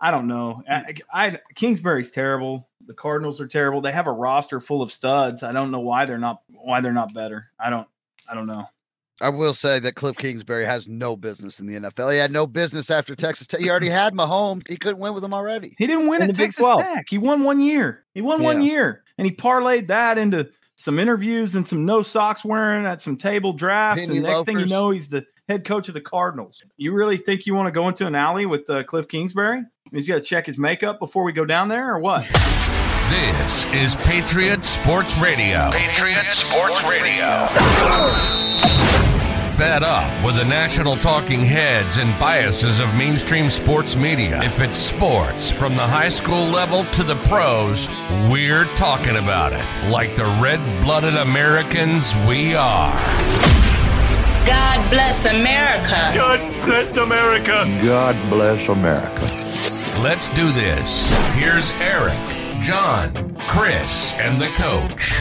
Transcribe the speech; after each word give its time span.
I 0.00 0.10
don't 0.10 0.28
know. 0.28 0.62
I, 0.68 0.94
I 1.12 1.38
Kingsbury's 1.54 2.10
terrible. 2.10 2.68
The 2.86 2.94
Cardinals 2.94 3.40
are 3.40 3.48
terrible. 3.48 3.80
They 3.80 3.92
have 3.92 4.06
a 4.06 4.12
roster 4.12 4.60
full 4.60 4.82
of 4.82 4.92
studs. 4.92 5.42
I 5.42 5.52
don't 5.52 5.70
know 5.70 5.80
why 5.80 6.04
they're 6.04 6.18
not 6.18 6.42
why 6.48 6.80
they're 6.80 6.92
not 6.92 7.12
better. 7.14 7.46
I 7.58 7.70
don't 7.70 7.88
I 8.30 8.34
don't 8.34 8.46
know. 8.46 8.66
I 9.20 9.30
will 9.30 9.54
say 9.54 9.80
that 9.80 9.96
Cliff 9.96 10.16
Kingsbury 10.16 10.64
has 10.64 10.86
no 10.86 11.16
business 11.16 11.58
in 11.58 11.66
the 11.66 11.74
NFL. 11.74 12.12
He 12.12 12.18
had 12.18 12.30
no 12.30 12.46
business 12.46 12.88
after 12.88 13.16
Texas 13.16 13.48
Tech. 13.48 13.58
He 13.58 13.68
already 13.68 13.88
had 13.88 14.14
Mahomes. 14.14 14.68
He 14.68 14.76
couldn't 14.76 15.00
win 15.00 15.12
with 15.12 15.24
him 15.24 15.34
already. 15.34 15.74
He 15.76 15.88
didn't 15.88 16.06
win 16.06 16.22
In 16.22 16.30
at 16.30 16.36
the 16.36 16.42
Texas 16.42 16.60
12. 16.60 16.82
Tech. 16.82 17.06
He 17.08 17.18
won 17.18 17.42
one 17.42 17.60
year. 17.60 18.04
He 18.14 18.20
won 18.20 18.42
one 18.42 18.62
year, 18.62 19.02
and 19.16 19.26
he 19.26 19.34
parlayed 19.34 19.88
that 19.88 20.18
into 20.18 20.48
some 20.76 21.00
interviews 21.00 21.56
and 21.56 21.66
some 21.66 21.84
no 21.84 22.02
socks 22.02 22.44
wearing 22.44 22.86
at 22.86 23.02
some 23.02 23.16
table 23.16 23.52
drafts. 23.52 24.06
Penny 24.06 24.18
and 24.18 24.26
next 24.26 24.44
thing 24.44 24.60
you 24.60 24.66
know, 24.66 24.90
he's 24.90 25.08
the 25.08 25.26
head 25.48 25.64
coach 25.64 25.88
of 25.88 25.94
the 25.94 26.00
Cardinals. 26.00 26.62
You 26.76 26.92
really 26.92 27.16
think 27.16 27.46
you 27.46 27.54
want 27.54 27.66
to 27.66 27.72
go 27.72 27.88
into 27.88 28.06
an 28.06 28.14
alley 28.14 28.46
with 28.46 28.70
uh, 28.70 28.84
Cliff 28.84 29.08
Kingsbury? 29.08 29.64
He's 29.90 30.06
got 30.06 30.16
to 30.16 30.20
check 30.20 30.46
his 30.46 30.58
makeup 30.58 30.98
before 30.98 31.24
we 31.24 31.32
go 31.32 31.44
down 31.44 31.68
there, 31.68 31.94
or 31.94 31.98
what? 31.98 32.24
This 33.08 33.64
is 33.72 33.94
Patriot 33.96 34.62
Sports 34.62 35.16
Radio. 35.16 35.70
Patriot 35.70 36.26
Sports 36.38 36.84
Radio. 36.84 37.46
Fed 39.56 39.82
up 39.82 40.24
with 40.24 40.36
the 40.36 40.44
national 40.44 40.96
talking 40.98 41.40
heads 41.40 41.96
and 41.96 42.16
biases 42.20 42.78
of 42.78 42.94
mainstream 42.94 43.48
sports 43.48 43.96
media. 43.96 44.40
If 44.42 44.60
it's 44.60 44.76
sports 44.76 45.50
from 45.50 45.74
the 45.74 45.86
high 45.86 46.10
school 46.10 46.44
level 46.44 46.84
to 46.84 47.02
the 47.02 47.16
pros, 47.24 47.88
we're 48.30 48.66
talking 48.76 49.16
about 49.16 49.52
it. 49.54 49.90
Like 49.90 50.14
the 50.14 50.26
red 50.40 50.60
blooded 50.82 51.16
Americans 51.16 52.14
we 52.28 52.54
are. 52.54 52.92
God 54.46 54.90
bless 54.90 55.24
America. 55.24 56.12
God 56.14 56.64
bless 56.64 56.96
America. 56.96 57.80
God 57.82 58.30
bless 58.30 58.68
America. 58.68 59.47
Let's 60.02 60.28
do 60.30 60.52
this. 60.52 61.10
Here's 61.34 61.72
Eric, 61.76 62.16
John, 62.62 63.34
Chris, 63.48 64.12
and 64.14 64.40
the 64.40 64.46
coach. 64.48 65.18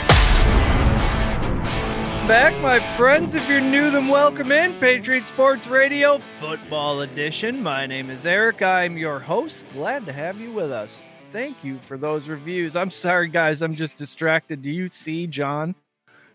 Back, 2.28 2.60
my 2.62 2.80
friends. 2.96 3.34
If 3.36 3.48
you're 3.50 3.60
new, 3.62 3.90
then 3.90 4.08
welcome 4.08 4.52
in 4.52 4.80
Patriot 4.80 5.26
Sports 5.26 5.66
Radio 5.68 6.20
Football 6.40 7.02
Edition. 7.02 7.64
My 7.64 7.86
name 7.88 8.10
is 8.10 8.26
Eric. 8.26 8.62
I'm 8.62 8.98
your 8.98 9.20
host. 9.20 9.64
Glad 9.74 10.06
to 10.06 10.14
have 10.14 10.40
you 10.40 10.52
with 10.52 10.72
us. 10.72 11.04
Thank 11.32 11.64
you 11.64 11.80
for 11.80 11.98
those 11.98 12.28
reviews. 12.28 12.76
I'm 12.76 12.92
sorry, 12.92 13.30
guys. 13.30 13.62
I'm 13.62 13.76
just 13.76 13.98
distracted. 13.98 14.62
Do 14.62 14.70
you 14.70 14.90
see 14.90 15.26
John? 15.28 15.74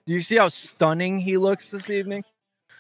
Do 0.07 0.13
you 0.13 0.21
see 0.21 0.37
how 0.37 0.49
stunning 0.49 1.21
he 1.21 1.37
looks 1.37 1.71
this 1.71 1.89
evening? 1.91 2.25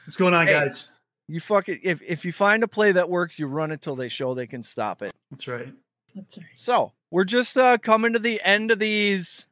What's 0.07 0.17
going 0.17 0.35
on, 0.35 0.47
Hey. 0.47 0.55
guys? 0.55 0.91
You 1.33 1.41
fuck 1.41 1.71
it. 1.71 1.81
If 1.83 2.03
if 2.03 2.27
you 2.27 2.33
find 2.33 2.63
a 2.63 2.69
play 2.69 2.93
that 2.93 3.09
works, 3.09 3.39
you 3.39 3.47
run 3.47 3.73
it 3.73 3.81
till 3.81 3.97
they 3.97 4.11
show 4.11 4.35
they 4.35 4.47
can 4.47 4.63
stop 4.63 5.01
it. 5.01 5.13
That's 5.31 5.49
right. 5.49 5.73
That's 6.15 6.37
right. 6.37 6.47
So 6.55 6.93
we're 7.11 7.25
just 7.25 7.57
uh, 7.57 7.79
coming 7.79 8.13
to 8.13 8.19
the 8.19 8.39
end 8.43 8.71
of 8.71 8.79
these 8.79 9.47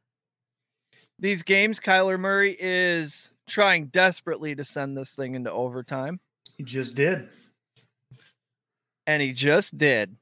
these 1.18 1.42
games. 1.42 1.80
Kyler 1.80 2.20
Murray 2.20 2.54
is 2.60 3.30
trying 3.48 3.86
desperately 3.86 4.54
to 4.56 4.64
send 4.64 4.94
this 4.94 5.14
thing 5.14 5.34
into 5.34 5.50
overtime, 5.50 6.20
He 6.58 6.64
just 6.64 6.94
did. 6.94 7.30
and 9.06 9.22
he 9.22 9.32
just 9.32 9.78
did. 9.78 10.16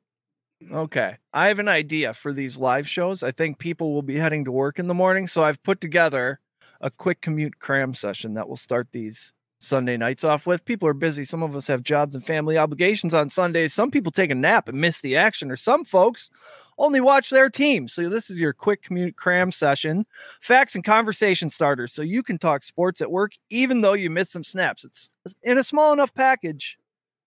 Okay, 0.72 1.16
I 1.32 1.48
have 1.48 1.58
an 1.58 1.66
idea 1.68 2.14
for 2.14 2.32
these 2.32 2.56
live 2.56 2.88
shows. 2.88 3.24
I 3.24 3.32
think 3.32 3.58
people 3.58 3.92
will 3.92 4.02
be 4.02 4.16
heading 4.16 4.44
to 4.44 4.52
work 4.52 4.78
in 4.78 4.86
the 4.86 4.94
morning, 4.94 5.26
so 5.26 5.42
I've 5.42 5.62
put 5.64 5.80
together 5.80 6.38
a 6.80 6.90
quick 6.90 7.20
commute 7.20 7.58
cram 7.58 7.94
session 7.94 8.34
that 8.34 8.48
will 8.48 8.56
start 8.56 8.86
these 8.92 9.32
Sunday 9.58 9.96
nights 9.96 10.24
off 10.24 10.46
with. 10.46 10.64
People 10.64 10.88
are 10.88 10.94
busy. 10.94 11.24
Some 11.24 11.42
of 11.42 11.56
us 11.56 11.66
have 11.66 11.82
jobs 11.82 12.14
and 12.14 12.24
family 12.24 12.56
obligations 12.56 13.12
on 13.12 13.28
Sundays. 13.28 13.74
Some 13.74 13.90
people 13.90 14.12
take 14.12 14.30
a 14.30 14.34
nap 14.34 14.68
and 14.68 14.80
miss 14.80 15.00
the 15.00 15.16
action, 15.16 15.50
or 15.50 15.56
some 15.56 15.84
folks 15.84 16.30
only 16.78 17.00
watch 17.00 17.30
their 17.30 17.50
team. 17.50 17.88
So 17.88 18.08
this 18.08 18.30
is 18.30 18.40
your 18.40 18.52
quick 18.52 18.82
commute 18.82 19.16
cram 19.16 19.50
session, 19.50 20.06
facts 20.40 20.74
and 20.74 20.84
conversation 20.84 21.50
starters, 21.50 21.92
so 21.92 22.02
you 22.02 22.22
can 22.22 22.38
talk 22.38 22.62
sports 22.62 23.00
at 23.00 23.10
work 23.10 23.32
even 23.50 23.80
though 23.80 23.94
you 23.94 24.10
miss 24.10 24.30
some 24.30 24.44
snaps. 24.44 24.84
It's 24.84 25.10
in 25.42 25.58
a 25.58 25.64
small 25.64 25.92
enough 25.92 26.14
package 26.14 26.78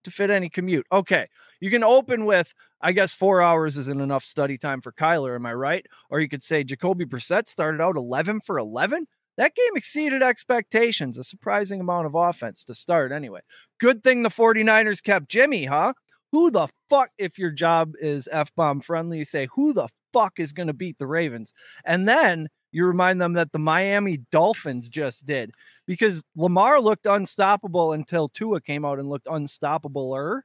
to 0.04 0.10
fit 0.10 0.30
any 0.30 0.48
commute. 0.48 0.86
Okay, 0.90 1.26
you 1.60 1.70
can 1.70 1.84
open 1.84 2.24
with, 2.24 2.52
I 2.80 2.92
guess 2.92 3.14
four 3.14 3.42
hours 3.42 3.76
isn't 3.76 4.00
enough 4.00 4.24
study 4.24 4.58
time 4.58 4.80
for 4.80 4.92
Kyler. 4.92 5.34
Am 5.34 5.46
I 5.46 5.54
right? 5.54 5.86
Or 6.10 6.20
you 6.20 6.28
could 6.28 6.42
say 6.42 6.64
Jacoby 6.64 7.04
Brissett 7.04 7.46
started 7.46 7.80
out 7.80 7.96
11 7.96 8.40
for 8.40 8.58
11. 8.58 9.06
That 9.38 9.54
game 9.54 9.76
exceeded 9.76 10.22
expectations, 10.22 11.16
a 11.16 11.24
surprising 11.24 11.80
amount 11.80 12.06
of 12.06 12.14
offense 12.14 12.64
to 12.64 12.74
start 12.74 13.12
anyway. 13.12 13.40
Good 13.80 14.04
thing 14.04 14.22
the 14.22 14.28
49ers 14.28 15.02
kept 15.02 15.28
Jimmy, 15.28 15.64
huh? 15.64 15.94
Who 16.32 16.50
the 16.50 16.68
fuck, 16.88 17.10
if 17.18 17.38
your 17.38 17.50
job 17.50 17.92
is 17.98 18.28
F 18.30 18.54
bomb 18.54 18.80
friendly, 18.80 19.18
you 19.18 19.24
say, 19.24 19.48
who 19.54 19.72
the 19.72 19.88
fuck 20.12 20.38
is 20.38 20.52
going 20.52 20.66
to 20.66 20.72
beat 20.72 20.98
the 20.98 21.06
Ravens? 21.06 21.52
And 21.84 22.08
then 22.08 22.48
you 22.72 22.86
remind 22.86 23.20
them 23.20 23.34
that 23.34 23.52
the 23.52 23.58
Miami 23.58 24.18
Dolphins 24.30 24.88
just 24.88 25.26
did 25.26 25.52
because 25.86 26.22
Lamar 26.36 26.80
looked 26.80 27.06
unstoppable 27.06 27.92
until 27.92 28.28
Tua 28.28 28.60
came 28.60 28.84
out 28.84 28.98
and 28.98 29.08
looked 29.08 29.26
unstoppabler. 29.26 30.42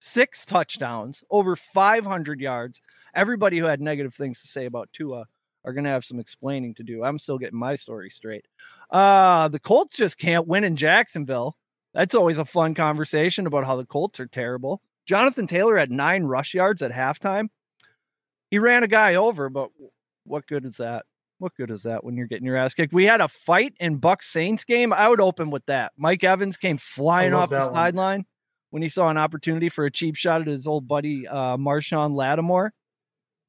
Six 0.00 0.46
touchdowns, 0.46 1.22
over 1.30 1.54
500 1.56 2.40
yards. 2.40 2.80
Everybody 3.14 3.58
who 3.58 3.66
had 3.66 3.80
negative 3.80 4.14
things 4.14 4.40
to 4.40 4.48
say 4.48 4.64
about 4.64 4.88
Tua 4.92 5.26
are 5.64 5.72
going 5.72 5.84
to 5.84 5.90
have 5.90 6.04
some 6.04 6.18
explaining 6.18 6.74
to 6.74 6.82
do. 6.82 7.04
I'm 7.04 7.18
still 7.18 7.38
getting 7.38 7.58
my 7.58 7.74
story 7.74 8.10
straight. 8.10 8.46
Uh, 8.90 9.48
the 9.48 9.58
Colts 9.58 9.96
just 9.96 10.18
can't 10.18 10.46
win 10.46 10.64
in 10.64 10.76
Jacksonville. 10.76 11.56
That's 11.92 12.14
always 12.14 12.38
a 12.38 12.44
fun 12.44 12.74
conversation 12.74 13.46
about 13.46 13.66
how 13.66 13.76
the 13.76 13.84
Colts 13.84 14.20
are 14.20 14.26
terrible. 14.26 14.80
Jonathan 15.06 15.46
Taylor 15.46 15.76
had 15.76 15.90
nine 15.90 16.24
rush 16.24 16.54
yards 16.54 16.82
at 16.82 16.92
halftime. 16.92 17.48
He 18.50 18.58
ran 18.58 18.82
a 18.82 18.88
guy 18.88 19.16
over, 19.16 19.48
but 19.48 19.70
what 20.24 20.46
good 20.46 20.64
is 20.64 20.76
that? 20.78 21.04
What 21.38 21.54
good 21.56 21.70
is 21.70 21.84
that 21.84 22.04
when 22.04 22.16
you're 22.16 22.26
getting 22.26 22.46
your 22.46 22.56
ass 22.56 22.74
kicked? 22.74 22.92
We 22.92 23.06
had 23.06 23.20
a 23.20 23.28
fight 23.28 23.74
in 23.80 23.96
Bucks 23.96 24.26
Saints 24.26 24.64
game. 24.64 24.92
I 24.92 25.08
would 25.08 25.20
open 25.20 25.50
with 25.50 25.64
that. 25.66 25.92
Mike 25.96 26.22
Evans 26.22 26.56
came 26.56 26.76
flying 26.76 27.32
off 27.32 27.50
the 27.50 27.72
sideline 27.72 28.26
when 28.70 28.82
he 28.82 28.88
saw 28.88 29.08
an 29.08 29.16
opportunity 29.16 29.68
for 29.68 29.84
a 29.84 29.90
cheap 29.90 30.16
shot 30.16 30.40
at 30.40 30.46
his 30.46 30.66
old 30.66 30.86
buddy 30.86 31.26
uh, 31.26 31.56
Marshon 31.56 32.14
Lattimore. 32.14 32.72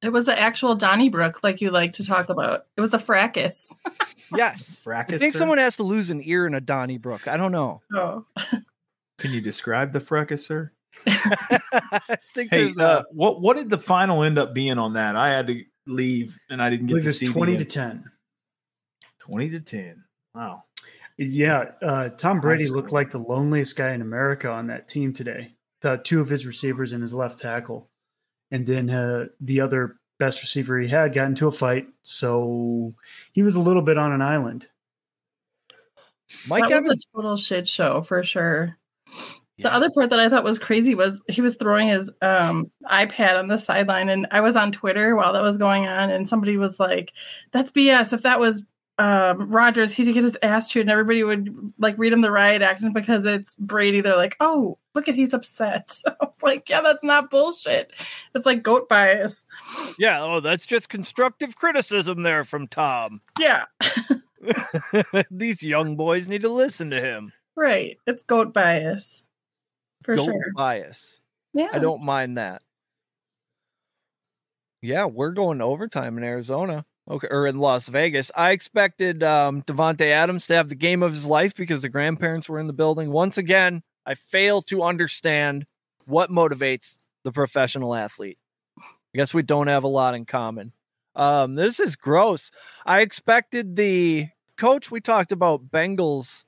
It 0.02 0.10
was 0.10 0.26
an 0.28 0.36
actual 0.36 0.74
Donnybrook, 0.74 1.42
like 1.44 1.60
you 1.60 1.70
like 1.70 1.92
to 1.94 2.04
talk 2.04 2.28
about. 2.28 2.66
It 2.76 2.80
was 2.80 2.94
a 2.94 2.98
fracas. 2.98 3.74
Yes. 4.34 4.82
I 4.86 5.02
think 5.18 5.34
someone 5.34 5.58
has 5.58 5.76
to 5.76 5.82
lose 5.82 6.08
an 6.08 6.22
ear 6.24 6.46
in 6.46 6.54
a 6.54 6.60
Donnybrook. 6.60 7.28
I 7.28 7.36
don't 7.36 7.52
know. 7.52 7.82
Oh, 7.94 8.24
Can 9.18 9.30
you 9.30 9.42
describe 9.42 9.92
the 9.92 10.00
fracas, 10.00 10.46
sir? 10.46 10.72
I 11.06 12.16
think 12.34 12.50
Hey, 12.50 12.64
there's 12.64 12.78
uh, 12.78 13.02
a, 13.06 13.14
what 13.14 13.42
what 13.42 13.58
did 13.58 13.68
the 13.68 13.76
final 13.76 14.22
end 14.22 14.38
up 14.38 14.54
being 14.54 14.78
on 14.78 14.94
that? 14.94 15.16
I 15.16 15.28
had 15.28 15.48
to 15.48 15.62
leave 15.86 16.38
and 16.48 16.62
I 16.62 16.70
didn't 16.70 16.86
get 16.86 16.92
believe 16.92 17.04
to 17.04 17.08
it's 17.10 17.18
see 17.18 17.26
20 17.26 17.58
to 17.58 17.64
10. 17.66 18.04
twenty 19.20 19.50
to 19.50 19.60
ten. 19.60 20.02
Wow. 20.34 20.62
Yeah. 21.18 21.72
Uh, 21.82 22.08
Tom 22.08 22.40
Brady 22.40 22.68
looked 22.68 22.90
like 22.92 23.10
the 23.10 23.18
loneliest 23.18 23.76
guy 23.76 23.92
in 23.92 24.00
America 24.00 24.48
on 24.50 24.68
that 24.68 24.88
team 24.88 25.12
today. 25.12 25.52
The 25.82 25.98
two 25.98 26.22
of 26.22 26.28
his 26.30 26.46
receivers 26.46 26.94
and 26.94 27.02
his 27.02 27.12
left 27.12 27.38
tackle. 27.38 27.90
And 28.52 28.66
then 28.66 28.90
uh, 28.90 29.26
the 29.40 29.60
other 29.62 29.96
best 30.20 30.40
receiver 30.40 30.78
he 30.78 30.86
had 30.86 31.12
got 31.12 31.26
into 31.26 31.48
a 31.48 31.52
fight. 31.52 31.88
So 32.04 32.94
he 33.32 33.42
was 33.42 33.56
a 33.56 33.60
little 33.60 33.82
bit 33.82 33.98
on 33.98 34.12
an 34.12 34.22
island. 34.22 34.68
Mike 36.46 36.68
that 36.70 36.84
was 36.84 36.86
a 36.86 37.16
total 37.16 37.36
shit 37.36 37.66
show 37.66 38.02
for 38.02 38.22
sure. 38.22 38.78
Yeah. 39.56 39.68
The 39.68 39.74
other 39.74 39.90
part 39.90 40.10
that 40.10 40.20
I 40.20 40.28
thought 40.28 40.44
was 40.44 40.58
crazy 40.58 40.94
was 40.94 41.20
he 41.28 41.40
was 41.40 41.56
throwing 41.56 41.88
his 41.88 42.10
um, 42.22 42.70
iPad 42.90 43.38
on 43.38 43.48
the 43.48 43.58
sideline, 43.58 44.08
and 44.08 44.26
I 44.30 44.40
was 44.40 44.56
on 44.56 44.72
Twitter 44.72 45.14
while 45.14 45.34
that 45.34 45.42
was 45.42 45.58
going 45.58 45.86
on, 45.86 46.08
and 46.08 46.28
somebody 46.28 46.56
was 46.56 46.80
like, 46.80 47.12
"That's 47.52 47.70
BS." 47.70 48.12
If 48.12 48.22
that 48.22 48.40
was 48.40 48.62
um, 48.98 49.50
Rodgers, 49.50 49.92
he'd 49.92 50.12
get 50.12 50.22
his 50.22 50.36
ass 50.42 50.68
chewed, 50.68 50.82
and 50.82 50.90
everybody 50.90 51.22
would 51.24 51.72
like 51.78 51.96
read 51.98 52.12
him 52.12 52.20
the 52.20 52.30
riot 52.30 52.62
act, 52.62 52.82
and 52.82 52.92
because 52.94 53.24
it's 53.26 53.54
Brady, 53.56 54.00
they're 54.00 54.16
like, 54.16 54.36
"Oh, 54.40 54.78
look 54.94 55.08
at 55.08 55.14
he's 55.14 55.32
upset." 55.34 55.98
I 56.06 56.12
was 56.24 56.42
like, 56.42 56.68
"Yeah, 56.68 56.82
that's 56.82 57.02
not 57.02 57.30
bullshit. 57.30 57.92
It's 58.34 58.46
like 58.46 58.62
goat 58.62 58.88
bias." 58.88 59.46
Yeah. 59.98 60.22
Oh, 60.22 60.40
that's 60.40 60.66
just 60.66 60.88
constructive 60.88 61.56
criticism 61.56 62.22
there 62.22 62.44
from 62.44 62.68
Tom. 62.68 63.20
Yeah, 63.40 63.64
These 65.30 65.62
young 65.62 65.96
boys 65.96 66.28
need 66.28 66.42
to 66.42 66.48
listen 66.48 66.90
to 66.90 67.00
him. 67.00 67.32
right. 67.56 67.96
It's 68.06 68.24
goat 68.24 68.52
bias 68.52 69.22
for 70.02 70.16
Goat 70.16 70.24
sure. 70.26 70.52
bias. 70.56 71.20
Yeah, 71.54 71.68
I 71.72 71.78
don't 71.78 72.02
mind 72.02 72.38
that. 72.38 72.62
Yeah, 74.80 75.04
we're 75.06 75.30
going 75.30 75.58
to 75.58 75.64
overtime 75.64 76.18
in 76.18 76.24
Arizona. 76.24 76.84
Okay, 77.10 77.28
or 77.30 77.46
in 77.46 77.58
Las 77.58 77.88
Vegas. 77.88 78.30
I 78.36 78.50
expected 78.52 79.22
um 79.22 79.62
Davante 79.62 80.10
Adams 80.10 80.46
to 80.46 80.54
have 80.54 80.68
the 80.68 80.74
game 80.74 81.02
of 81.02 81.12
his 81.12 81.26
life 81.26 81.54
because 81.54 81.82
the 81.82 81.88
grandparents 81.88 82.48
were 82.48 82.60
in 82.60 82.66
the 82.66 82.72
building. 82.72 83.10
Once 83.10 83.38
again, 83.38 83.82
I 84.06 84.14
fail 84.14 84.62
to 84.62 84.82
understand 84.82 85.66
what 86.06 86.30
motivates 86.30 86.98
the 87.24 87.32
professional 87.32 87.94
athlete. 87.94 88.38
I 88.78 89.18
guess 89.18 89.34
we 89.34 89.42
don't 89.42 89.66
have 89.66 89.84
a 89.84 89.88
lot 89.88 90.14
in 90.14 90.24
common. 90.24 90.72
Um, 91.14 91.54
this 91.54 91.78
is 91.78 91.96
gross. 91.96 92.50
I 92.86 93.00
expected 93.00 93.76
the 93.76 94.28
coach. 94.56 94.90
We 94.90 95.00
talked 95.00 95.32
about 95.32 95.70
Bengals 95.70 96.44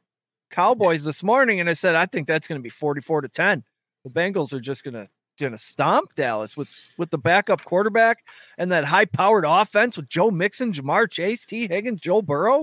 Cowboys 0.50 1.04
this 1.04 1.22
morning, 1.22 1.60
and 1.60 1.68
I 1.68 1.74
said 1.74 1.94
I 1.94 2.06
think 2.06 2.26
that's 2.26 2.48
going 2.48 2.58
to 2.58 2.62
be 2.62 2.70
44 2.70 3.22
to 3.22 3.28
10. 3.28 3.64
The 4.04 4.10
Bengals 4.10 4.52
are 4.52 4.60
just 4.60 4.84
going 4.84 4.94
to 4.94 5.08
gonna 5.40 5.58
stomp 5.58 6.14
Dallas 6.14 6.56
with 6.56 6.68
with 6.98 7.10
the 7.10 7.18
backup 7.18 7.64
quarterback 7.64 8.24
and 8.58 8.70
that 8.72 8.84
high 8.84 9.04
powered 9.04 9.44
offense 9.46 9.96
with 9.96 10.08
Joe 10.08 10.30
Mixon, 10.30 10.72
Ja'Marr 10.72 11.10
Chase, 11.10 11.44
Tee 11.44 11.66
Higgins, 11.68 12.00
Joe 12.00 12.22
Burrow. 12.22 12.62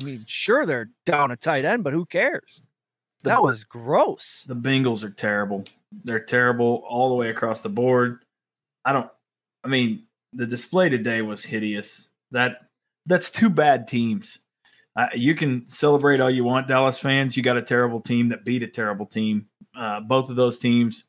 I 0.00 0.04
mean, 0.04 0.24
sure 0.26 0.64
they're 0.66 0.90
down 1.04 1.30
a 1.30 1.36
tight 1.36 1.64
end, 1.64 1.84
but 1.84 1.92
who 1.92 2.06
cares? 2.06 2.62
The- 3.22 3.30
That 3.30 3.42
was 3.42 3.64
gross. 3.64 4.42
The 4.46 4.56
Bengals 4.56 5.04
are 5.04 5.10
terrible. 5.10 5.64
They're 6.04 6.24
terrible 6.24 6.82
all 6.88 7.08
the 7.10 7.14
way 7.14 7.28
across 7.30 7.60
the 7.60 7.68
board. 7.68 8.24
I 8.84 8.92
don't. 8.92 9.10
I 9.64 9.68
mean, 9.68 10.04
the 10.32 10.46
display 10.46 10.88
today 10.88 11.22
was 11.22 11.44
hideous. 11.44 12.08
That 12.30 12.62
that's 13.06 13.30
two 13.30 13.50
bad 13.50 13.86
teams. 13.86 14.38
Uh, 14.96 15.06
you 15.14 15.34
can 15.34 15.68
celebrate 15.68 16.20
all 16.20 16.30
you 16.30 16.44
want, 16.44 16.68
Dallas 16.68 16.98
fans. 16.98 17.36
You 17.36 17.42
got 17.42 17.56
a 17.56 17.62
terrible 17.62 18.00
team 18.00 18.28
that 18.30 18.44
beat 18.44 18.62
a 18.62 18.66
terrible 18.66 19.06
team. 19.06 19.46
Uh, 19.76 20.00
both 20.00 20.28
of 20.28 20.36
those 20.36 20.58
teams, 20.58 21.04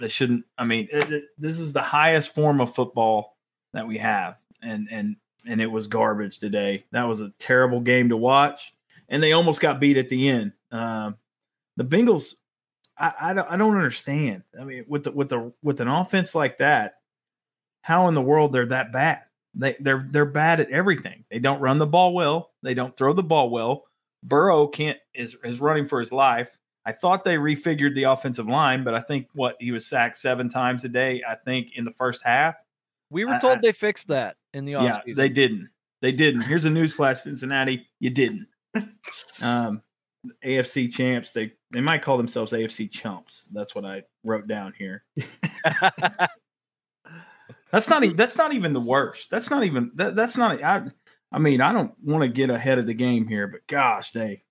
they 0.00 0.08
shouldn't. 0.08 0.44
I 0.58 0.64
mean, 0.64 0.88
it, 0.90 1.10
it- 1.12 1.24
this 1.38 1.58
is 1.58 1.72
the 1.72 1.82
highest 1.82 2.34
form 2.34 2.60
of 2.60 2.74
football 2.74 3.36
that 3.72 3.86
we 3.86 3.98
have, 3.98 4.36
and 4.62 4.88
and 4.90 5.16
and 5.46 5.60
it 5.60 5.66
was 5.70 5.86
garbage 5.86 6.38
today. 6.38 6.84
That 6.92 7.04
was 7.04 7.20
a 7.20 7.32
terrible 7.38 7.80
game 7.80 8.08
to 8.10 8.16
watch, 8.16 8.72
and 9.08 9.22
they 9.22 9.32
almost 9.32 9.60
got 9.60 9.80
beat 9.80 9.96
at 9.96 10.08
the 10.08 10.28
end. 10.28 10.52
Um, 10.72 11.16
the 11.76 11.84
Bengals, 11.84 12.34
I, 12.98 13.12
I 13.20 13.32
don't 13.34 13.50
I 13.50 13.56
don't 13.56 13.76
understand. 13.76 14.42
I 14.60 14.64
mean, 14.64 14.84
with 14.88 15.04
the 15.04 15.12
with 15.12 15.28
the 15.28 15.52
with 15.62 15.80
an 15.80 15.88
offense 15.88 16.34
like 16.34 16.58
that, 16.58 16.94
how 17.82 18.08
in 18.08 18.14
the 18.14 18.22
world 18.22 18.52
they're 18.52 18.66
that 18.66 18.92
bad? 18.92 19.22
They 19.54 19.76
they're 19.80 20.06
they're 20.10 20.24
bad 20.26 20.60
at 20.60 20.70
everything. 20.70 21.24
They 21.30 21.38
don't 21.38 21.60
run 21.60 21.78
the 21.78 21.86
ball 21.86 22.14
well. 22.14 22.52
They 22.62 22.74
don't 22.74 22.96
throw 22.96 23.12
the 23.12 23.22
ball 23.22 23.50
well. 23.50 23.84
Burrow 24.22 24.66
can't 24.66 24.98
is 25.14 25.36
is 25.44 25.60
running 25.60 25.88
for 25.88 26.00
his 26.00 26.12
life. 26.12 26.56
I 26.90 26.92
thought 26.92 27.22
they 27.22 27.36
refigured 27.36 27.94
the 27.94 28.02
offensive 28.02 28.48
line, 28.48 28.82
but 28.82 28.94
I 28.94 29.00
think 29.00 29.28
what 29.32 29.54
he 29.60 29.70
was 29.70 29.86
sacked 29.86 30.18
seven 30.18 30.48
times 30.48 30.84
a 30.84 30.88
day. 30.88 31.22
I 31.26 31.36
think 31.36 31.68
in 31.76 31.84
the 31.84 31.92
first 31.92 32.20
half. 32.24 32.56
We 33.10 33.24
were 33.24 33.38
told 33.38 33.58
I- 33.58 33.60
they 33.60 33.72
fixed 33.72 34.08
that 34.08 34.36
in 34.52 34.64
the 34.64 34.72
Yeah, 34.72 34.98
they 35.14 35.28
didn't. 35.28 35.68
They 36.02 36.10
didn't. 36.10 36.40
Here's 36.42 36.64
a 36.64 36.68
newsflash, 36.68 37.18
Cincinnati. 37.18 37.86
You 38.00 38.10
didn't. 38.10 38.46
Um, 39.42 39.82
AFC 40.44 40.92
champs. 40.92 41.32
They 41.32 41.52
they 41.70 41.80
might 41.80 42.02
call 42.02 42.18
themselves 42.18 42.52
AFC 42.52 42.90
chumps. 42.90 43.48
That's 43.52 43.74
what 43.74 43.86
I 43.86 44.02
wrote 44.22 44.46
down 44.46 44.74
here. 44.76 45.04
That's 47.70 47.88
not 47.88 48.04
even. 48.04 48.16
That's 48.16 48.36
not 48.36 48.52
even 48.52 48.74
the 48.74 48.80
worst. 48.80 49.30
That's 49.30 49.50
not 49.50 49.64
even. 49.64 49.92
That, 49.94 50.16
that's 50.16 50.36
not. 50.36 50.62
I. 50.62 50.82
I 51.32 51.38
mean, 51.38 51.60
I 51.60 51.72
don't 51.72 51.94
want 52.02 52.22
to 52.22 52.28
get 52.28 52.50
ahead 52.50 52.78
of 52.78 52.86
the 52.86 52.94
game 52.94 53.26
here, 53.26 53.46
but 53.46 53.66
gosh, 53.66 54.10
they. 54.12 54.42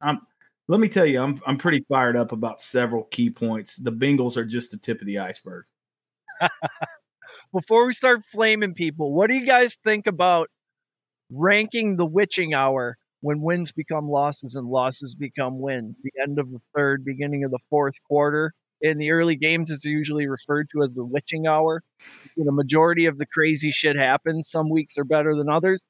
I'm. 0.00 0.20
Let 0.68 0.80
me 0.80 0.88
tell 0.88 1.06
you, 1.06 1.22
I'm. 1.22 1.40
I'm 1.46 1.58
pretty 1.58 1.84
fired 1.88 2.16
up 2.16 2.32
about 2.32 2.60
several 2.60 3.04
key 3.04 3.30
points. 3.30 3.76
The 3.76 3.92
Bengals 3.92 4.36
are 4.36 4.44
just 4.44 4.72
the 4.72 4.76
tip 4.76 5.00
of 5.00 5.06
the 5.06 5.18
iceberg. 5.18 5.64
Before 7.52 7.86
we 7.86 7.92
start 7.92 8.24
flaming 8.24 8.74
people, 8.74 9.12
what 9.12 9.28
do 9.28 9.36
you 9.36 9.46
guys 9.46 9.76
think 9.76 10.06
about 10.06 10.48
ranking 11.30 11.96
the 11.96 12.06
witching 12.06 12.52
hour 12.54 12.98
when 13.20 13.40
wins 13.40 13.72
become 13.72 14.08
losses 14.08 14.56
and 14.56 14.66
losses 14.66 15.14
become 15.14 15.60
wins? 15.60 16.00
The 16.02 16.12
end 16.20 16.38
of 16.38 16.50
the 16.50 16.60
third, 16.74 17.04
beginning 17.04 17.44
of 17.44 17.52
the 17.52 17.60
fourth 17.70 17.94
quarter. 18.08 18.52
In 18.82 18.98
the 18.98 19.10
early 19.10 19.36
games, 19.36 19.70
it's 19.70 19.84
usually 19.84 20.26
referred 20.26 20.68
to 20.72 20.82
as 20.82 20.94
the 20.94 21.04
witching 21.04 21.46
hour. 21.46 21.82
The 22.36 22.52
majority 22.52 23.06
of 23.06 23.16
the 23.18 23.24
crazy 23.24 23.70
shit 23.70 23.96
happens. 23.96 24.50
Some 24.50 24.68
weeks 24.68 24.98
are 24.98 25.04
better 25.04 25.34
than 25.34 25.48
others. 25.48 25.80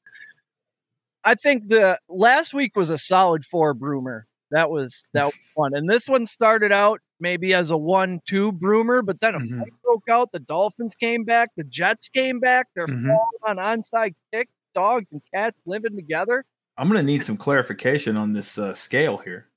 I 1.25 1.35
think 1.35 1.67
the 1.67 1.99
last 2.07 2.53
week 2.53 2.77
was 2.77 2.89
a 2.89 2.97
solid 2.97 3.43
four 3.43 3.73
broomer. 3.73 4.27
That 4.51 4.69
was 4.69 5.05
that 5.13 5.25
was 5.25 5.35
fun. 5.55 5.73
And 5.73 5.89
this 5.89 6.07
one 6.07 6.25
started 6.25 6.71
out 6.71 7.01
maybe 7.19 7.53
as 7.53 7.71
a 7.71 7.77
one-two 7.77 8.51
broomer, 8.53 9.01
but 9.01 9.19
then 9.21 9.35
a 9.35 9.39
Mhm. 9.39 9.59
fight 9.59 9.73
broke 9.83 10.07
out. 10.09 10.31
The 10.31 10.39
Dolphins 10.39 10.95
came 10.95 11.23
back, 11.23 11.49
the 11.57 11.63
Jets 11.63 12.09
came 12.09 12.39
back. 12.39 12.67
They're 12.75 12.87
Mhm. 12.87 13.05
falling 13.07 13.59
on 13.59 13.81
onside 13.81 14.13
kick, 14.31 14.49
dogs 14.75 15.11
and 15.11 15.21
cats 15.33 15.59
living 15.65 15.95
together. 15.95 16.45
I'm 16.77 16.87
going 16.89 16.99
to 16.99 17.05
need 17.05 17.23
some 17.25 17.37
clarification 17.37 18.15
on 18.17 18.33
this 18.33 18.57
uh, 18.59 18.75
scale 18.75 19.17
here. 19.17 19.47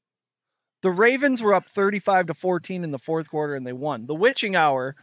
The 0.82 0.90
Ravens 0.90 1.42
were 1.42 1.52
up 1.52 1.64
35 1.66 2.28
to 2.28 2.34
14 2.34 2.82
in 2.82 2.90
the 2.90 2.98
fourth 2.98 3.28
quarter 3.28 3.54
and 3.54 3.66
they 3.66 3.74
won. 3.74 4.06
The 4.06 4.14
witching 4.14 4.56
hour 4.56 4.96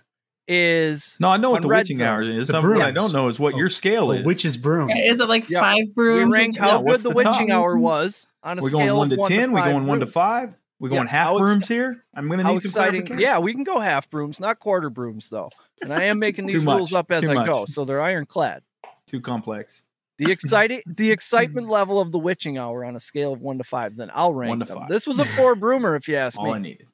is 0.48 1.18
No, 1.20 1.30
I 1.30 1.38
know 1.38 1.52
what 1.52 1.62
the 1.62 1.68
witching 1.68 1.98
Zone. 1.98 2.08
hour 2.08 2.22
is. 2.22 2.48
The 2.48 2.54
Some- 2.54 2.68
what 2.70 2.82
I 2.82 2.92
don't 2.92 3.12
know 3.14 3.28
is 3.28 3.40
what 3.40 3.54
Oh, 3.54 3.58
your 3.58 3.70
scale 3.70 4.12
is. 4.12 4.26
which 4.26 4.46
is 4.46 4.58
broom? 4.58 4.90
Is 4.90 5.20
it 5.20 5.28
like 5.28 5.50
Yeah. 5.50 5.60
five 5.60 5.78
we 5.80 5.86
brooms? 5.94 6.34
ranked 6.34 6.58
Is- 6.58 6.62
how 6.62 6.80
Yeah, 6.82 6.92
good 6.92 7.00
the 7.00 7.10
the 7.10 7.16
witching 7.16 7.52
hour 7.52 7.78
was 7.78 8.28
on 8.44 8.60
a 8.60 8.62
we 8.62 8.70
scale 8.70 8.80
going 8.80 8.98
one 8.98 9.10
to 9.10 9.16
one 9.18 9.30
ten? 9.32 9.52
We're 9.52 9.64
going 9.66 9.88
one 9.88 10.00
to 10.00 10.08
five? 10.08 10.56
We're 10.80 10.90
going 10.90 11.02
Yes, 11.04 11.12
half 11.12 11.32
ex- 11.32 11.40
brooms 11.40 11.68
here? 11.68 12.04
I'm 12.16 12.28
going 12.28 12.38
to 12.40 12.44
need 12.46 12.62
some 12.62 12.70
exciting! 12.70 13.02
clarification. 13.02 13.20
Yeah, 13.22 13.40
we 13.40 13.54
can 13.54 13.64
go 13.64 13.80
half 13.80 14.10
brooms, 14.10 14.40
not 14.40 14.60
quarter 14.60 14.90
brooms 14.90 15.30
though. 15.30 15.50
And 15.82 15.92
I 15.92 16.04
am 16.04 16.20
making 16.20 16.46
these 16.48 16.64
rules 16.66 16.92
much, 16.92 17.00
up 17.00 17.12
as 17.12 17.22
too 17.24 17.32
I 17.32 17.34
much. 17.36 17.46
go, 17.48 17.66
so 17.66 17.84
they're 17.84 18.02
ironclad. 18.02 18.62
Too 19.08 19.20
complex. 19.20 19.82
The 20.20 20.32
exciting, 20.32 20.82
the 20.88 21.12
excitement 21.12 21.68
level 21.68 22.00
of 22.00 22.12
the 22.12 22.20
witching 22.20 22.58
hour 22.58 22.84
on 22.86 22.96
a 22.96 23.00
scale 23.00 23.34
of 23.34 23.42
one 23.42 23.58
to 23.58 23.64
five. 23.64 23.96
Then 23.96 24.10
I'll 24.14 24.34
rank 24.34 24.50
One 24.50 24.60
to 24.60 24.66
them. 24.66 24.78
five. 24.80 24.90
This 24.90 25.06
was 25.08 25.20
a 25.20 25.26
four 25.26 25.56
broomer, 25.56 25.96
if 25.96 26.08
you 26.08 26.16
ask 26.16 26.40
All 26.40 26.54
I 26.54 26.58
me. 26.60 26.70
needed. 26.70 26.88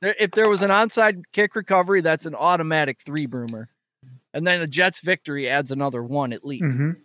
There, 0.00 0.14
if 0.18 0.30
there 0.32 0.48
was 0.48 0.62
an 0.62 0.70
onside 0.70 1.22
kick 1.32 1.54
recovery, 1.54 2.00
that's 2.00 2.26
an 2.26 2.34
automatic 2.34 2.98
three 3.04 3.26
broomer, 3.26 3.68
and 4.34 4.46
then 4.46 4.60
a 4.60 4.66
Jets 4.66 5.00
victory 5.00 5.48
adds 5.48 5.70
another 5.70 6.02
one 6.02 6.32
at 6.32 6.44
least. 6.44 6.78
Mhm. 6.78 6.96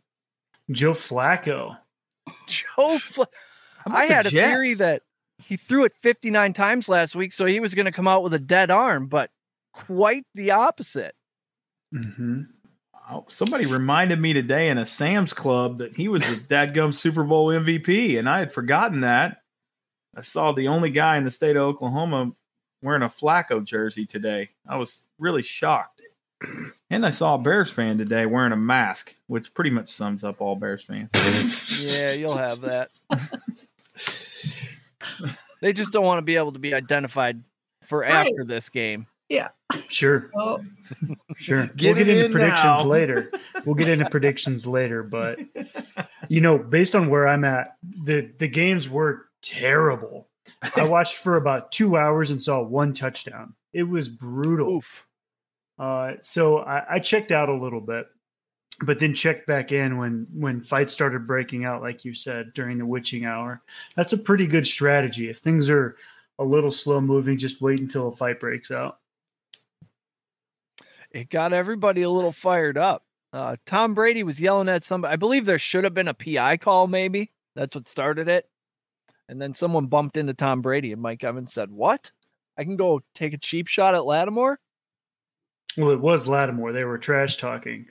Joe 0.71 0.93
Flacco. 0.93 1.77
Joe, 2.47 2.97
Fla- 2.99 3.27
How 3.77 3.83
about 3.91 3.99
I 4.01 4.07
the 4.07 4.13
had 4.13 4.25
a 4.27 4.29
theory 4.29 4.73
that 4.75 5.01
he 5.43 5.57
threw 5.57 5.83
it 5.85 5.93
59 6.01 6.53
times 6.53 6.87
last 6.87 7.15
week, 7.15 7.33
so 7.33 7.45
he 7.45 7.59
was 7.59 7.73
going 7.73 7.85
to 7.87 7.91
come 7.91 8.07
out 8.07 8.23
with 8.23 8.33
a 8.33 8.39
dead 8.39 8.69
arm, 8.71 9.07
but 9.07 9.31
quite 9.73 10.25
the 10.35 10.51
opposite. 10.51 11.15
hmm 11.93 12.43
Oh, 13.09 13.25
somebody 13.27 13.65
reminded 13.65 14.21
me 14.21 14.31
today 14.31 14.69
in 14.69 14.77
a 14.77 14.85
Sam's 14.85 15.33
Club 15.33 15.79
that 15.79 15.97
he 15.97 16.07
was 16.07 16.21
the 16.21 16.35
dadgum 16.47 16.93
Super 16.93 17.23
Bowl 17.23 17.47
MVP, 17.47 18.17
and 18.17 18.29
I 18.29 18.39
had 18.39 18.53
forgotten 18.53 19.01
that. 19.01 19.39
I 20.15 20.21
saw 20.21 20.53
the 20.53 20.69
only 20.69 20.91
guy 20.91 21.17
in 21.17 21.25
the 21.25 21.31
state 21.31 21.57
of 21.57 21.63
Oklahoma 21.63 22.31
wearing 22.81 23.03
a 23.03 23.09
Flacco 23.09 23.63
jersey 23.63 24.05
today. 24.05 24.49
I 24.67 24.77
was 24.77 25.01
really 25.19 25.41
shocked. 25.41 26.01
And 26.89 27.05
I 27.05 27.11
saw 27.11 27.35
a 27.35 27.37
Bears 27.37 27.69
fan 27.69 27.99
today 27.99 28.25
wearing 28.25 28.51
a 28.51 28.57
mask, 28.57 29.15
which 29.27 29.53
pretty 29.53 29.69
much 29.69 29.87
sums 29.89 30.23
up 30.23 30.41
all 30.41 30.55
Bears 30.55 30.83
fans. 30.83 31.11
Yeah, 31.79 32.13
you'll 32.13 32.35
have 32.37 32.61
that. 32.61 32.89
they 35.61 35.73
just 35.73 35.91
don't 35.91 36.05
want 36.05 36.17
to 36.19 36.23
be 36.23 36.35
able 36.35 36.53
to 36.53 36.59
be 36.59 36.73
identified 36.73 37.43
for 37.85 37.99
Right. 37.99 38.11
after 38.27 38.43
this 38.43 38.69
game. 38.69 39.07
Yeah. 39.29 39.49
Sure, 39.87 40.29
Oh, 40.35 40.59
sure. 41.37 41.67
Get 41.67 41.95
we'll 41.95 42.05
get 42.05 42.07
into 42.09 42.25
in 42.25 42.31
predictions 42.33 42.79
now. 42.79 42.83
later. 42.85 43.31
We'll 43.65 43.75
get 43.75 43.87
into 43.87 44.09
predictions 44.09 44.67
later, 44.67 45.03
but 45.03 45.39
you 46.27 46.41
know, 46.41 46.57
based 46.57 46.95
on 46.95 47.09
where 47.09 47.27
I'm 47.27 47.45
at, 47.45 47.77
the 48.03 48.29
the 48.39 48.47
games 48.49 48.89
were 48.89 49.27
terrible. 49.41 50.27
I 50.75 50.87
watched 50.87 51.15
for 51.15 51.37
about 51.37 51.71
two 51.71 51.97
hours 51.97 52.29
and 52.31 52.41
saw 52.41 52.61
one 52.61 52.93
touchdown. 52.93 53.53
It 53.73 53.83
was 53.83 54.09
brutal. 54.09 54.77
Oof. 54.77 55.07
Uh, 55.79 56.13
so 56.21 56.59
I, 56.59 56.95
I 56.95 56.99
checked 56.99 57.31
out 57.31 57.49
a 57.49 57.57
little 57.57 57.81
bit, 57.81 58.05
but 58.83 58.99
then 58.99 59.13
checked 59.13 59.47
back 59.47 59.71
in 59.71 59.97
when 59.97 60.27
when 60.33 60.61
fights 60.61 60.93
started 60.93 61.25
breaking 61.25 61.65
out, 61.65 61.81
like 61.81 62.05
you 62.05 62.13
said 62.13 62.53
during 62.53 62.77
the 62.77 62.85
witching 62.85 63.25
hour. 63.25 63.61
That's 63.95 64.13
a 64.13 64.17
pretty 64.17 64.45
good 64.45 64.67
strategy. 64.67 65.29
If 65.29 65.39
things 65.39 65.69
are 65.69 65.95
a 66.37 66.43
little 66.43 66.71
slow 66.71 67.01
moving, 67.01 67.37
just 67.37 67.61
wait 67.61 67.79
until 67.79 68.09
a 68.09 68.15
fight 68.15 68.39
breaks 68.39 68.69
out. 68.69 68.99
It 71.11 71.29
got 71.29 71.51
everybody 71.51 72.03
a 72.03 72.09
little 72.09 72.31
fired 72.31 72.77
up. 72.77 73.03
Uh, 73.33 73.55
Tom 73.65 73.93
Brady 73.93 74.23
was 74.23 74.41
yelling 74.41 74.69
at 74.69 74.83
somebody. 74.83 75.13
I 75.13 75.15
believe 75.15 75.45
there 75.45 75.59
should 75.59 75.83
have 75.83 75.93
been 75.93 76.07
a 76.07 76.13
PI 76.13 76.57
call, 76.57 76.87
maybe. 76.87 77.31
That's 77.55 77.75
what 77.75 77.87
started 77.87 78.27
it. 78.27 78.50
And 79.31 79.41
then 79.41 79.53
someone 79.53 79.85
bumped 79.85 80.17
into 80.17 80.33
Tom 80.33 80.61
Brady, 80.61 80.91
and 80.91 81.01
Mike 81.01 81.23
Evans 81.23 81.53
said, 81.53 81.71
What? 81.71 82.11
I 82.57 82.65
can 82.65 82.75
go 82.75 83.01
take 83.15 83.31
a 83.31 83.37
cheap 83.37 83.67
shot 83.67 83.95
at 83.95 84.05
Lattimore? 84.05 84.59
Well, 85.77 85.91
it 85.91 86.01
was 86.01 86.27
Lattimore. 86.27 86.73
They 86.73 86.83
were 86.83 86.97
trash 86.97 87.37
talking, 87.37 87.85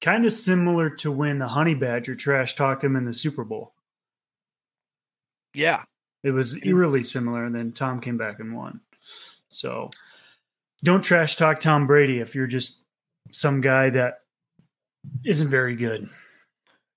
kind 0.00 0.24
of 0.24 0.32
similar 0.32 0.90
to 0.96 1.12
when 1.12 1.38
the 1.38 1.46
Honey 1.46 1.76
Badger 1.76 2.16
trash 2.16 2.56
talked 2.56 2.82
him 2.82 2.96
in 2.96 3.04
the 3.04 3.12
Super 3.12 3.44
Bowl. 3.44 3.72
Yeah. 5.54 5.84
It 6.24 6.32
was 6.32 6.58
eerily 6.64 7.04
similar, 7.04 7.44
and 7.44 7.54
then 7.54 7.70
Tom 7.70 8.00
came 8.00 8.18
back 8.18 8.40
and 8.40 8.56
won. 8.56 8.80
So 9.48 9.90
don't 10.82 11.02
trash 11.02 11.36
talk 11.36 11.60
Tom 11.60 11.86
Brady 11.86 12.18
if 12.18 12.34
you're 12.34 12.48
just 12.48 12.82
some 13.30 13.60
guy 13.60 13.90
that 13.90 14.22
isn't 15.24 15.50
very 15.50 15.76
good. 15.76 16.10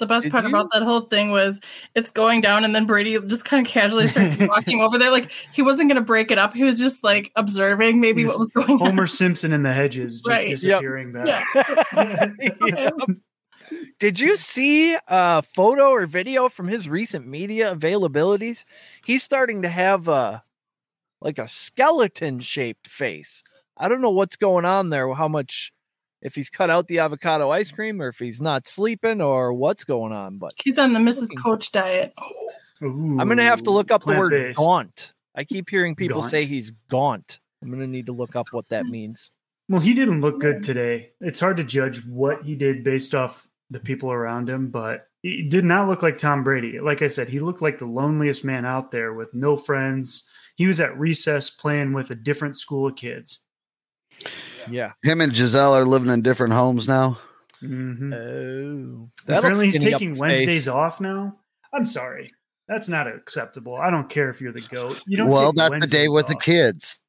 The 0.03 0.07
best 0.07 0.23
Did 0.23 0.31
part 0.31 0.43
you- 0.43 0.49
about 0.49 0.69
that 0.73 0.83
whole 0.83 1.01
thing 1.01 1.31
was 1.31 1.59
it's 1.95 2.11
going 2.11 2.41
down, 2.41 2.63
and 2.65 2.75
then 2.75 2.85
Brady 2.85 3.19
just 3.21 3.45
kind 3.45 3.65
of 3.65 3.71
casually 3.71 4.07
started 4.07 4.47
walking 4.49 4.81
over 4.81 4.97
there. 4.97 5.11
Like 5.11 5.31
he 5.53 5.61
wasn't 5.61 5.89
going 5.89 5.95
to 6.01 6.05
break 6.05 6.29
it 6.31 6.37
up. 6.37 6.53
He 6.53 6.63
was 6.63 6.77
just 6.79 7.03
like 7.03 7.31
observing 7.35 7.99
maybe 8.01 8.21
He 8.21 8.27
what 8.27 8.39
was 8.39 8.51
was 8.55 8.67
going 8.67 8.79
on. 8.81 8.87
Homer 8.89 9.07
Simpson 9.07 9.53
in 9.53 9.63
the 9.63 9.73
hedges 9.73 10.17
just 10.17 10.27
Right. 10.29 10.41
Yep. 10.49 10.49
disappearing 10.57 11.11
back. 11.13 11.45
Yeah. 11.55 12.29
Yep. 12.67 12.93
Did 13.99 14.19
you 14.19 14.37
see 14.37 14.97
a 15.07 15.41
photo 15.41 15.89
or 15.89 16.05
video 16.05 16.49
from 16.49 16.67
his 16.67 16.89
recent 16.89 17.25
media 17.25 17.73
availabilities? 17.73 18.65
He's 19.05 19.23
starting 19.23 19.61
to 19.61 19.69
have 19.69 20.07
a 20.07 20.43
like 21.21 21.39
a 21.39 21.47
skeleton 21.47 22.39
shaped 22.41 22.87
face. 22.87 23.41
I 23.77 23.87
don't 23.87 24.01
know 24.01 24.11
what's 24.11 24.35
going 24.35 24.65
on 24.65 24.89
there. 24.89 25.11
How 25.13 25.27
much, 25.29 25.71
if 26.23 26.33
he's 26.33 26.49
cut 26.49 26.71
out 26.71 26.87
the 26.87 26.99
avocado 26.99 27.51
ice 27.51 27.69
cream, 27.69 28.01
or 28.01 28.07
if 28.07 28.17
he's 28.17 28.41
not 28.41 28.67
sleeping, 28.67 29.21
or 29.21 29.53
what's 29.53 29.83
going 29.83 30.11
on. 30.13 30.37
But 30.39 30.53
He's 30.63 30.79
on 30.79 30.93
the 30.93 30.99
Mrs. 30.99 31.29
Coach 31.41 31.71
diet. 31.71 32.13
Oh, 32.17 32.87
ooh, 32.87 33.19
I'm 33.19 33.27
gonna 33.27 33.43
have 33.43 33.61
to 33.63 33.71
look 33.71 33.91
up 33.91 34.03
the 34.03 34.17
word 34.17 34.31
plant-based. 34.31 34.57
gaunt. 34.57 35.13
I 35.35 35.43
keep 35.43 35.69
hearing 35.69 35.95
people 35.95 36.21
Gaunt. 36.21 36.31
say 36.31 36.45
he's 36.45 36.71
gaunt. 36.89 37.39
I'm 37.61 37.69
gonna 37.69 37.87
need 37.87 38.07
to 38.07 38.11
look 38.13 38.35
up 38.35 38.47
what 38.51 38.69
that 38.69 38.85
means. 38.85 39.29
Well, 39.69 39.79
he 39.81 39.93
didn't 39.93 40.21
look 40.21 40.39
good 40.39 40.63
today. 40.63 41.11
It's 41.21 41.39
hard 41.39 41.57
to 41.57 41.63
judge 41.63 42.05
what 42.05 42.43
he 42.43 42.55
did 42.55 42.83
based 42.83 43.15
off 43.15 43.47
the 43.69 43.79
people 43.79 44.11
around 44.11 44.49
him, 44.49 44.69
but 44.69 45.07
he 45.21 45.41
did 45.47 45.63
not 45.63 45.87
look 45.87 46.03
like 46.03 46.17
Tom 46.17 46.43
Brady. 46.43 46.79
Like 46.79 47.01
I 47.01 47.07
said, 47.07 47.29
he 47.29 47.39
looked 47.39 47.61
like 47.61 47.79
the 47.79 47.85
loneliest 47.85 48.43
man 48.43 48.65
out 48.65 48.91
there 48.91 49.13
with 49.13 49.33
no 49.33 49.55
friends. 49.55 50.27
He 50.55 50.67
was 50.67 50.79
at 50.79 50.97
recess 50.99 51.49
playing 51.49 51.93
with 51.93 52.11
a 52.11 52.15
different 52.15 52.57
school 52.57 52.87
of 52.87 52.95
kids. 52.97 53.39
Yeah. 54.69 54.91
Him 55.03 55.21
and 55.21 55.33
Gisele 55.33 55.75
are 55.75 55.85
living 55.85 56.09
in 56.09 56.21
different 56.21 56.53
homes 56.53 56.87
now. 56.87 57.19
Mhm. 57.61 58.13
Oh. 58.13 59.09
Apparently, 59.27 59.67
he's 59.71 59.81
taking 59.81 60.17
Wednesdays 60.17 60.47
face. 60.65 60.67
off 60.67 60.99
now. 60.99 61.37
I'm 61.73 61.85
sorry. 61.85 62.31
That's 62.67 62.89
not 62.89 63.07
acceptable. 63.07 63.75
I 63.75 63.89
don't 63.89 64.09
care 64.09 64.29
if 64.29 64.41
you're 64.41 64.51
the 64.53 64.61
GOAT. 64.61 65.01
You 65.07 65.17
don't 65.17 65.29
Well, 65.29 65.51
take 65.53 65.69
that's 65.69 65.85
the 65.85 65.91
day 65.91 66.07
Wednesdays 66.07 66.13
with 66.15 66.27
the 66.27 66.35
kids. 66.35 66.99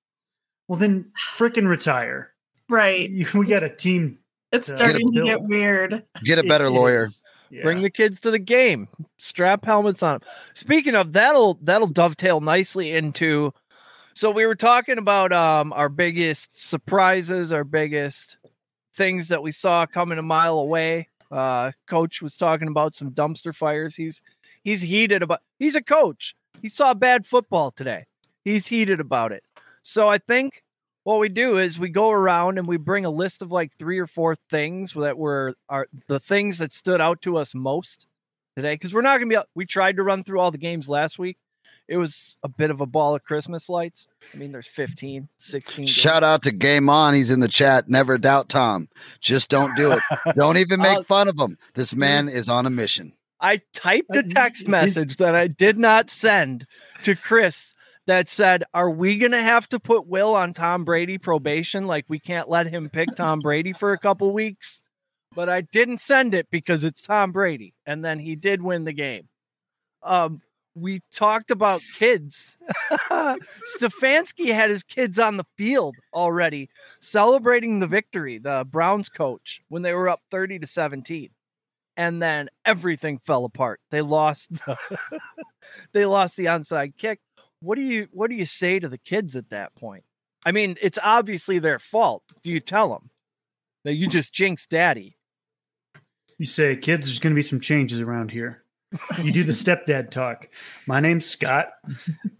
Well, 0.68 0.78
then 0.78 1.12
freaking 1.36 1.68
retire. 1.68 2.32
Right. 2.68 3.10
We 3.34 3.46
got 3.46 3.62
a 3.62 3.68
team. 3.68 4.18
It's 4.52 4.68
to 4.68 4.76
starting 4.76 5.12
to 5.12 5.24
get 5.24 5.42
weird. 5.42 6.04
Get 6.24 6.38
a 6.38 6.44
It 6.44 6.48
better 6.48 6.70
lawyer. 6.70 7.06
Yeah. 7.50 7.62
Bring 7.62 7.82
the 7.82 7.90
kids 7.90 8.20
to 8.20 8.30
the 8.30 8.38
game. 8.38 8.88
Strap 9.18 9.64
helmets 9.64 10.02
on 10.02 10.14
'em. 10.16 10.20
Speaking 10.54 10.94
of 10.94 11.12
that'll 11.12 11.54
that'll 11.62 11.88
dovetail 11.88 12.40
nicely 12.40 12.92
into. 12.92 13.52
So 14.16 14.30
we 14.30 14.46
were 14.46 14.54
talking 14.54 14.98
about 14.98 15.32
um 15.32 15.72
our 15.72 15.88
biggest 15.88 16.56
surprises, 16.68 17.52
our 17.52 17.64
biggest 17.64 18.36
things 18.94 19.28
that 19.28 19.42
we 19.42 19.50
saw 19.50 19.86
coming 19.86 20.18
a 20.18 20.22
mile 20.22 20.58
away. 20.58 21.08
Uh, 21.32 21.72
coach 21.88 22.22
was 22.22 22.36
talking 22.36 22.68
about 22.68 22.94
some 22.94 23.10
dumpster 23.10 23.52
fires. 23.52 23.96
He's 23.96 24.22
he's 24.62 24.82
heated 24.82 25.22
about. 25.22 25.40
He's 25.58 25.74
a 25.74 25.82
coach. 25.82 26.36
He 26.62 26.68
saw 26.68 26.94
bad 26.94 27.26
football 27.26 27.72
today. 27.72 28.06
He's 28.44 28.68
heated 28.68 29.00
about 29.00 29.32
it. 29.32 29.44
So 29.82 30.08
I 30.08 30.18
think 30.18 30.62
what 31.02 31.18
we 31.18 31.28
do 31.28 31.58
is 31.58 31.78
we 31.78 31.88
go 31.88 32.10
around 32.10 32.58
and 32.58 32.68
we 32.68 32.76
bring 32.76 33.04
a 33.04 33.10
list 33.10 33.42
of 33.42 33.50
like 33.50 33.72
three 33.72 33.98
or 33.98 34.06
four 34.06 34.36
things 34.48 34.92
that 34.92 35.18
were 35.18 35.54
are 35.68 35.88
the 36.06 36.20
things 36.20 36.58
that 36.58 36.70
stood 36.70 37.00
out 37.00 37.20
to 37.22 37.36
us 37.36 37.52
most 37.52 38.06
today 38.54 38.74
because 38.74 38.94
we're 38.94 39.02
not 39.02 39.18
gonna 39.18 39.28
be 39.28 39.48
we 39.56 39.66
tried 39.66 39.96
to 39.96 40.04
run 40.04 40.22
through 40.22 40.38
all 40.38 40.52
the 40.52 40.58
games 40.58 40.88
last 40.88 41.18
week 41.18 41.36
it 41.88 41.96
was 41.96 42.38
a 42.42 42.48
bit 42.48 42.70
of 42.70 42.80
a 42.80 42.86
ball 42.86 43.14
of 43.14 43.22
christmas 43.24 43.68
lights 43.68 44.08
i 44.32 44.36
mean 44.36 44.52
there's 44.52 44.66
15 44.66 45.28
16 45.36 45.76
games. 45.84 45.90
Shout 45.90 46.24
out 46.24 46.42
to 46.44 46.52
Game 46.52 46.88
On. 46.88 47.12
He's 47.14 47.30
in 47.30 47.40
the 47.40 47.48
chat. 47.48 47.88
Never 47.88 48.16
doubt 48.18 48.48
Tom. 48.48 48.88
Just 49.20 49.48
don't 49.50 49.74
do 49.76 49.92
it. 49.92 50.00
Don't 50.36 50.56
even 50.56 50.80
make 50.80 50.96
I'll- 50.98 51.02
fun 51.04 51.28
of 51.28 51.38
him. 51.38 51.58
This 51.74 51.94
man 51.94 52.28
is 52.28 52.48
on 52.48 52.66
a 52.66 52.70
mission. 52.70 53.12
i 53.40 53.60
typed 53.74 54.14
a 54.16 54.20
Uh, 54.20 54.28
text 54.28 54.66
message 54.68 55.16
that 55.18 55.34
i 55.34 55.46
did 55.46 55.78
not 55.78 56.08
send 56.10 56.66
to 57.02 57.14
chris 57.14 57.74
that 58.06 58.28
said 58.28 58.64
are 58.72 58.90
we 58.90 59.18
gonna 59.18 59.42
have 59.42 59.68
to 59.68 59.78
put 59.80 60.06
will 60.06 60.34
on 60.34 60.52
tom 60.54 60.84
brady 60.84 61.18
probation 61.18 61.86
like 61.86 62.04
we 62.08 62.18
can't 62.18 62.48
let 62.48 62.66
him 62.68 62.88
pick 62.88 63.08
tom 63.14 63.40
brady 63.40 63.72
for 63.72 63.92
a 63.92 63.98
couple 63.98 64.32
weeks 64.32 64.80
but 65.34 65.48
I 65.48 65.62
didn't 65.62 65.98
send 65.98 66.32
it 66.32 66.46
because 66.48 66.84
it's 66.84 67.02
Tom 67.02 67.32
Brady, 67.32 67.74
and 67.84 68.04
then 68.04 68.20
he 68.20 68.36
did 68.36 68.62
win 68.62 68.84
the 68.84 68.92
game. 68.92 69.26
Um, 70.00 70.42
we 70.74 71.02
talked 71.12 71.50
about 71.50 71.82
kids. 71.96 72.58
Stefanski 73.78 74.52
had 74.52 74.70
his 74.70 74.82
kids 74.82 75.18
on 75.18 75.36
the 75.36 75.46
field 75.56 75.96
already 76.12 76.68
celebrating 77.00 77.78
the 77.78 77.86
victory, 77.86 78.38
the 78.38 78.66
Browns 78.68 79.08
coach, 79.08 79.62
when 79.68 79.82
they 79.82 79.92
were 79.92 80.08
up 80.08 80.22
30 80.30 80.60
to 80.60 80.66
17. 80.66 81.30
And 81.96 82.20
then 82.20 82.48
everything 82.64 83.18
fell 83.18 83.44
apart. 83.44 83.80
They 83.90 84.00
lost 84.00 84.50
the 84.50 84.76
they 85.92 86.06
lost 86.06 86.36
the 86.36 86.46
onside 86.46 86.96
kick. 86.96 87.20
What 87.60 87.76
do 87.76 87.82
you 87.82 88.08
what 88.10 88.30
do 88.30 88.36
you 88.36 88.46
say 88.46 88.80
to 88.80 88.88
the 88.88 88.98
kids 88.98 89.36
at 89.36 89.50
that 89.50 89.76
point? 89.76 90.02
I 90.44 90.50
mean, 90.50 90.76
it's 90.82 90.98
obviously 91.02 91.60
their 91.60 91.78
fault. 91.78 92.24
Do 92.42 92.50
you 92.50 92.58
tell 92.58 92.90
them 92.90 93.10
that 93.84 93.94
you 93.94 94.08
just 94.08 94.34
jinxed 94.34 94.70
daddy? 94.70 95.16
You 96.36 96.46
say, 96.46 96.74
kids, 96.74 97.06
there's 97.06 97.20
going 97.20 97.32
to 97.32 97.38
be 97.38 97.42
some 97.42 97.60
changes 97.60 98.00
around 98.00 98.32
here. 98.32 98.63
You 99.22 99.32
do 99.32 99.42
the 99.44 99.52
stepdad 99.52 100.10
talk. 100.10 100.48
My 100.86 101.00
name's 101.00 101.26
Scott. 101.26 101.70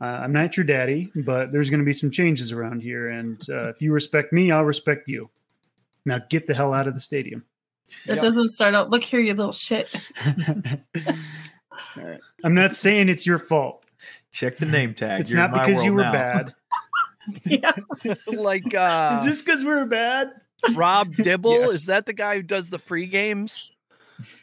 Uh, 0.01 0.05
I'm 0.05 0.33
not 0.33 0.57
your 0.57 0.65
daddy, 0.65 1.11
but 1.15 1.51
there's 1.53 1.69
going 1.71 1.81
to 1.81 1.85
be 1.87 1.93
some 1.93 2.11
changes 2.11 2.53
around 2.53 2.81
here. 2.83 3.09
And 3.09 3.41
uh, 3.51 3.69
if 3.71 3.83
you 3.83 3.93
respect 3.93 4.33
me, 4.33 4.51
I'll 4.51 4.65
respect 4.65 5.09
you. 5.09 5.31
Now 6.07 6.21
get 6.31 6.47
the 6.47 6.55
hell 6.55 6.73
out 6.75 6.87
of 6.87 6.95
the 6.95 7.01
stadium. 7.01 7.45
That 8.07 8.15
Yep. 8.17 8.23
doesn't 8.23 8.49
start 8.49 8.75
out. 8.75 8.91
Look 8.91 9.05
here, 9.05 9.21
you 9.21 9.35
little 9.35 9.53
shit. 9.53 9.89
All 11.97 12.05
right. 12.05 12.21
I'm 12.43 12.55
not 12.55 12.75
saying 12.75 13.09
it's 13.09 13.27
your 13.27 13.39
fault. 13.39 13.85
Check 14.33 14.57
the 14.57 14.67
name 14.67 14.95
tag. 14.95 15.21
It's 15.23 15.31
You're 15.33 15.47
not 15.47 15.53
because 15.53 15.83
you 15.85 15.93
were 15.93 16.03
now. 16.03 16.13
bad. 16.13 16.53
yeah. 17.45 17.73
like 18.27 18.75
uh 18.75 19.17
Is 19.19 19.25
this 19.25 19.43
because 19.43 19.63
we 19.65 19.71
were 19.71 19.87
bad? 19.87 20.31
Rob 20.75 21.15
Riggle, 21.15 21.61
Yes. 21.61 21.75
is 21.75 21.87
that 21.87 22.07
the 22.07 22.13
guy 22.13 22.37
who 22.37 22.43
does 22.43 22.71
the 22.71 22.79
pre 22.79 23.07
games 23.07 23.71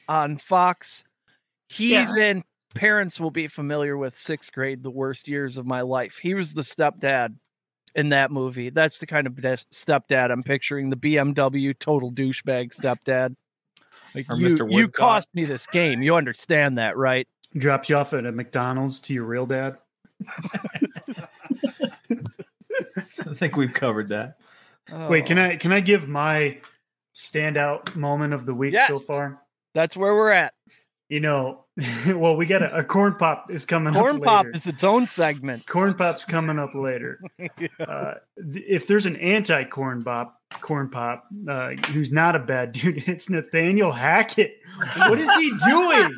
on 0.08 0.38
Fox? 0.38 1.04
He's 1.72 2.16
in 2.16 2.44
parents 2.74 3.20
will 3.20 3.32
be 3.32 3.48
familiar 3.48 3.98
with 3.98 4.18
sixth 4.18 4.52
grade, 4.52 4.84
the 4.84 4.92
worst 4.92 5.28
years 5.28 5.58
of 5.58 5.66
my 5.66 5.82
life. 5.82 6.20
He 6.22 6.34
was 6.34 6.54
the 6.54 6.62
stepdad 6.62 7.36
in 7.96 8.10
that 8.10 8.32
movie. 8.32 8.70
That's 8.70 9.00
the 9.00 9.08
kind 9.08 9.28
of 9.28 9.36
des- 9.40 9.66
stepdad 9.74 10.32
I'm 10.32 10.44
picturing. 10.44 10.90
The 10.90 10.96
BMW 10.98 11.78
total 11.78 12.12
douchebag 12.12 12.76
stepdad. 12.76 13.36
Like 14.16 14.28
Or 14.30 14.36
you, 14.36 14.48
Mr. 14.48 14.72
you 14.72 14.88
cost 14.88 15.30
me 15.34 15.46
this 15.46 15.66
game. 15.68 16.02
You 16.02 16.16
understand 16.16 16.78
that, 16.78 16.98
right? 16.98 17.28
Drops 17.56 17.90
you 17.90 17.98
off 17.98 18.14
at 18.14 18.26
a 18.26 18.32
McDonald's 18.32 19.00
to 19.02 19.14
your 19.14 19.26
real 19.26 19.46
dad. 19.46 19.78
I 23.20 23.34
think 23.34 23.56
we've 23.56 23.74
covered 23.74 24.10
that. 24.10 24.38
Wait, 25.10 25.26
can 25.26 25.38
Oh, 25.38 25.46
I 25.46 25.56
can 25.56 25.72
I 25.72 25.80
give 25.80 26.08
my 26.08 26.60
standout 27.16 27.96
moment 27.96 28.34
of 28.34 28.46
the 28.46 28.54
week 28.54 28.76
so 28.88 29.00
far? 29.00 29.42
That's 29.74 29.96
where 29.96 30.14
we're 30.14 30.32
at. 30.32 30.54
You 31.12 31.20
know, 31.20 31.66
well, 32.08 32.38
we 32.38 32.46
got 32.46 32.62
a, 32.62 32.74
a 32.78 32.84
corn 32.86 33.16
pop 33.16 33.52
is 33.52 33.66
coming 33.66 33.94
Corn 33.94 34.16
up 34.16 34.24
pop 34.24 34.46
later. 34.46 34.56
is 34.56 34.66
its 34.66 34.86
own 34.86 35.06
segment. 35.08 35.68
corn 35.68 35.94
pop's 35.94 36.24
coming 36.24 36.58
up 36.58 36.74
later. 36.74 37.20
Uh, 37.80 38.14
th- 38.54 38.66
if 38.68 38.88
there's 38.88 39.06
an 39.06 39.18
anti 39.18 39.64
corn 39.66 40.02
pop, 40.04 40.40
corn 40.62 40.90
pop, 40.90 41.26
uh, 41.50 41.72
who's 41.92 42.12
not 42.14 42.34
a 42.36 42.40
bad 42.40 42.72
dude, 42.74 43.04
it's 43.10 43.30
Nathaniel 43.30 43.92
Hackett. 43.92 44.58
What 44.98 45.20
is 45.20 45.30
he 45.36 45.52
doing? 45.70 46.18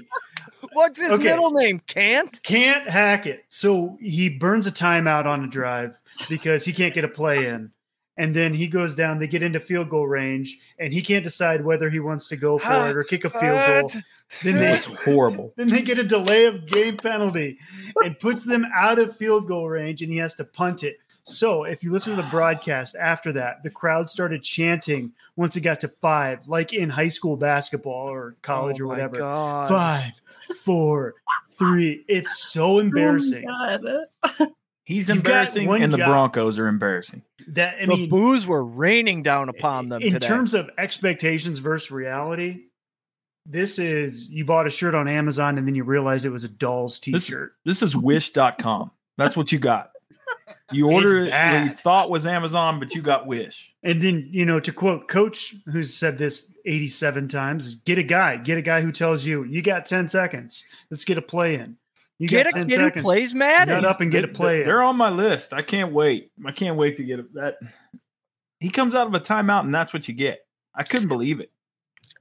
What's 0.74 1.00
his 1.00 1.12
Okay. 1.12 1.24
middle 1.24 1.52
name? 1.52 1.82
Can't? 1.88 2.42
Can't 2.44 2.88
hack 2.88 3.26
it. 3.26 3.46
So 3.50 3.98
he 4.00 4.30
burns 4.30 4.68
a 4.68 4.72
timeout 4.72 5.26
on 5.26 5.44
a 5.44 5.48
drive 5.48 6.00
because 6.30 6.64
he 6.66 6.72
can't 6.74 6.94
get 6.94 7.04
a 7.04 7.08
play 7.10 7.48
in. 7.48 7.72
And 8.16 8.36
then 8.36 8.54
he 8.54 8.68
goes 8.68 8.94
down, 8.94 9.18
they 9.18 9.28
get 9.28 9.42
into 9.42 9.60
field 9.60 9.90
goal 9.90 10.08
range, 10.08 10.60
and 10.78 10.94
he 10.94 11.02
can't 11.02 11.24
decide 11.24 11.66
whether 11.66 11.90
he 11.90 12.00
wants 12.00 12.28
to 12.28 12.36
go 12.36 12.60
for 12.60 12.90
it 12.90 12.96
or 12.96 13.04
kick 13.04 13.26
a 13.26 13.30
field 13.30 13.92
goal. 13.92 14.02
Then 14.44 14.56
they, 14.56 14.62
That's 14.62 14.86
horrible. 14.86 15.54
then 15.58 15.68
they 15.68 15.82
get 15.82 15.98
a 15.98 16.04
delay 16.04 16.46
of 16.46 16.68
game 16.68 16.98
penalty 16.98 17.58
and 18.04 18.18
puts 18.20 18.44
them 18.44 18.66
out 18.76 19.00
of 19.00 19.16
field 19.16 19.48
goal 19.48 19.68
range, 19.68 20.02
and 20.02 20.12
he 20.12 20.20
has 20.20 20.36
to 20.36 20.44
punt 20.44 20.84
it. 20.84 20.98
So 21.24 21.64
if 21.64 21.84
you 21.84 21.92
listen 21.92 22.16
to 22.16 22.22
the 22.22 22.28
broadcast 22.30 22.96
after 22.96 23.32
that, 23.34 23.64
the 23.64 23.70
crowd 23.70 24.10
started 24.10 24.44
chanting 24.44 25.14
once 25.36 25.56
it 25.56 25.62
got 25.62 25.80
to 25.80 25.88
five, 25.88 26.48
like 26.48 26.74
in 26.74 26.90
high 26.90 27.08
school 27.08 27.38
basketball 27.38 28.10
or 28.10 28.36
college 28.42 28.82
Oh 28.82 28.84
or 28.84 28.88
whatever. 28.88 29.18
God. 29.18 29.70
Five, 29.70 30.22
four, 30.64 31.16
three. 31.58 32.04
It's 32.08 32.44
so 32.52 32.80
embarrassing. 32.80 33.46
Oh 33.48 33.52
my 33.52 33.78
God. 34.38 34.50
He's 34.86 35.08
You've 35.08 35.18
embarrassing, 35.18 35.70
and 35.82 35.94
the 35.94 35.98
job. 35.98 36.08
Broncos 36.10 36.60
are 36.60 36.68
embarrassing. 36.68 37.22
that 37.48 37.76
I 37.82 37.86
the 37.86 37.88
mean, 37.88 38.10
boos 38.10 38.46
were 38.46 38.64
raining 38.64 39.24
down 39.24 39.48
upon 39.50 39.88
them 39.90 40.02
in 40.02 40.14
today. 40.14 40.28
terms 40.28 40.54
of 40.54 40.70
expectations 40.78 41.60
versus 41.60 41.90
reality, 41.90 42.66
this 43.46 43.80
is 43.80 44.30
you 44.30 44.44
bought 44.46 44.68
a 44.68 44.70
shirt 44.70 44.94
on 44.94 45.08
Amazon 45.08 45.58
and 45.58 45.66
then 45.68 45.76
you 45.76 45.84
realized 45.86 46.26
it 46.26 46.30
was 46.32 46.44
a 46.44 46.50
doll's 46.50 47.00
This- 47.00 47.26
t-shirt. 47.28 47.54
This 47.66 47.82
is 47.82 47.96
wish.com. 47.96 48.92
That's 49.18 49.38
what 49.38 49.52
you 49.52 49.60
got. 49.60 49.92
You 50.72 50.90
order 50.92 51.24
It's 51.26 51.34
it 51.34 51.34
what 51.34 51.66
you 51.68 51.74
thought 51.76 52.10
was 52.10 52.26
Amazon, 52.26 52.80
but 52.80 52.94
you 52.94 53.02
got 53.02 53.28
Wish. 53.28 53.74
And 53.84 54.02
then, 54.02 54.28
you 54.32 54.46
know, 54.46 54.60
to 54.60 54.72
quote 54.74 55.08
coach 55.08 55.54
who's 55.72 55.94
said 55.94 56.18
this 56.18 56.56
87 56.66 57.28
times, 57.28 57.66
is 57.66 57.76
get 57.76 57.98
a 57.98 58.04
guy, 58.04 58.38
get 58.38 58.58
a 58.58 58.62
guy 58.62 58.82
who 58.82 58.92
tells 58.92 59.24
you, 59.26 59.44
you 59.44 59.62
got 59.62 59.86
10 59.86 60.08
seconds. 60.08 60.64
Let's 60.90 61.06
get 61.06 61.18
a 61.18 61.22
play 61.22 61.56
in. 61.56 61.78
You 62.20 62.28
get 62.28 62.48
a 62.48 62.52
got 62.52 62.58
10 62.60 62.68
kid 62.68 62.80
who 62.80 62.86
seconds. 62.88 63.04
plays 63.04 63.36
Madden. 63.36 63.74
Nut 63.76 63.86
up 63.86 64.00
and 64.02 64.12
get 64.12 64.24
a 64.24 64.28
They- 64.28 64.34
play. 64.34 64.64
They're 64.64 64.84
on 64.84 64.96
my 64.98 65.10
list. 65.10 65.54
I 65.54 65.62
can't 65.62 65.92
wait. 65.92 66.32
I 66.46 66.52
can't 66.52 66.78
wait 66.78 66.98
to 66.98 67.04
get 67.04 67.20
it. 67.20 67.34
That 67.34 67.58
he 68.60 68.70
comes 68.70 68.96
out 68.96 69.08
of 69.08 69.14
a 69.14 69.20
timeout, 69.20 69.62
and 69.62 69.74
that's 69.76 69.94
what 69.94 70.08
you 70.08 70.14
get. 70.14 70.46
I 70.76 70.84
couldn't 70.84 71.08
believe 71.10 71.40
it. 71.40 71.52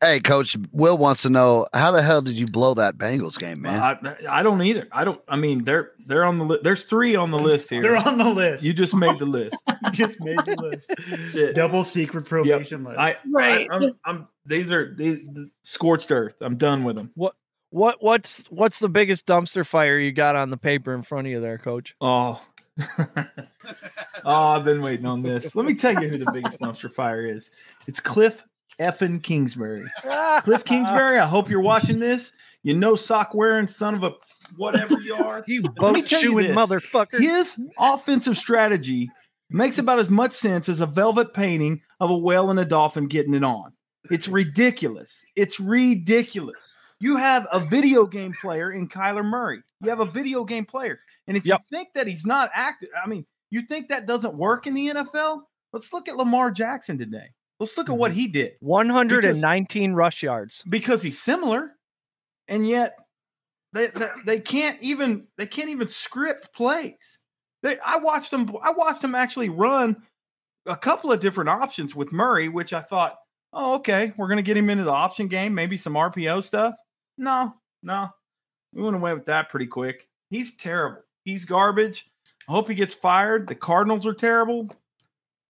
Hey, 0.00 0.18
Coach 0.18 0.56
Will 0.72 0.99
wants 0.99 1.22
to 1.22 1.30
know 1.30 1.66
how 1.72 1.92
the 1.92 2.02
hell 2.02 2.22
did 2.22 2.34
you 2.34 2.46
blow 2.46 2.75
that 2.75 2.96
Bengals 2.99 3.38
game, 3.38 3.62
man? 3.62 3.80
I, 3.80 4.16
I 4.40 4.42
don't 4.42 4.61
either. 4.61 4.88
I 4.90 5.04
don't. 5.04 5.20
I 5.28 5.37
mean, 5.37 5.62
they're 5.64 5.92
they're 6.06 6.25
on 6.25 6.38
the 6.38 6.44
list. 6.44 6.64
There's 6.64 6.84
three 6.84 7.14
on 7.14 7.30
the 7.30 7.38
list 7.38 7.70
here. 7.70 7.82
They're 7.82 7.96
on 7.96 8.18
the 8.18 8.28
list. 8.28 8.64
You 8.64 8.72
just 8.72 8.94
made 8.96 9.18
the 9.20 9.26
list. 9.26 9.56
You 9.84 9.90
just 9.90 10.20
made 10.20 10.38
the 10.46 10.56
list. 10.56 10.90
That's 11.11 11.34
it. 11.34 11.54
Double 11.54 11.84
secret 11.84 12.25
probation 12.25 12.82
list. 12.84 12.99
I, 12.99 13.14
Right. 13.30 13.68
I, 13.70 13.76
am 13.76 13.92
I'm. 14.04 14.28
These 14.46 14.72
are 14.72 14.94
these, 14.94 15.18
the 15.32 15.50
scorched 15.62 16.11
earth. 16.11 16.34
I'm 16.40 16.56
done 16.56 16.82
with 16.84 16.96
them. 16.96 17.11
What 17.14 17.34
what 17.72 18.02
what's 18.02 18.44
what's 18.50 18.78
the 18.78 18.88
biggest 18.88 19.26
dumpster 19.26 19.66
fire 19.66 19.98
you 19.98 20.12
got 20.12 20.36
on 20.36 20.50
the 20.50 20.56
paper 20.56 20.94
in 20.94 21.02
front 21.02 21.26
of 21.26 21.30
you 21.32 21.40
there, 21.40 21.58
coach? 21.58 21.94
Oh. 22.00 22.42
oh, 22.98 23.26
I've 24.24 24.64
been 24.64 24.80
waiting 24.80 25.06
on 25.06 25.22
this. 25.22 25.54
Let 25.54 25.66
me 25.66 25.74
tell 25.74 26.00
you 26.00 26.08
who 26.08 26.18
the 26.18 26.30
biggest 26.32 26.60
dumpster 26.60 26.90
fire 26.92 27.26
is. 27.26 27.50
It's 27.86 28.00
Cliff 28.00 28.42
effing 28.80 29.22
Kingsbury. 29.22 29.86
Cliff 30.40 30.64
Kingsbury, 30.64 31.18
I 31.18 31.26
hope 31.26 31.50
you're 31.50 31.60
watching 31.60 31.98
this. 31.98 32.32
You 32.62 32.74
know 32.74 32.94
sock 32.94 33.34
wearing 33.34 33.66
son 33.66 33.94
of 33.94 34.04
a 34.04 34.12
whatever 34.56 35.00
you 35.00 35.14
are. 35.14 35.44
You 35.48 35.62
Let 35.62 35.94
me 35.94 36.00
boat 36.02 36.06
tell 36.08 36.22
you 36.22 36.30
chewing 36.30 36.46
this. 36.48 36.56
motherfucker. 36.56 37.18
His 37.18 37.60
offensive 37.78 38.38
strategy 38.38 39.10
makes 39.50 39.78
about 39.78 39.98
as 39.98 40.08
much 40.08 40.32
sense 40.32 40.68
as 40.68 40.80
a 40.80 40.86
velvet 40.86 41.34
painting 41.34 41.82
of 42.00 42.10
a 42.10 42.16
whale 42.16 42.50
and 42.50 42.60
a 42.60 42.64
dolphin 42.64 43.06
getting 43.06 43.34
it 43.34 43.44
on. 43.44 43.72
It's 44.10 44.28
ridiculous. 44.28 45.24
It's 45.36 45.58
ridiculous. 45.60 46.76
You 47.02 47.16
have 47.16 47.49
a 47.50 47.59
video 47.59 48.06
game 48.06 48.32
player 48.40 48.71
in 48.71 48.88
Kyler 48.88 49.25
Murray. 49.25 49.61
You 49.80 49.90
have 49.90 49.99
a 49.99 50.04
video 50.04 50.44
game 50.44 50.64
player. 50.64 51.00
And 51.26 51.37
if 51.37 51.44
Yep. 51.44 51.61
you 51.61 51.76
think 51.76 51.88
that 51.94 52.06
he's 52.06 52.25
not 52.25 52.49
active, 52.54 52.90
I 53.04 53.09
mean, 53.09 53.26
you 53.50 53.62
think 53.62 53.88
that 53.88 54.06
doesn't 54.06 54.37
work 54.37 54.68
in 54.68 54.75
the 54.75 54.87
NFL? 54.87 55.42
Let's 55.73 55.92
look 55.92 56.09
at 56.09 56.16
Lamar 56.16 56.52
Jackson 56.52 56.99
today. 56.99 57.26
Let's 57.59 57.76
look 57.76 57.88
at 57.88 57.97
what 57.97 58.12
mm-hmm. 58.12 58.21
he 58.21 58.28
did 58.28 58.52
119 58.61 59.94
rush 59.94 60.23
yards. 60.23 60.62
because 60.68 61.02
he's 61.02 61.21
similar, 61.21 61.73
and 62.47 62.68
yet 62.68 62.94
they, 63.73 63.88
they 63.88 64.09
they 64.25 64.38
can't 64.38 64.80
even 64.80 65.26
they 65.37 65.47
can't 65.47 65.71
even 65.71 65.88
script 65.88 66.54
plays. 66.54 67.18
They 67.64 67.80
I 67.80 67.97
watched 67.97 68.30
them 68.30 68.49
I 68.62 68.71
watched 68.71 69.02
them 69.02 69.16
actually 69.16 69.49
run 69.49 69.97
a 70.66 70.76
couple 70.76 71.11
of 71.11 71.18
different 71.18 71.50
options 71.50 71.97
with 71.97 72.12
Murray, 72.12 72.49
which 72.49 72.73
I 72.73 72.80
thought, 72.80 73.16
oh 73.52 73.75
okay, 73.75 74.12
we're 74.16 74.28
gonna 74.28 74.42
get 74.42 74.56
him 74.56 74.71
into 74.71 74.85
the 74.85 74.92
option 74.92 75.26
game, 75.26 75.52
maybe 75.52 75.76
some 75.76 75.94
RPO 75.94 76.44
stuff. 76.44 76.75
No, 77.19 77.54
no, 77.83 78.09
we 78.73 78.83
went 78.83 78.97
away 78.97 79.14
with 79.14 79.26
that 79.26 79.49
pretty 79.49 79.66
quick. 79.66 80.09
He's 80.31 80.57
terrible. 80.57 81.02
He's 81.25 81.45
garbage. 81.45 82.07
I 82.49 82.52
hope 82.52 82.69
he 82.69 82.75
gets 82.75 82.95
fired. 82.95 83.47
The 83.49 83.54
Cardinals 83.54 84.07
are 84.07 84.14
terrible. 84.14 84.69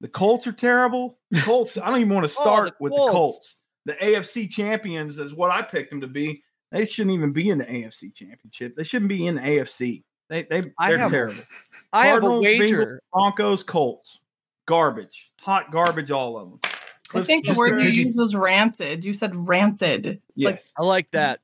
The 0.01 0.09
Colts 0.09 0.47
are 0.47 0.53
terrible. 0.53 1.19
The 1.31 1.41
Colts. 1.41 1.79
I 1.79 1.87
don't 1.89 2.01
even 2.01 2.15
want 2.15 2.27
to 2.29 2.37
Oh, 2.39 2.43
start 2.43 2.75
the 2.79 2.83
with 2.85 2.93
Colts. 2.93 3.07
the 3.07 3.13
Colts. 3.13 3.57
The 3.85 3.95
AFC 3.95 4.51
champions 4.51 5.19
is 5.19 5.35
what 5.35 5.51
I 5.51 5.63
picked 5.63 5.91
them 5.91 6.01
to 6.03 6.07
be. 6.07 6.43
They 6.73 6.85
shouldn't 6.85 7.15
even 7.15 7.33
be 7.33 7.51
in 7.51 7.59
the 7.59 7.65
AFC 7.65 8.15
championship. 8.15 8.75
They 8.77 8.85
shouldn't 8.85 9.09
be 9.09 9.27
in 9.27 9.37
the 9.37 9.41
AFC. 9.43 10.03
They 10.29 10.43
they 10.45 10.63
I 10.79 10.89
they're 10.91 10.99
have- 10.99 11.11
terrible. 11.11 11.43
I 11.93 12.07
have 12.09 12.19
a 12.19 12.21
Cardinals, 12.21 12.45
wager. 12.45 12.87
Bengals, 12.87 12.99
Broncos, 13.13 13.63
Colts, 13.63 14.21
garbage, 14.67 15.31
hot 15.41 15.71
garbage, 15.73 16.11
all 16.11 16.37
of 16.39 16.51
them. 16.51 16.72
I 17.15 17.23
think 17.23 17.47
the 17.47 17.55
word 17.55 17.81
you 17.81 17.87
piggy- 17.91 18.01
used 18.03 18.19
was 18.19 18.35
rancid. 18.35 19.05
You 19.05 19.13
said 19.13 19.35
rancid. 19.37 20.07
It's 20.07 20.17
like- 20.37 20.55
Yes, 20.55 20.73
I 20.79 20.83
like 20.83 21.11
that. 21.13 21.41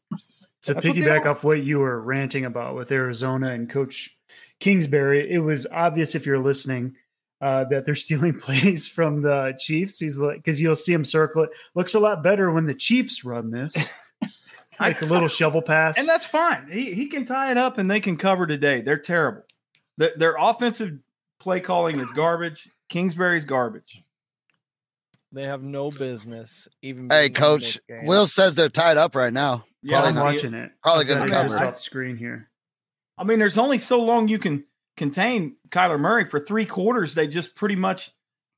to 0.62 0.74
That's 0.74 0.84
piggyback 0.86 1.22
are. 1.24 1.28
off 1.28 1.44
what 1.44 1.62
you 1.62 1.78
were 1.78 2.00
ranting 2.00 2.44
about 2.44 2.74
with 2.74 2.90
Arizona 2.90 3.52
and 3.52 3.68
Coach 3.70 4.16
Kingsbury, 4.60 5.30
it 5.30 5.38
was 5.38 5.66
obvious 5.70 6.14
if 6.14 6.26
you're 6.26 6.38
listening 6.38 6.96
uh, 7.40 7.62
that 7.64 7.86
they're 7.86 7.94
stealing 7.94 8.34
plays 8.40 8.88
from 8.88 9.22
the 9.22 9.54
Chiefs. 9.58 9.98
He's 10.00 10.18
like, 10.18 10.38
because 10.38 10.60
you'll 10.60 10.74
see 10.74 10.92
him 10.92 11.04
circle 11.04 11.44
it. 11.44 11.50
Looks 11.76 11.94
a 11.94 12.00
lot 12.00 12.22
better 12.24 12.50
when 12.50 12.66
the 12.66 12.74
Chiefs 12.74 13.24
run 13.24 13.50
this, 13.52 13.76
like 14.80 14.98
the 14.98 15.06
little 15.06 15.28
shovel 15.28 15.62
pass. 15.62 15.96
and 15.96 16.08
that's 16.08 16.24
fine. 16.26 16.68
He 16.72 16.92
he 16.94 17.06
can 17.06 17.24
tie 17.24 17.50
it 17.52 17.56
up 17.56 17.78
and 17.78 17.88
they 17.90 18.00
can 18.00 18.16
cover 18.16 18.46
today. 18.46 18.80
They're 18.80 18.98
terrible. 18.98 19.42
Their, 19.96 20.12
their 20.16 20.36
offensive 20.38 20.98
play 21.38 21.60
calling 21.60 22.00
is 22.00 22.10
garbage. 22.12 22.68
Kingsbury's 22.88 23.44
garbage. 23.44 24.02
They 25.32 25.44
have 25.44 25.62
no 25.62 25.90
business 25.90 26.68
even. 26.82 27.10
Hey, 27.10 27.28
Coach. 27.28 27.78
Will 28.04 28.26
says 28.26 28.54
they're 28.54 28.68
tied 28.68 28.96
up 28.96 29.14
right 29.14 29.32
now. 29.32 29.64
Yeah, 29.82 30.02
I'm 30.02 30.04
I 30.04 30.12
see 30.12 30.18
it. 30.18 30.22
watching 30.22 30.54
it. 30.54 30.70
Probably 30.82 31.04
gonna 31.04 31.26
it 31.26 31.30
cover 31.30 31.48
just 31.48 31.56
off 31.56 31.76
the 31.76 31.82
screen 31.82 32.16
here. 32.16 32.48
I 33.18 33.24
mean, 33.24 33.38
there's 33.38 33.58
only 33.58 33.78
so 33.78 34.00
long 34.00 34.28
you 34.28 34.38
can 34.38 34.64
contain 34.96 35.56
Kyler 35.70 36.00
Murray. 36.00 36.24
For 36.28 36.40
three 36.40 36.64
quarters, 36.64 37.14
they 37.14 37.26
just 37.26 37.54
pretty 37.54 37.76
much 37.76 38.10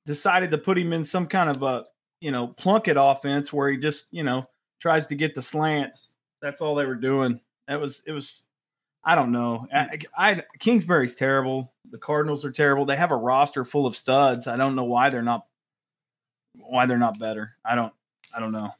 decided 0.06 0.50
to 0.52 0.58
put 0.58 0.78
him 0.78 0.92
in 0.92 1.04
some 1.04 1.26
kind 1.26 1.50
of 1.50 1.62
a 1.62 1.84
you 2.20 2.30
know 2.30 2.48
plunket 2.48 2.96
offense 2.96 3.52
where 3.52 3.70
he 3.70 3.76
just 3.76 4.06
you 4.12 4.22
know 4.22 4.46
tries 4.80 5.06
to 5.08 5.14
get 5.16 5.34
the 5.34 5.42
slants. 5.42 6.12
That's 6.40 6.60
all 6.60 6.74
they 6.74 6.86
were 6.86 6.94
doing. 6.94 7.40
That 7.66 7.80
was 7.80 8.02
it 8.06 8.12
was. 8.12 8.42
I 9.02 9.14
don't 9.14 9.32
know. 9.32 9.66
I, 9.74 9.98
I 10.16 10.42
Kingsbury's 10.58 11.14
terrible. 11.14 11.72
The 11.90 11.98
Cardinals 11.98 12.44
are 12.44 12.52
terrible. 12.52 12.84
They 12.84 12.96
have 12.96 13.12
a 13.12 13.16
roster 13.16 13.64
full 13.64 13.86
of 13.86 13.96
studs. 13.96 14.46
I 14.46 14.56
don't 14.56 14.76
know 14.76 14.84
why 14.84 15.08
they're 15.08 15.22
not 15.22 15.46
why 16.54 16.86
they're 16.86 16.98
not 16.98 17.18
better. 17.18 17.50
I 17.64 17.74
don't 17.74 17.92
I 18.34 18.40
don't 18.40 18.52
know. 18.52 18.70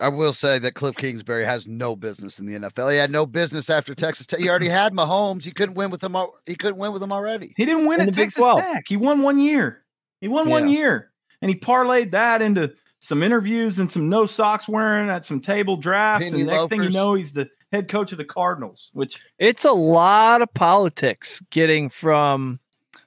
I 0.00 0.08
will 0.08 0.32
say 0.32 0.58
that 0.58 0.74
Cliff 0.74 0.96
Kingsbury 0.96 1.44
has 1.44 1.68
no 1.68 1.94
business 1.94 2.40
in 2.40 2.46
the 2.46 2.54
NFL. 2.58 2.90
He 2.90 2.98
had 2.98 3.12
no 3.12 3.26
business 3.26 3.70
after 3.70 3.94
Texas 3.94 4.26
Tech. 4.26 4.40
He 4.40 4.48
already 4.50 4.68
had 4.68 4.92
Mahomes. 4.92 5.44
He 5.44 5.52
couldn't 5.52 5.76
win 5.76 5.90
with 5.90 6.00
them. 6.00 6.16
al- 6.16 6.34
He 6.46 6.56
couldn't 6.56 6.80
win 6.80 6.92
with 6.92 6.98
them 7.00 7.12
already. 7.12 7.54
He 7.56 7.64
didn't 7.64 7.86
win 7.86 8.00
In 8.00 8.08
at 8.08 8.14
the 8.14 8.20
Texas 8.22 8.38
12. 8.40 8.60
Tech. 8.60 8.84
He 8.88 8.96
won 8.96 9.22
one 9.22 9.38
year. 9.38 9.84
He 10.20 10.26
won 10.26 10.48
one 10.48 10.68
year, 10.68 11.12
and 11.42 11.50
he 11.50 11.56
parlayed 11.56 12.10
that 12.12 12.42
into 12.42 12.72
some 13.00 13.22
interviews 13.22 13.78
and 13.78 13.88
some 13.90 14.08
no 14.08 14.26
socks 14.26 14.68
wearing 14.68 15.10
at 15.10 15.24
some 15.24 15.38
table 15.40 15.76
drafts. 15.76 16.30
Penny 16.30 16.40
and 16.42 16.50
next 16.50 16.68
thing 16.68 16.82
you 16.82 16.90
know, 16.90 17.14
he's 17.14 17.32
the 17.32 17.48
head 17.70 17.86
coach 17.88 18.10
of 18.10 18.18
the 18.18 18.24
Cardinals. 18.24 18.90
Which 18.94 19.20
It's 19.38 19.64
a 19.64 19.72
lot 19.72 20.42
of 20.42 20.52
politics 20.54 21.40
getting 21.50 21.88
from 21.88 22.58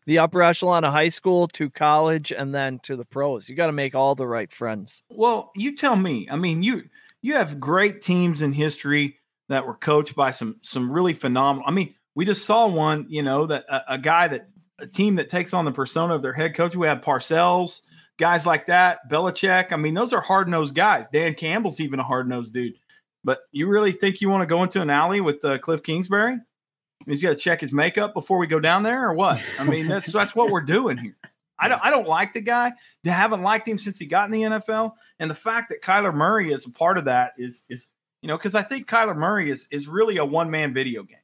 the 0.08 0.20
upper 0.20 0.41
echelon 0.41 0.86
of 0.86 0.93
high 0.93 1.10
school 1.10 1.50
to 1.50 1.70
college 1.70 2.32
and 2.32 2.56
then 2.56 2.80
to 2.80 2.96
the 2.96 3.06
pros. 3.06 3.48
You 3.48 3.56
got 3.56 3.67
to 3.67 3.74
make 3.74 3.93
all 3.93 4.15
the 4.15 4.26
right 4.26 4.52
friends. 4.52 5.04
Well, 5.10 5.52
you 5.56 5.76
tell 5.76 5.98
me. 5.98 6.28
I 6.32 6.38
mean, 6.38 6.63
you 6.63 6.86
you 7.22 7.34
have 7.34 7.60
great 7.60 8.02
teams 8.02 8.41
in 8.41 8.54
history 8.54 9.20
that 9.50 9.67
were 9.67 9.76
coached 9.76 10.15
by 10.15 10.32
some 10.32 10.58
some 10.63 10.91
really 10.91 11.13
phenomenal. 11.13 11.67
I 11.67 11.72
mean, 11.72 11.93
we 12.15 12.26
just 12.26 12.46
saw 12.46 12.67
one. 12.67 13.06
You 13.10 13.22
know 13.22 13.46
that 13.48 13.65
a, 13.70 13.93
a 13.93 13.98
guy 13.98 14.30
that 14.30 14.48
a 14.80 14.88
team 14.88 15.15
that 15.15 15.30
takes 15.30 15.54
on 15.54 15.65
the 15.65 15.72
persona 15.72 16.15
of 16.15 16.22
their 16.22 16.34
head 16.34 16.56
coach. 16.56 16.76
We 16.76 16.88
had 16.88 17.04
Parcells, 17.04 17.82
guys 18.17 18.46
like 18.46 18.67
that, 18.67 19.10
Belichick. 19.12 19.74
I 19.74 19.76
mean, 19.76 19.93
those 19.93 20.13
are 20.13 20.22
hard 20.22 20.48
nosed 20.48 20.74
guys. 20.74 21.06
Dan 21.12 21.34
Campbell's 21.34 21.82
even 21.82 22.00
a 22.00 22.04
hard 22.04 22.30
nosed 22.30 22.54
dude. 22.54 22.76
But 23.26 23.39
you 23.52 23.67
really 23.67 23.91
think 23.91 24.22
you 24.22 24.30
want 24.30 24.43
to 24.43 24.48
go 24.48 24.63
into 24.63 24.82
an 24.82 24.89
alley 24.89 25.20
with 25.20 25.43
uh, 25.43 25.58
Cliff 25.58 25.84
Kingsbury? 25.84 26.38
He's 27.08 27.22
got 27.22 27.30
to 27.30 27.36
check 27.36 27.62
his 27.62 27.72
makeup 27.72 28.13
before 28.13 28.38
we 28.38 28.48
go 28.48 28.60
down 28.60 28.84
there, 28.84 29.08
or 29.08 29.13
what? 29.13 29.41
I 29.60 29.63
mean, 29.63 29.88
that's 29.88 30.12
that's 30.13 30.36
what 30.36 30.52
we're 30.52 30.62
doing 30.62 30.98
here. 30.98 31.15
I 31.60 31.67
don't 31.67 31.84
I 31.84 31.89
don't 31.89 32.08
like 32.08 32.34
the 32.34 32.41
guy. 32.41 32.74
I 33.06 33.10
haven't 33.10 33.41
liked 33.41 33.67
him 33.67 33.78
since 33.78 33.98
he 33.98 34.06
got 34.06 34.26
in 34.26 34.32
the 34.32 34.43
NFL. 34.43 34.93
And 35.20 35.30
the 35.30 35.36
fact 35.36 35.70
that 35.70 35.82
Kyler 35.82 36.13
Murray 36.13 36.52
is 36.52 36.65
a 36.65 36.72
part 36.72 36.98
of 36.98 37.06
that 37.06 37.34
is 37.38 37.63
is 37.70 37.88
you 38.22 38.28
know 38.28 38.38
because 38.38 38.56
I 38.56 38.62
think 38.62 38.88
Kyler 38.88 39.15
Murray 39.15 39.50
is 39.50 39.67
is 39.72 39.88
really 39.88 40.17
a 40.17 40.26
one 40.26 40.52
man 40.52 40.74
video 40.74 41.04
game, 41.04 41.17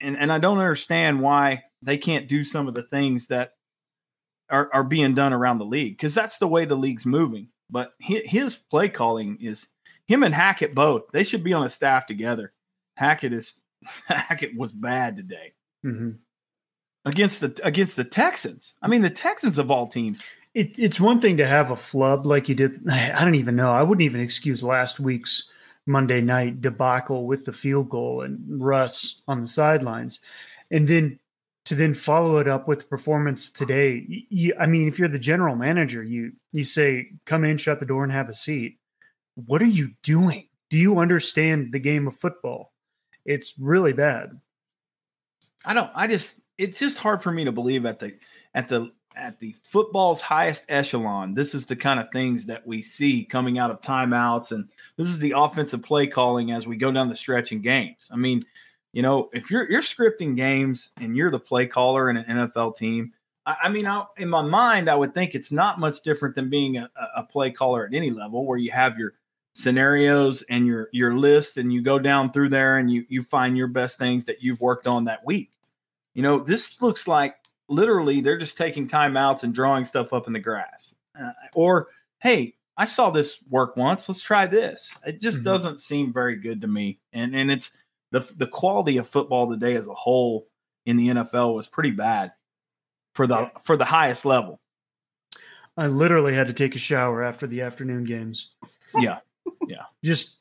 and 0.00 0.18
and 0.18 0.32
I 0.32 0.38
don't 0.38 0.58
understand 0.58 1.20
why 1.20 1.62
they 1.80 1.96
can't 1.96 2.28
do 2.28 2.44
some 2.44 2.68
of 2.68 2.74
the 2.74 2.82
things 2.82 3.28
that 3.28 3.54
are 4.50 4.68
are 4.72 4.84
being 4.84 5.14
done 5.14 5.32
around 5.32 5.58
the 5.58 5.64
league 5.64 5.96
because 5.96 6.14
that's 6.14 6.38
the 6.38 6.48
way 6.48 6.64
the 6.64 6.76
league's 6.76 7.06
moving. 7.06 7.48
But 7.70 7.94
his 8.00 8.54
play 8.56 8.90
calling 8.90 9.38
is 9.40 9.68
him 10.06 10.22
and 10.22 10.34
Hackett 10.34 10.74
both. 10.74 11.04
They 11.12 11.24
should 11.24 11.42
be 11.42 11.54
on 11.54 11.64
a 11.64 11.70
staff 11.70 12.04
together. 12.06 12.52
Hackett 12.96 13.32
is 13.32 13.61
Hackett 14.06 14.56
was 14.56 14.72
bad 14.72 15.16
today 15.16 15.52
Mhm. 15.84 16.18
against 17.04 17.40
the 17.40 17.58
against 17.64 17.96
the 17.96 18.04
Texans. 18.04 18.74
I 18.82 18.88
mean, 18.88 19.02
the 19.02 19.10
Texans 19.10 19.58
of 19.58 19.70
all 19.70 19.86
teams. 19.86 20.22
It, 20.54 20.78
it's 20.78 21.00
one 21.00 21.18
thing 21.20 21.38
to 21.38 21.46
have 21.46 21.70
a 21.70 21.76
flub 21.76 22.26
like 22.26 22.48
you 22.48 22.54
did. 22.54 22.86
I 22.90 23.24
don't 23.24 23.34
even 23.36 23.56
know. 23.56 23.72
I 23.72 23.82
wouldn't 23.82 24.04
even 24.04 24.20
excuse 24.20 24.62
last 24.62 25.00
week's 25.00 25.50
Monday 25.86 26.20
night 26.20 26.60
debacle 26.60 27.26
with 27.26 27.44
the 27.46 27.52
field 27.52 27.88
goal 27.88 28.20
and 28.22 28.38
Russ 28.62 29.22
on 29.26 29.40
the 29.40 29.46
sidelines, 29.46 30.20
and 30.70 30.86
then 30.86 31.18
to 31.64 31.74
then 31.74 31.94
follow 31.94 32.38
it 32.38 32.48
up 32.48 32.66
with 32.68 32.90
performance 32.90 33.48
today. 33.50 34.04
You, 34.28 34.52
I 34.58 34.66
mean, 34.66 34.88
if 34.88 34.98
you're 34.98 35.08
the 35.08 35.18
general 35.18 35.56
manager, 35.56 36.02
you 36.02 36.32
you 36.52 36.64
say, 36.64 37.12
"Come 37.24 37.44
in, 37.44 37.56
shut 37.56 37.80
the 37.80 37.86
door, 37.86 38.04
and 38.04 38.12
have 38.12 38.28
a 38.28 38.34
seat." 38.34 38.78
What 39.34 39.62
are 39.62 39.66
you 39.66 39.92
doing? 40.02 40.48
Do 40.68 40.76
you 40.78 40.98
understand 40.98 41.72
the 41.72 41.78
game 41.78 42.06
of 42.06 42.16
football? 42.16 42.71
It's 43.24 43.54
really 43.58 43.92
bad. 43.92 44.38
I 45.64 45.74
don't. 45.74 45.90
I 45.94 46.06
just. 46.06 46.40
It's 46.58 46.78
just 46.78 46.98
hard 46.98 47.22
for 47.22 47.32
me 47.32 47.44
to 47.44 47.52
believe 47.52 47.86
at 47.86 47.98
the 47.98 48.14
at 48.54 48.68
the 48.68 48.92
at 49.16 49.38
the 49.38 49.54
football's 49.62 50.20
highest 50.20 50.64
echelon. 50.68 51.34
This 51.34 51.54
is 51.54 51.66
the 51.66 51.76
kind 51.76 52.00
of 52.00 52.10
things 52.12 52.46
that 52.46 52.66
we 52.66 52.82
see 52.82 53.24
coming 53.24 53.58
out 53.58 53.70
of 53.70 53.80
timeouts, 53.80 54.52
and 54.52 54.68
this 54.96 55.08
is 55.08 55.18
the 55.18 55.34
offensive 55.36 55.82
play 55.82 56.06
calling 56.06 56.52
as 56.52 56.66
we 56.66 56.76
go 56.76 56.90
down 56.90 57.08
the 57.08 57.16
stretch 57.16 57.52
in 57.52 57.62
games. 57.62 58.10
I 58.12 58.16
mean, 58.16 58.42
you 58.92 59.02
know, 59.02 59.30
if 59.32 59.50
you're 59.50 59.70
you're 59.70 59.82
scripting 59.82 60.36
games 60.36 60.90
and 60.98 61.16
you're 61.16 61.30
the 61.30 61.38
play 61.38 61.66
caller 61.66 62.10
in 62.10 62.16
an 62.16 62.48
NFL 62.48 62.76
team, 62.76 63.12
I, 63.46 63.56
I 63.64 63.68
mean, 63.68 63.86
I, 63.86 64.04
in 64.18 64.28
my 64.28 64.42
mind, 64.42 64.88
I 64.88 64.94
would 64.94 65.14
think 65.14 65.34
it's 65.34 65.52
not 65.52 65.80
much 65.80 66.02
different 66.02 66.34
than 66.34 66.50
being 66.50 66.76
a, 66.76 66.90
a 67.16 67.24
play 67.24 67.50
caller 67.50 67.86
at 67.86 67.94
any 67.94 68.10
level, 68.10 68.46
where 68.46 68.58
you 68.58 68.70
have 68.70 68.98
your 68.98 69.14
scenarios 69.54 70.42
and 70.42 70.66
your 70.66 70.88
your 70.92 71.14
list 71.14 71.58
and 71.58 71.72
you 71.72 71.82
go 71.82 71.98
down 71.98 72.32
through 72.32 72.48
there 72.48 72.78
and 72.78 72.90
you 72.90 73.04
you 73.08 73.22
find 73.22 73.56
your 73.56 73.66
best 73.68 73.98
things 73.98 74.24
that 74.24 74.42
you've 74.42 74.60
worked 74.60 74.86
on 74.86 75.04
that 75.04 75.24
week. 75.24 75.50
You 76.14 76.22
know, 76.22 76.38
this 76.40 76.80
looks 76.82 77.06
like 77.06 77.36
literally 77.68 78.20
they're 78.20 78.38
just 78.38 78.56
taking 78.56 78.88
timeouts 78.88 79.42
and 79.44 79.54
drawing 79.54 79.84
stuff 79.84 80.12
up 80.12 80.26
in 80.26 80.32
the 80.32 80.38
grass. 80.40 80.94
Uh, 81.20 81.32
or 81.54 81.88
hey, 82.20 82.54
I 82.76 82.86
saw 82.86 83.10
this 83.10 83.38
work 83.50 83.76
once. 83.76 84.08
Let's 84.08 84.22
try 84.22 84.46
this. 84.46 84.92
It 85.06 85.20
just 85.20 85.40
Mhm. 85.40 85.44
doesn't 85.44 85.80
seem 85.80 86.12
very 86.12 86.36
good 86.36 86.60
to 86.62 86.66
me. 86.68 87.00
And 87.12 87.34
and 87.36 87.50
it's 87.50 87.70
the 88.10 88.20
the 88.36 88.46
quality 88.46 88.96
of 88.98 89.08
football 89.08 89.48
today 89.50 89.74
as 89.74 89.88
a 89.88 89.94
whole 89.94 90.48
in 90.86 90.96
the 90.96 91.08
NFL 91.08 91.54
was 91.54 91.66
pretty 91.66 91.90
bad 91.90 92.32
for 93.14 93.26
the 93.26 93.50
for 93.64 93.76
the 93.76 93.84
highest 93.84 94.24
level. 94.24 94.60
I 95.76 95.86
literally 95.86 96.34
had 96.34 96.48
to 96.48 96.52
take 96.52 96.74
a 96.74 96.78
shower 96.78 97.22
after 97.22 97.46
the 97.46 97.62
afternoon 97.62 98.04
games. 98.04 98.50
Yeah. 98.98 99.20
Yeah, 99.68 99.84
just 100.04 100.38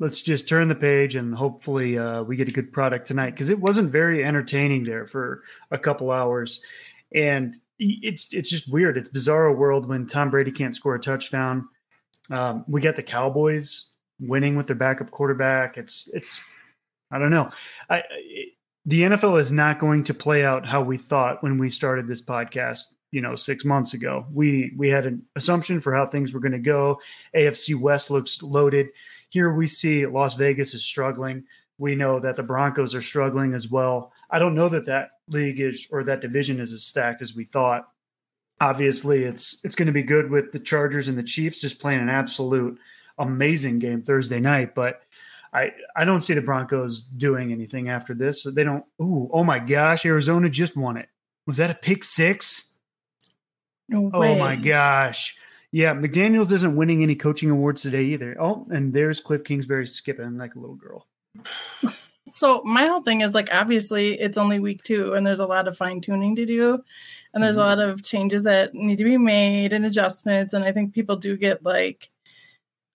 let's 0.00 0.22
just 0.22 0.48
turn 0.48 0.68
the 0.68 0.74
page 0.74 1.16
and 1.16 1.34
hopefully 1.34 1.98
uh, 1.98 2.22
we 2.22 2.36
get 2.36 2.48
a 2.48 2.52
good 2.52 2.72
product 2.72 3.06
tonight 3.06 3.30
because 3.30 3.48
it 3.48 3.58
wasn't 3.58 3.90
very 3.90 4.24
entertaining 4.24 4.84
there 4.84 5.06
for 5.06 5.42
a 5.70 5.78
couple 5.78 6.10
hours, 6.10 6.62
and 7.14 7.56
it's 7.78 8.26
it's 8.32 8.50
just 8.50 8.70
weird. 8.72 8.96
It's 8.96 9.08
bizarre 9.08 9.52
world 9.52 9.88
when 9.88 10.06
Tom 10.06 10.30
Brady 10.30 10.52
can't 10.52 10.74
score 10.74 10.94
a 10.94 11.00
touchdown. 11.00 11.68
Um, 12.30 12.64
we 12.68 12.80
got 12.80 12.96
the 12.96 13.02
Cowboys 13.02 13.92
winning 14.20 14.56
with 14.56 14.66
their 14.66 14.76
backup 14.76 15.10
quarterback. 15.10 15.78
It's 15.78 16.08
it's 16.12 16.40
I 17.10 17.18
don't 17.18 17.30
know. 17.30 17.50
I, 17.88 17.98
I 17.98 18.04
the 18.88 19.02
NFL 19.02 19.38
is 19.38 19.52
not 19.52 19.78
going 19.78 20.04
to 20.04 20.14
play 20.14 20.44
out 20.44 20.66
how 20.66 20.80
we 20.80 20.96
thought 20.96 21.42
when 21.42 21.58
we 21.58 21.68
started 21.68 22.06
this 22.06 22.24
podcast. 22.24 22.84
You 23.10 23.22
know, 23.22 23.36
six 23.36 23.64
months 23.64 23.94
ago, 23.94 24.26
we 24.32 24.72
we 24.76 24.88
had 24.88 25.06
an 25.06 25.22
assumption 25.34 25.80
for 25.80 25.94
how 25.94 26.06
things 26.06 26.32
were 26.32 26.40
going 26.40 26.52
to 26.52 26.58
go. 26.58 27.00
AFC 27.34 27.78
West 27.78 28.10
looks 28.10 28.42
loaded. 28.42 28.88
Here 29.30 29.52
we 29.52 29.66
see 29.66 30.06
Las 30.06 30.34
Vegas 30.34 30.74
is 30.74 30.84
struggling. 30.84 31.44
We 31.78 31.94
know 31.94 32.18
that 32.20 32.36
the 32.36 32.42
Broncos 32.42 32.94
are 32.94 33.02
struggling 33.02 33.54
as 33.54 33.70
well. 33.70 34.12
I 34.30 34.38
don't 34.38 34.54
know 34.54 34.68
that 34.68 34.86
that 34.86 35.10
league 35.28 35.60
is 35.60 35.86
or 35.90 36.04
that 36.04 36.20
division 36.20 36.60
is 36.60 36.72
as 36.72 36.84
stacked 36.84 37.22
as 37.22 37.34
we 37.34 37.44
thought. 37.44 37.88
Obviously, 38.60 39.24
it's 39.24 39.60
it's 39.64 39.74
going 39.74 39.86
to 39.86 39.92
be 39.92 40.02
good 40.02 40.30
with 40.30 40.52
the 40.52 40.58
Chargers 40.58 41.08
and 41.08 41.16
the 41.16 41.22
Chiefs 41.22 41.60
just 41.60 41.80
playing 41.80 42.00
an 42.00 42.10
absolute 42.10 42.78
amazing 43.18 43.78
game 43.78 44.02
Thursday 44.02 44.40
night, 44.40 44.74
but 44.74 45.02
I 45.52 45.72
I 45.96 46.04
don't 46.04 46.20
see 46.20 46.34
the 46.34 46.42
Broncos 46.42 47.02
doing 47.02 47.52
anything 47.52 47.88
after 47.88 48.14
this. 48.14 48.42
So 48.42 48.50
they 48.50 48.64
don't. 48.64 48.84
Ooh, 49.00 49.30
oh 49.32 49.44
my 49.44 49.58
gosh! 49.58 50.04
Arizona 50.04 50.48
just 50.50 50.76
won 50.76 50.96
it. 50.96 51.08
Was 51.46 51.56
that 51.58 51.70
a 51.70 51.74
pick 51.74 52.04
six? 52.04 52.67
No 53.88 54.10
Oh 54.12 54.20
way. 54.20 54.38
my 54.38 54.56
gosh! 54.56 55.36
Yeah, 55.72 55.94
McDaniels 55.94 56.52
isn't 56.52 56.76
winning 56.76 57.02
any 57.02 57.14
coaching 57.14 57.50
awards 57.50 57.82
today 57.82 58.04
either. 58.04 58.36
Oh, 58.40 58.66
and 58.70 58.92
there's 58.92 59.20
Cliff 59.20 59.44
Kingsbury 59.44 59.86
skipping 59.86 60.38
like 60.38 60.54
a 60.54 60.58
little 60.58 60.76
girl. 60.76 61.06
So 62.26 62.62
my 62.64 62.86
whole 62.86 63.02
thing 63.02 63.22
is 63.22 63.34
like 63.34 63.48
obviously 63.52 64.18
it's 64.20 64.36
only 64.36 64.58
week 64.60 64.82
two 64.82 65.14
and 65.14 65.26
there's 65.26 65.38
a 65.40 65.46
lot 65.46 65.66
of 65.66 65.76
fine 65.76 66.00
tuning 66.02 66.36
to 66.36 66.44
do. 66.44 66.82
And 67.32 67.42
there's 67.42 67.56
a 67.58 67.62
lot 67.64 67.78
of 67.78 68.02
changes 68.02 68.44
that 68.44 68.74
need 68.74 68.96
to 68.96 69.04
be 69.04 69.16
made 69.18 69.72
and 69.72 69.86
adjustments. 69.86 70.52
And 70.52 70.64
I 70.64 70.72
think 70.72 70.92
people 70.94 71.16
do 71.16 71.36
get 71.36 71.62
like 71.62 72.10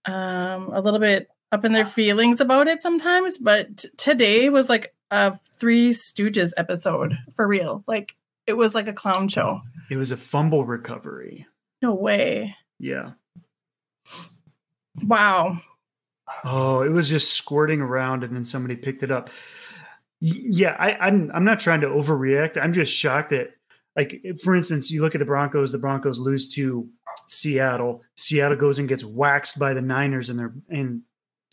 um 0.05 0.69
a 0.73 0.81
little 0.81 0.99
bit 0.99 1.29
up 1.51 1.65
in 1.65 1.71
their 1.73 1.85
feelings 1.85 2.41
about 2.41 2.67
it 2.67 2.81
sometimes. 2.81 3.37
But 3.37 3.77
t- 3.77 3.89
today 3.97 4.49
was 4.49 4.69
like 4.69 4.93
a 5.11 5.35
three 5.37 5.91
stooges 5.91 6.51
episode 6.57 7.17
for 7.35 7.47
real. 7.47 7.83
Like 7.87 8.15
it 8.47 8.53
was 8.53 8.75
like 8.75 8.87
a 8.87 8.93
clown 8.93 9.27
show. 9.27 9.61
It 9.89 9.97
was 9.97 10.11
a 10.11 10.17
fumble 10.17 10.65
recovery. 10.65 11.47
No 11.81 11.93
way. 11.93 12.55
Yeah. 12.79 13.11
Wow. 15.01 15.59
Oh, 16.43 16.81
it 16.81 16.89
was 16.89 17.09
just 17.09 17.33
squirting 17.33 17.81
around, 17.81 18.23
and 18.23 18.35
then 18.35 18.43
somebody 18.43 18.75
picked 18.75 19.03
it 19.03 19.11
up. 19.11 19.29
Yeah, 20.19 20.75
I, 20.79 20.93
I'm. 20.93 21.31
I'm 21.33 21.43
not 21.43 21.59
trying 21.59 21.81
to 21.81 21.87
overreact. 21.87 22.61
I'm 22.61 22.73
just 22.73 22.93
shocked 22.93 23.31
that, 23.31 23.51
like, 23.95 24.23
for 24.41 24.55
instance, 24.55 24.89
you 24.89 25.01
look 25.01 25.15
at 25.15 25.19
the 25.19 25.25
Broncos. 25.25 25.71
The 25.71 25.77
Broncos 25.77 26.17
lose 26.17 26.47
to 26.55 26.87
Seattle. 27.27 28.03
Seattle 28.15 28.57
goes 28.57 28.79
and 28.79 28.87
gets 28.87 29.03
waxed 29.03 29.59
by 29.59 29.73
the 29.73 29.81
Niners, 29.81 30.29
and 30.29 30.39
their 30.39 30.53
and 30.69 31.01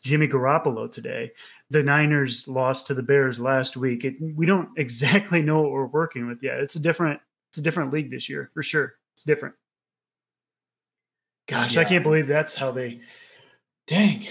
Jimmy 0.02 0.26
Garoppolo 0.28 0.90
today. 0.90 1.30
The 1.70 1.82
Niners 1.82 2.48
lost 2.48 2.86
to 2.86 2.94
the 2.94 3.02
Bears 3.02 3.38
last 3.38 3.76
week. 3.76 4.04
It, 4.04 4.16
we 4.20 4.46
don't 4.46 4.68
exactly 4.76 5.42
know 5.42 5.62
what 5.62 5.72
we're 5.72 5.86
working 5.86 6.26
with 6.26 6.42
yet. 6.42 6.60
It's 6.60 6.76
a 6.76 6.80
different. 6.80 7.20
It's 7.50 7.58
a 7.58 7.62
different 7.62 7.92
league 7.92 8.10
this 8.10 8.28
year 8.28 8.50
for 8.54 8.62
sure. 8.62 8.94
It's 9.14 9.24
different. 9.24 9.56
Gosh, 11.48 11.76
I 11.76 11.84
can't 11.84 12.04
believe 12.04 12.28
that's 12.28 12.54
how 12.54 12.70
they. 12.70 13.00
Dang, 13.88 14.24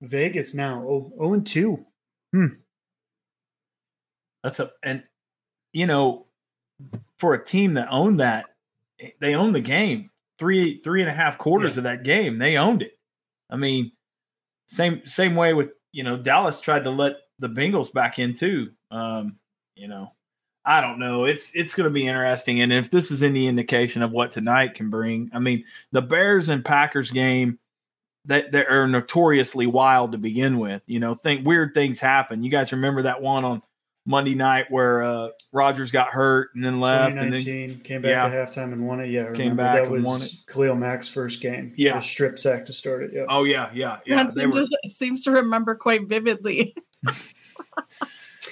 Vegas 0.00 0.52
now 0.52 0.82
oh, 0.84 1.12
0 1.16 1.34
and 1.34 1.46
2. 1.46 1.86
Hmm. 2.32 2.46
That's 4.42 4.58
a 4.60 4.72
and 4.82 5.04
you 5.72 5.86
know, 5.86 6.26
for 7.18 7.34
a 7.34 7.44
team 7.44 7.74
that 7.74 7.88
owned 7.90 8.20
that, 8.20 8.46
they 9.20 9.34
owned 9.34 9.54
the 9.54 9.60
game. 9.60 10.10
Three 10.38 10.78
three 10.78 11.00
and 11.00 11.08
a 11.08 11.14
half 11.14 11.38
quarters 11.38 11.76
Yeah. 11.76 11.80
of 11.80 11.84
that 11.84 12.02
game, 12.02 12.38
they 12.38 12.56
owned 12.56 12.82
it. 12.82 12.98
I 13.48 13.56
mean, 13.56 13.92
same 14.66 15.04
same 15.06 15.34
way 15.34 15.54
with 15.54 15.70
you 15.92 16.04
know 16.04 16.16
Dallas 16.16 16.60
tried 16.60 16.84
to 16.84 16.90
let 16.90 17.16
the 17.38 17.48
Bengals 17.48 17.92
back 17.92 18.18
in 18.18 18.34
too. 18.34 18.70
Um, 18.90 19.36
you 19.74 19.88
know, 19.88 20.12
I 20.64 20.80
don't 20.80 20.98
know. 20.98 21.24
It's 21.24 21.50
it's 21.54 21.74
going 21.74 21.84
to 21.84 21.90
be 21.90 22.06
interesting, 22.06 22.60
and 22.60 22.72
if 22.72 22.90
this 22.90 23.10
is 23.10 23.22
any 23.22 23.46
indication 23.46 24.02
of 24.02 24.12
what 24.12 24.30
tonight 24.30 24.74
can 24.74 24.90
bring, 24.90 25.30
I 25.32 25.38
mean, 25.38 25.64
the 25.92 26.02
Bears 26.02 26.48
and 26.48 26.64
Packers 26.64 27.10
game 27.10 27.58
that 28.26 28.50
they 28.50 28.66
are 28.66 28.88
notoriously 28.88 29.66
wild 29.66 30.12
to 30.12 30.18
begin 30.18 30.58
with. 30.58 30.82
You 30.86 31.00
know, 31.00 31.14
think 31.14 31.46
weird 31.46 31.74
things 31.74 32.00
happen. 32.00 32.42
You 32.42 32.50
guys 32.50 32.72
remember 32.72 33.02
that 33.02 33.22
one 33.22 33.44
on 33.44 33.62
Monday 34.06 34.34
night 34.36 34.66
where 34.70 35.02
uh 35.02 35.28
Rodgers 35.52 35.90
got 35.90 36.08
hurt 36.08 36.50
and 36.54 36.64
then 36.64 36.80
left, 36.80 37.16
and 37.16 37.32
then 37.32 37.80
came 37.80 38.02
back 38.02 38.10
yeah. 38.10 38.26
at 38.26 38.32
halftime 38.32 38.72
and 38.72 38.86
won 38.86 39.00
it. 39.00 39.08
Yeah, 39.08 39.22
I 39.22 39.24
Came 39.26 39.50
remember 39.56 39.62
back 39.62 39.74
that 39.74 39.82
and 39.84 39.90
was 39.90 40.06
won 40.06 40.22
it. 40.22 40.30
Khalil 40.48 40.76
Mack's 40.76 41.08
first 41.08 41.40
game. 41.42 41.72
Yeah. 41.76 41.98
a 41.98 42.02
strip 42.02 42.38
sack 42.38 42.64
to 42.66 42.72
start 42.72 43.02
it. 43.02 43.10
Yeah, 43.12 43.24
oh 43.28 43.44
yeah, 43.44 43.70
yeah, 43.74 43.98
yeah. 44.06 44.22
That 44.22 44.34
They 44.34 44.42
seems, 44.42 44.54
were, 44.54 44.62
to, 44.62 44.90
seems 44.90 45.24
to 45.24 45.32
remember 45.32 45.74
quite 45.74 46.08
vividly. 46.08 46.74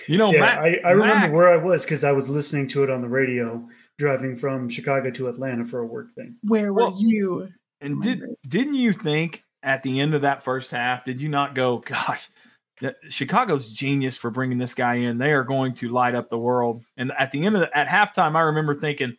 you 0.08 0.18
know, 0.18 0.32
yeah. 0.32 0.40
Mac, 0.40 0.58
I, 0.58 0.80
I 0.84 0.90
remember 0.90 1.14
Mac- 1.14 1.32
where 1.32 1.48
I 1.48 1.56
was 1.56 1.84
because 1.84 2.04
I 2.04 2.12
was 2.12 2.28
listening 2.28 2.66
to 2.68 2.82
it 2.82 2.90
on 2.90 3.00
the 3.00 3.08
radio 3.08 3.66
driving 3.98 4.36
from 4.36 4.68
Chicago 4.68 5.10
to 5.12 5.28
Atlanta 5.28 5.64
for 5.64 5.80
a 5.80 5.86
work 5.86 6.14
thing. 6.14 6.36
Where 6.42 6.72
were 6.72 6.90
Well, 6.90 6.96
you? 6.98 7.48
And 7.80 8.02
did 8.02 8.22
didn't 8.48 8.74
you 8.74 8.92
think 8.92 9.42
at 9.62 9.82
the 9.82 10.00
end 10.00 10.14
of 10.14 10.22
that 10.22 10.42
first 10.42 10.70
half, 10.70 11.04
did 11.04 11.20
you 11.20 11.28
not 11.28 11.54
go, 11.54 11.78
gosh, 11.78 12.26
that- 12.26 12.33
Chicago's 13.08 13.70
genius 13.70 14.16
for 14.16 14.30
bringing 14.30 14.58
this 14.58 14.74
guy 14.74 14.94
in. 14.96 15.18
They 15.18 15.32
are 15.32 15.44
going 15.44 15.74
to 15.74 15.88
light 15.88 16.14
up 16.14 16.28
the 16.28 16.38
world. 16.38 16.82
And 16.96 17.12
at 17.18 17.30
the 17.30 17.44
end 17.44 17.54
of 17.56 17.60
the, 17.62 17.76
at 17.76 17.86
halftime, 17.86 18.34
I 18.36 18.40
remember 18.42 18.74
thinking, 18.74 19.16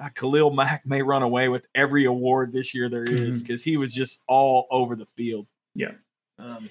"Ah, 0.00 0.10
Khalil 0.14 0.50
Mack 0.50 0.86
may 0.86 1.02
run 1.02 1.22
away 1.22 1.48
with 1.48 1.66
every 1.74 2.04
award 2.06 2.52
this 2.52 2.74
year 2.74 2.88
there 2.88 3.04
is 3.04 3.42
because 3.42 3.62
he 3.62 3.76
was 3.76 3.92
just 3.92 4.22
all 4.28 4.66
over 4.70 4.96
the 4.96 5.06
field. 5.06 5.46
Yeah. 5.74 5.92
Um, 6.38 6.68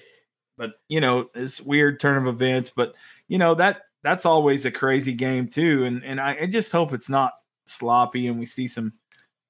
but 0.56 0.74
you 0.88 1.00
know, 1.00 1.28
it's 1.34 1.60
weird 1.60 2.00
turn 2.00 2.16
of 2.18 2.26
events. 2.26 2.70
But 2.74 2.94
you 3.28 3.38
know 3.38 3.54
that 3.54 3.82
that's 4.02 4.26
always 4.26 4.64
a 4.64 4.70
crazy 4.70 5.12
game 5.12 5.48
too. 5.48 5.84
And 5.84 6.04
and 6.04 6.20
I, 6.20 6.36
I 6.42 6.46
just 6.46 6.72
hope 6.72 6.92
it's 6.92 7.08
not 7.10 7.32
sloppy 7.66 8.26
and 8.28 8.38
we 8.38 8.46
see 8.46 8.68
some 8.68 8.92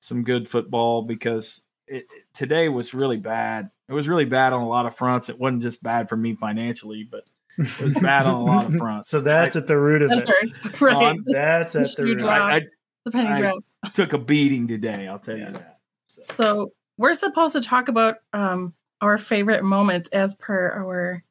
some 0.01 0.23
good 0.23 0.49
football 0.49 1.03
because 1.03 1.63
it- 1.87 2.07
today 2.35 2.69
was 2.69 2.95
really 2.95 3.17
bad. 3.17 3.71
It 3.89 3.95
was 3.95 4.09
really 4.09 4.25
bad 4.27 4.53
on 4.53 4.61
a 4.63 4.69
lot 4.69 4.87
of 4.87 4.95
fronts. 4.97 5.29
It 5.29 5.39
wasn't 5.39 5.63
just 5.63 5.83
bad 5.83 6.09
for 6.09 6.17
me 6.17 6.35
financially, 6.35 7.09
but 7.11 7.25
it 7.59 7.81
was 7.81 7.95
bad 7.95 8.27
on 8.27 8.35
a 8.35 8.45
lot 8.45 8.67
of 8.67 8.75
fronts. 8.79 9.09
so 9.09 9.21
that's 9.21 9.57
at 9.57 9.67
the 9.67 9.79
root 9.79 10.03
of 10.03 10.11
That 10.11 10.19
it. 10.19 10.29
hurts. 10.29 10.81
Right. 10.81 10.97
I'm- 10.97 11.23
That's 11.27 11.73
The 11.75 11.81
at 11.81 11.91
the 11.97 12.05
root. 12.05 12.19
drop. 12.19 12.41
I, 12.41 12.57
I 12.57 12.61
the 13.05 13.11
penny 13.11 13.29
I- 13.29 13.41
drop. 13.41 13.59
took 13.95 14.13
a 14.13 14.19
beating 14.19 14.69
today. 14.69 15.09
I'll 15.09 15.19
tell 15.19 15.37
you 15.39 15.47
that. 15.51 15.79
So, 16.07 16.23
So 16.25 16.73
we're 16.99 17.15
supposed 17.15 17.55
to 17.55 17.61
talk 17.61 17.89
about 17.89 18.17
um 18.33 18.75
our 19.01 19.17
favorite 19.19 19.63
moments 19.65 20.09
as 20.11 20.35
per 20.35 20.71
our 20.73 21.25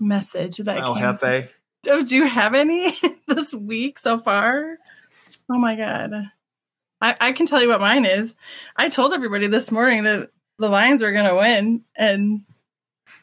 message 0.00 0.56
that 0.58 0.78
El 0.78 0.94
came. 0.94 1.02
Jefe. 1.18 1.50
Oh, 1.88 2.02
do 2.04 2.16
you 2.16 2.26
have 2.26 2.54
any 2.54 2.92
this 3.28 3.52
week 3.54 3.98
so 3.98 4.18
far? 4.18 4.78
Oh 5.50 5.58
my 5.58 5.76
god. 5.76 6.30
I, 7.00 7.16
I 7.20 7.32
can 7.32 7.44
tell 7.46 7.60
you 7.60 7.68
what 7.68 7.80
mine 7.80 8.06
is. 8.06 8.34
I 8.76 8.88
told 8.88 9.12
everybody 9.12 9.46
this 9.48 9.70
morning 9.70 10.04
that 10.04 10.30
the 10.58 10.68
Lions 10.68 11.02
were 11.02 11.12
gonna 11.12 11.36
win, 11.36 11.82
and 11.96 12.42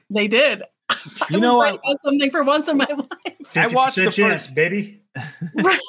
they 0.10 0.28
did. 0.28 0.64
You 1.30 1.38
I 1.38 1.40
know 1.40 1.58
was 1.58 1.72
what? 1.74 1.82
right 1.88 1.98
something 2.04 2.32
for 2.32 2.44
once 2.44 2.68
in 2.68 2.78
my 2.78 2.88
life. 3.26 3.58
I 3.58 3.68
watched 3.68 3.98
the 3.98 4.12
chance, 4.12 4.48
first- 4.48 4.56
baby. 4.56 5.02
right. 5.56 5.80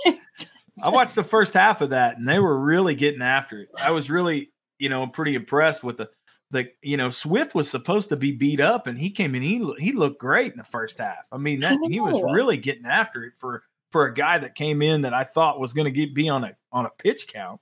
I 0.83 0.89
watched 0.89 1.15
the 1.15 1.25
first 1.25 1.55
half 1.55 1.81
of 1.81 1.91
that, 1.91 2.19
and 2.19 2.29
they 2.29 2.39
were 2.39 2.59
really 2.59 2.95
getting 2.95 3.23
after 3.23 3.61
it. 3.61 3.69
I 3.81 3.91
was 3.91 4.11
really, 4.11 4.51
you 4.79 4.89
know, 4.89 5.07
pretty 5.07 5.35
impressed 5.35 5.85
with 5.85 5.99
the, 5.99 6.09
the, 6.51 6.69
you 6.83 6.97
know, 6.97 7.11
Swift 7.11 7.55
was 7.55 7.71
supposed 7.71 8.09
to 8.09 8.17
be 8.17 8.33
beat 8.33 8.61
up, 8.61 8.87
and 8.87 8.99
he 8.99 9.11
came 9.11 9.35
in. 9.35 9.43
He 9.43 9.73
he 9.79 9.93
looked 9.93 10.19
great 10.21 10.53
in 10.53 10.59
the 10.59 10.65
first 10.65 10.99
half. 10.99 11.25
I 11.31 11.37
mean, 11.37 11.61
that 11.61 11.79
he 11.89 12.01
was 12.01 12.21
really 12.33 12.57
getting 12.57 12.87
after 12.87 13.25
it 13.25 13.35
for 13.39 13.63
for 13.91 14.07
a 14.07 14.15
guy 14.15 14.39
that 14.39 14.55
came 14.55 14.81
in 14.83 15.03
that 15.03 15.15
I 15.15 15.25
thought 15.25 15.61
was 15.61 15.75
going 15.75 15.85
to 15.85 15.91
get 15.91 16.15
be 16.15 16.29
on 16.29 16.45
a 16.45 16.57
on 16.73 16.87
a 16.87 16.91
pitch 16.91 17.29
count. 17.29 17.61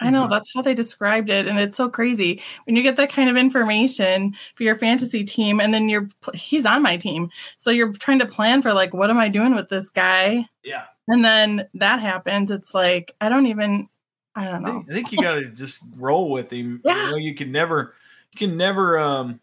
I 0.00 0.10
know 0.10 0.28
that's 0.28 0.50
how 0.52 0.60
they 0.60 0.74
described 0.74 1.30
it, 1.30 1.46
and 1.46 1.58
it's 1.58 1.76
so 1.76 1.88
crazy 1.88 2.42
when 2.64 2.76
you 2.76 2.82
get 2.82 2.96
that 2.96 3.12
kind 3.12 3.30
of 3.30 3.36
information 3.36 4.34
for 4.54 4.64
your 4.64 4.74
fantasy 4.74 5.24
team, 5.24 5.60
and 5.60 5.72
then 5.72 5.88
you're 5.88 6.08
he's 6.34 6.66
on 6.66 6.82
my 6.82 6.96
team, 6.96 7.30
so 7.56 7.70
you're 7.70 7.92
trying 7.92 8.18
to 8.18 8.26
plan 8.26 8.60
for 8.60 8.72
like, 8.72 8.92
what 8.92 9.08
am 9.08 9.18
I 9.18 9.28
doing 9.28 9.54
with 9.54 9.68
this 9.68 9.90
guy? 9.90 10.46
Yeah. 10.64 10.84
And 11.08 11.24
then 11.24 11.68
that 11.74 12.00
happens. 12.00 12.50
It's 12.50 12.74
like 12.74 13.14
I 13.20 13.28
don't 13.28 13.46
even, 13.46 13.88
I 14.34 14.44
don't 14.46 14.66
I 14.66 14.68
know. 14.68 14.72
think, 14.72 14.90
I 14.90 14.94
think 14.94 15.12
you 15.12 15.18
got 15.22 15.34
to 15.34 15.44
just 15.46 15.82
roll 15.96 16.30
with 16.30 16.50
him. 16.50 16.80
Yeah. 16.84 17.04
You 17.06 17.10
know, 17.12 17.16
you 17.16 17.34
can 17.34 17.52
never, 17.52 17.94
you 18.32 18.38
can 18.38 18.56
never, 18.56 18.98
um, 18.98 19.40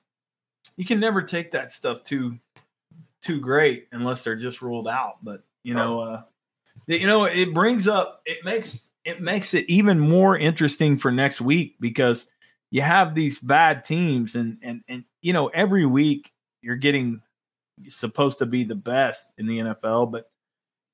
you 0.75 0.85
can 0.85 0.99
never 0.99 1.21
take 1.21 1.51
that 1.51 1.71
stuff 1.71 2.03
too, 2.03 2.37
too 3.21 3.39
great 3.39 3.87
unless 3.91 4.23
they're 4.23 4.35
just 4.35 4.61
ruled 4.61 4.87
out. 4.87 5.23
But 5.23 5.43
you 5.63 5.75
know, 5.75 5.99
uh, 5.99 6.21
you 6.87 7.07
know, 7.07 7.25
it 7.25 7.53
brings 7.53 7.87
up, 7.87 8.21
it 8.25 8.43
makes, 8.43 8.87
it 9.05 9.21
makes 9.21 9.53
it 9.53 9.69
even 9.69 9.99
more 9.99 10.37
interesting 10.37 10.97
for 10.97 11.11
next 11.11 11.41
week 11.41 11.75
because 11.79 12.27
you 12.69 12.81
have 12.81 13.15
these 13.15 13.39
bad 13.39 13.83
teams, 13.83 14.35
and 14.35 14.57
and 14.61 14.81
and 14.87 15.05
you 15.21 15.33
know, 15.33 15.47
every 15.47 15.85
week 15.85 16.31
you're 16.61 16.75
getting 16.75 17.21
supposed 17.89 18.39
to 18.39 18.45
be 18.45 18.63
the 18.63 18.75
best 18.75 19.33
in 19.37 19.45
the 19.45 19.59
NFL, 19.59 20.11
but 20.11 20.25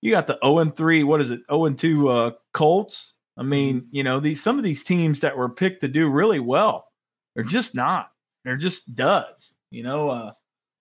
you 0.01 0.11
got 0.11 0.27
the 0.27 0.39
0 0.43 0.59
and 0.59 0.75
3, 0.75 1.03
what 1.03 1.21
is 1.21 1.31
it? 1.31 1.41
0 1.49 1.65
and 1.65 1.77
2 1.77 2.09
uh 2.09 2.31
Colts. 2.53 3.13
I 3.37 3.43
mean, 3.43 3.87
you 3.91 4.03
know, 4.03 4.19
these 4.19 4.41
some 4.41 4.57
of 4.57 4.63
these 4.63 4.83
teams 4.83 5.19
that 5.21 5.37
were 5.37 5.49
picked 5.49 5.81
to 5.81 5.87
do 5.87 6.09
really 6.09 6.39
well, 6.39 6.87
they're 7.35 7.43
just 7.43 7.75
not. 7.75 8.11
They're 8.45 8.57
just 8.57 8.95
duds. 8.95 9.51
You 9.71 9.83
know, 9.83 10.09
uh 10.09 10.31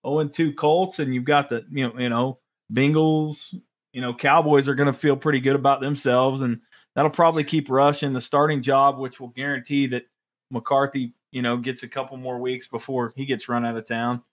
0 0.07 0.21
and 0.21 0.33
2 0.33 0.55
Colts, 0.55 0.99
and 0.99 1.15
you've 1.15 1.25
got 1.25 1.49
the 1.49 1.65
you 1.71 1.89
know, 1.89 1.99
you 1.99 2.09
know, 2.09 2.39
Bengals, 2.73 3.55
you 3.93 4.01
know, 4.01 4.15
Cowboys 4.15 4.69
are 4.69 4.75
gonna 4.75 4.93
feel 4.93 5.17
pretty 5.17 5.41
good 5.41 5.57
about 5.57 5.81
themselves, 5.81 6.41
and 6.41 6.61
that'll 6.97 7.11
probably 7.11 7.45
keep 7.45 7.71
Rush 7.71 8.03
in 8.03 8.13
the 8.13 8.21
starting 8.21 8.63
job, 8.63 8.99
which 8.99 9.21
will 9.21 9.29
guarantee 9.29 9.87
that 9.89 10.07
McCarthy, 10.51 11.13
you 11.31 11.43
know, 11.43 11.59
gets 11.59 11.85
a 11.85 11.89
couple 11.89 12.17
more 12.17 12.39
weeks 12.41 12.67
before 12.67 13.13
he 13.15 13.27
gets 13.27 13.49
run 13.49 13.65
out 13.65 13.77
of 13.77 13.87
town. 13.87 14.25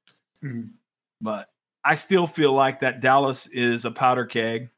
Mhm. 0.42 0.72
But 1.22 1.50
I 1.84 1.96
still 1.96 2.26
feel 2.26 2.54
like 2.54 2.80
that 2.80 3.02
Dallas 3.02 3.46
is 3.48 3.86
a 3.86 3.92
powder 3.92 4.26
keg, 4.26 4.70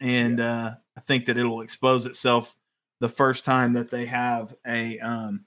and 0.00 0.40
uh, 0.40 0.74
I 0.96 1.00
think 1.00 1.26
that 1.26 1.36
it'll 1.36 1.60
expose 1.60 2.06
itself 2.06 2.56
the 3.00 3.08
first 3.08 3.44
time 3.44 3.74
that 3.74 3.90
they 3.90 4.06
have 4.06 4.54
a 4.66 4.98
um, 5.00 5.44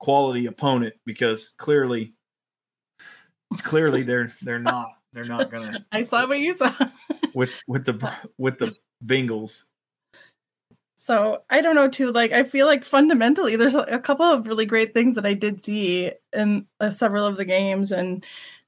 quality 0.00 0.46
opponent 0.46 0.94
because 1.06 1.50
clearly, 1.50 2.14
clearly 3.58 4.02
they're 4.02 4.32
they're 4.42 4.58
not 4.58 4.92
they're 5.12 5.24
not 5.24 5.50
gonna 5.50 5.84
I 5.92 6.02
saw 6.02 6.26
what 6.26 6.40
you 6.40 6.52
saw. 6.52 6.72
with 7.34 7.52
with 7.68 7.84
the 7.84 8.12
with 8.38 8.58
the 8.58 8.76
Bengals. 9.04 9.64
So 11.04 11.42
I 11.50 11.62
don't 11.62 11.74
know 11.74 11.88
too. 11.88 12.12
Like 12.12 12.30
I 12.30 12.44
feel 12.44 12.66
like 12.66 12.84
fundamentally, 12.84 13.56
there's 13.56 13.74
a, 13.74 13.98
couple 13.98 14.24
of 14.24 14.46
really 14.46 14.66
great 14.66 14.94
things 14.94 15.16
that 15.16 15.26
I 15.26 15.34
did 15.34 15.60
see 15.60 16.12
in 16.32 16.66
uh, 16.78 16.90
several 16.90 17.26
of 17.26 17.36
the 17.36 17.44
games, 17.44 17.90
and 17.90 18.24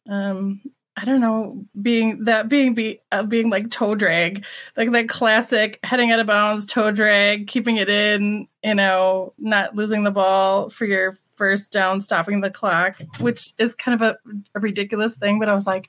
um, 0.08 0.60
I 0.96 1.04
don't 1.04 1.20
know, 1.20 1.64
being 1.80 2.24
that 2.24 2.48
being 2.48 2.74
be 2.74 3.00
uh, 3.12 3.22
being 3.22 3.50
like 3.50 3.70
toe 3.70 3.94
drag, 3.94 4.44
like 4.76 4.90
that 4.90 5.08
classic 5.08 5.78
heading 5.84 6.10
out 6.10 6.18
of 6.18 6.26
bounds 6.26 6.66
toe 6.66 6.90
drag, 6.90 7.46
keeping 7.46 7.76
it 7.76 7.88
in, 7.88 8.48
you 8.64 8.74
know, 8.74 9.32
not 9.38 9.76
losing 9.76 10.02
the 10.02 10.10
ball 10.10 10.70
for 10.70 10.86
your 10.86 11.16
first 11.36 11.72
down, 11.72 12.00
stopping 12.00 12.40
the 12.40 12.50
clock, 12.50 12.96
which 13.20 13.50
is 13.58 13.74
kind 13.74 14.00
of 14.00 14.02
a, 14.02 14.18
a 14.54 14.60
ridiculous 14.60 15.16
thing. 15.16 15.38
But 15.38 15.48
I 15.48 15.54
was 15.54 15.66
like, 15.66 15.88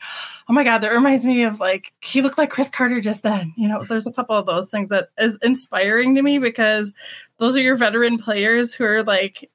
oh 0.49 0.53
my 0.53 0.63
god, 0.63 0.79
that 0.79 0.91
reminds 0.91 1.25
me 1.25 1.43
of 1.43 1.59
like 1.59 1.93
he 2.01 2.21
looked 2.21 2.37
like 2.37 2.49
Cris 2.49 2.69
Carter 2.69 3.01
just 3.01 3.23
then. 3.23 3.53
You 3.57 3.67
know, 3.67 3.83
there's 3.83 4.07
a 4.07 4.13
couple 4.13 4.35
of 4.35 4.45
those 4.45 4.69
things 4.69 4.89
that 4.89 5.09
is 5.19 5.37
inspiring 5.41 6.15
to 6.15 6.21
me 6.21 6.39
because 6.39 6.93
those 7.37 7.55
are 7.55 7.61
your 7.61 7.77
veteran 7.77 8.17
players 8.17 8.73
who 8.73 8.85
are 8.85 9.03
like 9.03 9.49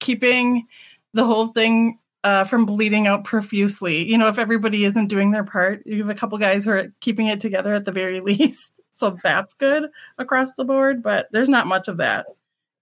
keeping 0.00 0.66
the 1.12 1.24
whole 1.24 1.48
thing 1.48 1.98
uh, 2.22 2.44
from 2.44 2.66
bleeding 2.66 3.06
out 3.06 3.24
profusely. 3.24 4.04
You 4.06 4.18
know, 4.18 4.28
if 4.28 4.38
everybody 4.38 4.84
isn't 4.84 5.08
doing 5.08 5.30
their 5.30 5.44
part, 5.44 5.82
you 5.86 5.98
have 5.98 6.10
a 6.10 6.14
couple 6.14 6.36
guys 6.38 6.64
who 6.64 6.70
are 6.72 6.92
keeping 7.00 7.28
it 7.28 7.40
together 7.40 7.74
at 7.74 7.84
the 7.84 7.92
very 7.92 8.20
least. 8.20 8.80
So 8.90 9.16
that's 9.22 9.54
good 9.54 9.84
across 10.18 10.54
the 10.54 10.64
board, 10.64 11.02
but 11.02 11.28
there's 11.32 11.48
not 11.48 11.66
much 11.66 11.88
of 11.88 11.98
that. 11.98 12.26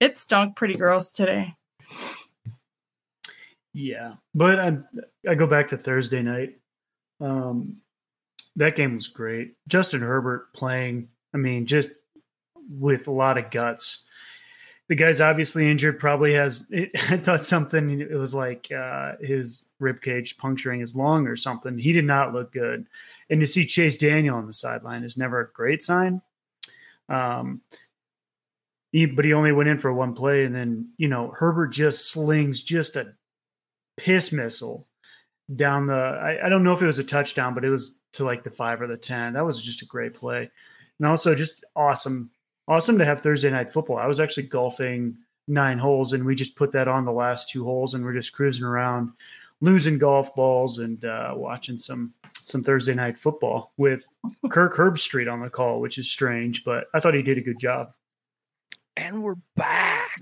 It 0.00 0.18
stunk 0.18 0.56
pretty 0.56 0.74
gross 0.74 1.12
today. 1.12 1.54
Yeah, 3.78 4.14
but 4.34 4.58
I 4.58 4.76
I 5.28 5.36
go 5.36 5.46
back 5.46 5.68
to 5.68 5.76
Thursday 5.76 6.20
night. 6.20 6.58
Um, 7.20 7.76
that 8.56 8.74
game 8.74 8.96
was 8.96 9.06
great. 9.06 9.54
Justin 9.68 10.00
Herbert 10.00 10.52
playing. 10.52 11.10
I 11.32 11.36
mean, 11.36 11.64
just 11.64 11.90
with 12.68 13.06
a 13.06 13.12
lot 13.12 13.38
of 13.38 13.52
guts. 13.52 14.04
The 14.88 14.96
guy's 14.96 15.20
obviously 15.20 15.70
injured. 15.70 16.00
Probably 16.00 16.32
has. 16.32 16.66
It, 16.70 16.90
I 17.08 17.18
thought 17.18 17.44
something. 17.44 18.00
It 18.00 18.10
was 18.10 18.34
like 18.34 18.68
uh, 18.72 19.12
his 19.20 19.68
rib 19.78 20.02
cage 20.02 20.38
puncturing 20.38 20.80
his 20.80 20.96
lung 20.96 21.28
or 21.28 21.36
something. 21.36 21.78
He 21.78 21.92
did 21.92 22.04
not 22.04 22.34
look 22.34 22.52
good. 22.52 22.84
And 23.30 23.40
to 23.40 23.46
see 23.46 23.64
Chase 23.64 23.96
Daniel 23.96 24.38
on 24.38 24.48
the 24.48 24.54
sideline 24.54 25.04
is 25.04 25.16
never 25.16 25.38
a 25.38 25.52
great 25.52 25.84
sign. 25.84 26.20
Um, 27.08 27.60
he, 28.90 29.06
but 29.06 29.24
he 29.24 29.34
only 29.34 29.52
went 29.52 29.68
in 29.68 29.78
for 29.78 29.92
one 29.92 30.14
play, 30.14 30.42
and 30.42 30.52
then 30.52 30.88
you 30.96 31.06
know 31.06 31.32
Herbert 31.36 31.68
just 31.68 32.10
slings 32.10 32.60
just 32.60 32.96
a 32.96 33.14
piss 33.98 34.32
missile 34.32 34.86
down 35.54 35.86
the. 35.86 35.94
I, 35.94 36.46
I 36.46 36.48
don't 36.48 36.64
know 36.64 36.72
if 36.72 36.80
it 36.80 36.86
was 36.86 36.98
a 36.98 37.04
touchdown, 37.04 37.54
but 37.54 37.64
it 37.64 37.70
was 37.70 37.98
to 38.12 38.24
like 38.24 38.44
the 38.44 38.50
five 38.50 38.80
or 38.80 38.86
the 38.86 38.96
ten. 38.96 39.34
That 39.34 39.44
was 39.44 39.60
just 39.60 39.82
a 39.82 39.86
great 39.86 40.14
play, 40.14 40.50
and 40.98 41.06
also 41.06 41.34
just 41.34 41.64
awesome, 41.76 42.30
awesome 42.66 42.96
to 42.98 43.04
have 43.04 43.20
Thursday 43.20 43.50
night 43.50 43.70
football. 43.70 43.98
I 43.98 44.06
was 44.06 44.20
actually 44.20 44.44
golfing 44.44 45.18
nine 45.46 45.78
holes, 45.78 46.14
and 46.14 46.24
we 46.24 46.34
just 46.34 46.56
put 46.56 46.72
that 46.72 46.88
on 46.88 47.04
the 47.04 47.12
last 47.12 47.50
two 47.50 47.64
holes, 47.64 47.94
and 47.94 48.04
we're 48.04 48.14
just 48.14 48.32
cruising 48.32 48.64
around, 48.64 49.10
losing 49.60 49.98
golf 49.98 50.34
balls 50.34 50.78
and 50.78 51.04
uh, 51.04 51.32
watching 51.34 51.78
some 51.78 52.14
some 52.34 52.62
Thursday 52.62 52.94
night 52.94 53.18
football 53.18 53.72
with 53.76 54.04
Kirk 54.50 54.74
Herbstreit 54.74 55.30
on 55.30 55.40
the 55.40 55.50
call, 55.50 55.80
which 55.80 55.98
is 55.98 56.10
strange, 56.10 56.64
but 56.64 56.86
I 56.94 57.00
thought 57.00 57.14
he 57.14 57.22
did 57.22 57.38
a 57.38 57.42
good 57.42 57.58
job. 57.58 57.92
And 58.96 59.22
we're 59.22 59.36
back. 59.54 60.20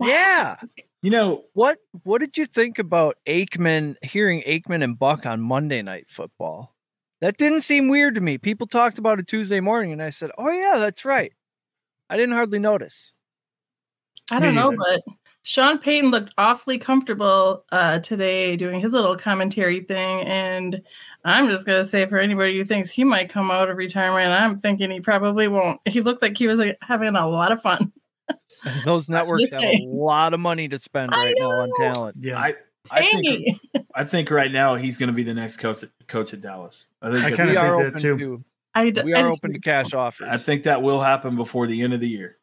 Yeah. 0.00 0.56
You 1.02 1.10
know, 1.10 1.44
What 1.52 1.78
what 2.04 2.20
did 2.20 2.38
you 2.38 2.46
think 2.46 2.78
about 2.78 3.16
Aikman 3.26 3.96
hearing 4.02 4.42
Aikman 4.42 4.84
and 4.84 4.96
Buck 4.96 5.26
on 5.26 5.40
Monday 5.40 5.82
night 5.82 6.08
football? 6.08 6.76
That 7.20 7.36
didn't 7.36 7.62
seem 7.62 7.88
weird 7.88 8.14
to 8.14 8.20
me. 8.20 8.38
People 8.38 8.66
talked 8.68 8.98
about 8.98 9.18
it 9.18 9.26
Tuesday 9.26 9.60
morning 9.60 9.92
and 9.92 10.02
I 10.02 10.10
said, 10.10 10.30
"Oh 10.38 10.50
yeah, 10.50 10.78
that's 10.78 11.04
right." 11.04 11.32
I 12.08 12.16
didn't 12.16 12.34
hardly 12.34 12.60
notice. 12.60 13.14
I 14.30 14.38
don't 14.38 14.54
know, 14.54 14.74
but 14.76 15.02
Sean 15.42 15.78
Payton 15.78 16.10
looked 16.10 16.32
awfully 16.38 16.78
comfortable 16.78 17.64
uh, 17.72 17.98
today 17.98 18.56
doing 18.56 18.80
his 18.80 18.92
little 18.92 19.16
commentary 19.16 19.80
thing. 19.80 20.22
And 20.22 20.82
I'm 21.24 21.48
just 21.48 21.66
going 21.66 21.80
to 21.80 21.84
say 21.84 22.06
for 22.06 22.18
anybody 22.18 22.56
who 22.56 22.64
thinks 22.64 22.90
he 22.90 23.02
might 23.02 23.28
come 23.28 23.50
out 23.50 23.68
of 23.68 23.76
retirement, 23.76 24.32
I'm 24.32 24.56
thinking 24.56 24.90
he 24.90 25.00
probably 25.00 25.48
won't. 25.48 25.80
He 25.86 26.00
looked 26.00 26.22
like 26.22 26.38
he 26.38 26.46
was 26.46 26.58
like, 26.58 26.76
having 26.80 27.16
a 27.16 27.28
lot 27.28 27.50
of 27.50 27.60
fun. 27.60 27.92
And 28.64 28.82
those 28.86 29.08
networks 29.08 29.52
have 29.52 29.60
saying. 29.62 29.88
a 29.88 29.92
lot 29.92 30.34
of 30.34 30.40
money 30.40 30.68
to 30.68 30.78
spend 30.78 31.12
right 31.12 31.34
now 31.38 31.50
on 31.50 31.70
talent. 31.78 32.16
Yeah, 32.20 32.38
I 32.38 32.54
I 32.90 33.06
think 33.10 33.60
I 33.94 34.04
think 34.04 34.30
right 34.30 34.50
now 34.50 34.74
he's 34.74 34.98
going 34.98 35.08
to 35.08 35.12
be 35.12 35.22
the 35.22 35.34
next 35.34 35.56
coach 35.58 35.82
at, 35.82 35.90
coach 36.08 36.32
at 36.34 36.40
Dallas. 36.40 36.86
I 37.00 37.10
think 37.10 37.24
I 37.24 37.30
that's- 37.30 37.36
kinda 37.36 37.52
We 37.52 37.56
think 37.56 37.64
are 37.86 37.90
that 37.90 38.00
too. 38.00 38.18
to 38.18 38.44
I, 38.74 38.90
d- 38.90 39.02
we 39.02 39.14
I 39.14 39.20
are 39.20 39.28
just- 39.28 39.38
open 39.40 39.52
to 39.52 39.60
cash 39.60 39.92
offers. 39.94 40.28
I 40.30 40.36
think 40.38 40.64
that 40.64 40.82
will 40.82 41.00
happen 41.00 41.36
before 41.36 41.66
the 41.66 41.82
end 41.82 41.92
of 41.94 42.00
the 42.00 42.08
year. 42.08 42.38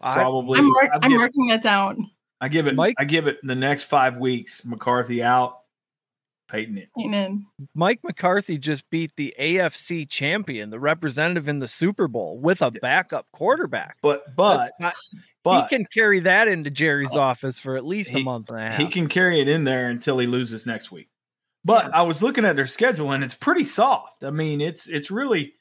I- 0.00 0.14
Probably. 0.14 0.58
I'm, 0.58 0.68
mark- 0.68 0.90
I'd 0.94 1.04
I'm 1.04 1.10
give- 1.10 1.18
marking 1.20 1.46
that 1.48 1.62
down. 1.62 2.10
I 2.40 2.48
give 2.48 2.66
it. 2.66 2.74
Mike? 2.74 2.94
I 2.98 3.04
give 3.04 3.26
it 3.26 3.38
the 3.42 3.54
next 3.54 3.84
five 3.84 4.16
weeks. 4.16 4.64
McCarthy 4.64 5.22
out. 5.22 5.59
Payton 6.50 6.78
in. 6.78 6.86
Amen. 7.04 7.46
Mike 7.74 8.00
McCarthy 8.02 8.58
just 8.58 8.90
beat 8.90 9.12
the 9.16 9.34
AFC 9.38 10.08
champion, 10.08 10.70
the 10.70 10.80
representative 10.80 11.48
in 11.48 11.58
the 11.58 11.68
Super 11.68 12.08
Bowl, 12.08 12.38
with 12.38 12.60
a 12.62 12.70
backup 12.70 13.26
quarterback. 13.32 13.96
But 14.02 14.34
but 14.36 14.72
not- 14.80 14.94
but 15.42 15.62
he 15.62 15.68
can 15.76 15.86
carry 15.86 16.20
that 16.20 16.48
into 16.48 16.70
Jerry's 16.70 17.16
Oh, 17.16 17.20
office 17.20 17.58
for 17.58 17.76
at 17.76 17.84
least 17.86 18.14
a 18.14 18.22
month 18.22 18.50
and 18.50 18.58
a 18.58 18.62
half. 18.70 18.76
he 18.78 18.86
can 18.88 19.08
carry 19.08 19.40
it 19.40 19.48
in 19.48 19.64
there 19.64 19.88
until 19.88 20.18
he 20.18 20.26
loses 20.26 20.66
next 20.66 20.92
week. 20.92 21.08
But 21.64 21.94
I 21.94 22.02
was 22.02 22.22
looking 22.22 22.44
at 22.44 22.56
their 22.56 22.66
schedule 22.66 23.12
and 23.12 23.22
it's 23.24 23.34
pretty 23.34 23.64
soft. 23.64 24.22
I 24.24 24.30
mean, 24.30 24.60
it's 24.60 24.86
it's 24.86 25.10
really 25.10 25.54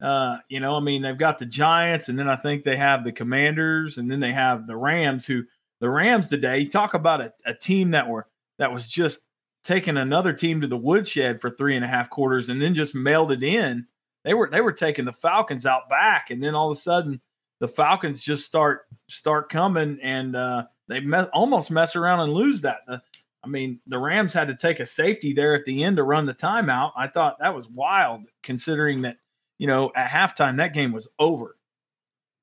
uh, 0.00 0.38
you 0.48 0.60
know, 0.60 0.76
I 0.76 0.80
mean, 0.80 1.02
they've 1.02 1.16
got 1.16 1.38
the 1.38 1.46
Giants 1.46 2.08
and 2.08 2.18
then 2.18 2.28
I 2.28 2.36
think 2.36 2.62
they 2.64 2.76
have 2.76 3.04
the 3.04 3.12
Commanders 3.12 3.96
and 3.98 4.10
then 4.10 4.20
they 4.20 4.32
have 4.32 4.66
the 4.66 4.76
Rams 4.76 5.24
who 5.24 5.44
the 5.80 5.88
Rams 5.90 6.28
today, 6.28 6.64
talk 6.66 6.94
about 6.94 7.20
a, 7.20 7.32
a 7.46 7.54
team 7.54 7.90
that 7.92 8.08
were 8.08 8.26
that 8.58 8.72
was 8.72 8.88
just 8.88 9.20
taking 9.64 9.96
another 9.96 10.32
team 10.32 10.60
to 10.60 10.66
the 10.66 10.76
woodshed 10.76 11.40
for 11.40 11.50
three 11.50 11.74
and 11.74 11.84
a 11.84 11.88
half 11.88 12.10
quarters 12.10 12.48
and 12.48 12.60
then 12.60 12.74
just 12.74 12.94
mailed 12.94 13.32
it 13.32 13.42
in. 13.42 13.86
They 14.24 14.34
were 14.34 14.48
they 14.50 14.60
were 14.60 14.72
taking 14.72 15.04
the 15.04 15.12
Falcons 15.12 15.66
out 15.66 15.88
back, 15.90 16.30
and 16.30 16.42
then 16.42 16.54
all 16.54 16.70
of 16.70 16.76
a 16.76 16.80
sudden 16.80 17.20
the 17.60 17.68
Falcons 17.68 18.22
just 18.22 18.44
start 18.46 18.82
start 19.08 19.50
coming 19.50 19.98
and 20.02 20.34
uh, 20.36 20.64
they 20.88 21.00
me- 21.00 21.18
almost 21.32 21.70
mess 21.70 21.96
around 21.96 22.20
and 22.20 22.32
lose 22.32 22.60
that. 22.62 22.78
The, 22.86 23.02
I 23.42 23.46
mean, 23.48 23.80
the 23.86 23.98
Rams 23.98 24.32
had 24.32 24.48
to 24.48 24.56
take 24.56 24.80
a 24.80 24.86
safety 24.86 25.34
there 25.34 25.54
at 25.54 25.66
the 25.66 25.84
end 25.84 25.96
to 25.98 26.02
run 26.02 26.24
the 26.24 26.32
timeout. 26.34 26.92
I 26.96 27.08
thought 27.08 27.38
that 27.40 27.54
was 27.54 27.68
wild, 27.68 28.22
considering 28.42 29.02
that 29.02 29.18
you 29.58 29.66
know 29.66 29.92
at 29.94 30.08
halftime 30.08 30.56
that 30.56 30.72
game 30.72 30.92
was 30.92 31.08
over. 31.18 31.56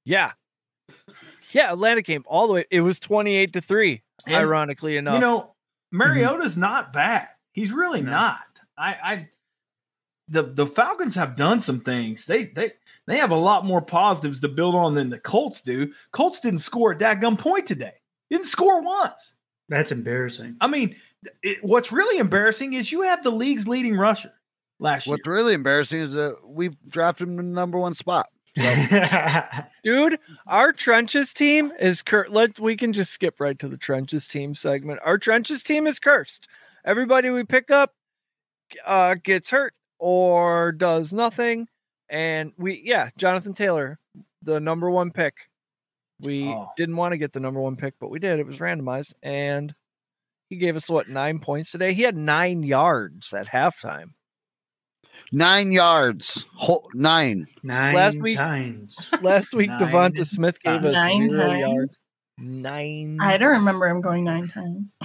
yeah. 0.06 0.34
Yeah, 1.52 1.74
Atlanta 1.74 2.02
came 2.02 2.24
all 2.28 2.48
the 2.48 2.54
way. 2.54 2.66
It 2.72 2.80
was 2.80 3.00
28 3.00 3.52
to 3.54 3.62
3, 3.62 4.02
And, 4.26 4.36
ironically 4.36 4.96
enough. 4.96 5.16
You 5.16 5.20
know, 5.20 5.54
Mm-hmm. 5.94 5.98
Mariota's 5.98 6.58
not 6.58 6.94
bad. 6.94 7.28
He's 7.54 7.72
really 7.72 8.02
No. 8.02 8.12
not. 8.12 8.40
I, 8.78 8.96
I 9.04 9.30
the 10.28 10.44
the 10.44 10.66
Falcons 10.66 11.16
have 11.16 11.36
done 11.36 11.60
some 11.60 11.82
things. 11.82 12.26
They 12.26 12.46
they 12.46 12.72
they 13.08 13.18
have 13.18 13.32
a 13.32 13.36
lot 13.36 13.66
more 13.66 13.82
positives 13.82 14.40
to 14.42 14.48
build 14.48 14.76
on 14.76 14.96
than 14.96 15.10
the 15.10 15.20
Colts 15.20 15.62
do. 15.62 15.92
Colts 16.12 16.40
didn't 16.40 16.60
score 16.60 16.92
a 16.92 16.98
dadgum 16.98 17.38
point 17.38 17.66
today. 17.66 17.94
Didn't 18.30 18.46
score 18.48 18.82
once. 18.82 19.36
That's 19.68 19.92
embarrassing. 19.92 20.56
I 20.62 20.68
mean, 20.68 20.96
it, 21.44 21.58
what's 21.62 21.92
really 21.92 22.18
embarrassing 22.18 22.74
is 22.74 22.92
you 22.92 23.02
have 23.02 23.24
the 23.24 23.32
league's 23.32 23.68
leading 23.68 23.98
rusher 23.98 24.32
last 24.80 25.06
year. 25.08 25.16
What's 25.16 25.28
really 25.28 25.54
embarrassing 25.54 26.00
is 26.00 26.14
that 26.14 26.38
we 26.46 26.70
drafted 26.88 27.28
him 27.28 27.40
in 27.40 27.50
the 27.50 27.56
number 27.56 27.78
one 27.78 27.96
spot. 27.96 28.28
Dude, 29.84 30.20
our 30.48 30.74
trenches 30.74 31.34
team 31.34 31.72
is 31.80 32.02
cur- 32.02 32.28
let 32.30 32.60
we 32.60 32.76
can 32.76 32.94
just 32.94 33.12
skip 33.12 33.40
right 33.40 33.58
to 33.60 33.68
the 33.70 33.78
trenches 33.78 34.28
team 34.28 34.56
segment. 34.56 35.00
Our 35.04 35.18
trenches 35.18 35.64
team 35.64 35.88
is 35.88 36.00
cursed. 36.00 36.48
Everybody 36.86 37.30
we 37.30 37.44
pick 37.44 37.72
up 37.72 37.94
uh 38.86 39.16
gets 39.24 39.50
hurt 39.50 39.74
or 40.00 40.72
does 40.72 41.14
nothing 41.14 41.68
and 42.10 42.52
we 42.58 42.82
yeah, 42.84 43.10
Jonathan 43.18 43.54
Taylor, 43.54 44.00
the 44.42 44.60
number 44.60 44.90
1 44.90 45.12
pick. 45.12 45.34
We 46.22 46.48
Oh. 46.50 46.70
didn't 46.78 46.98
want 46.98 47.14
to 47.14 47.18
get 47.18 47.34
the 47.34 47.40
number 47.40 47.60
1 47.62 47.76
pick, 47.78 47.96
but 48.00 48.10
we 48.12 48.20
did. 48.20 48.40
It 48.40 48.46
was 48.46 48.58
randomized 48.58 49.14
and 49.24 49.74
he 50.50 50.58
gave 50.58 50.76
us 50.76 50.90
what 50.90 51.08
9 51.10 51.40
points 51.40 51.72
today. 51.72 51.94
He 51.94 52.02
had 52.04 52.18
9 52.18 52.64
yards 52.64 53.34
at 53.34 53.48
halftime. 53.48 54.12
Nine 55.32 55.72
yards. 55.72 56.46
Whole, 56.56 56.90
nine. 56.94 57.48
Nine 57.64 57.96
Last 57.96 58.18
week- 58.20 58.38
times. 58.38 59.10
Last 59.22 59.54
week 59.54 59.70
Nine 59.70 59.80
Devonta 59.80 60.26
Smith 60.26 60.60
gave 60.62 60.84
us 60.86 60.94
Nine 60.94 61.30
0 61.30 61.42
times? 61.48 61.60
yards. 61.60 62.00
9 62.38 63.18
I 63.22 63.38
don't 63.38 63.50
remember 63.52 63.88
him 63.88 64.02
going 64.02 64.24
nine 64.24 64.48
times. 64.48 64.96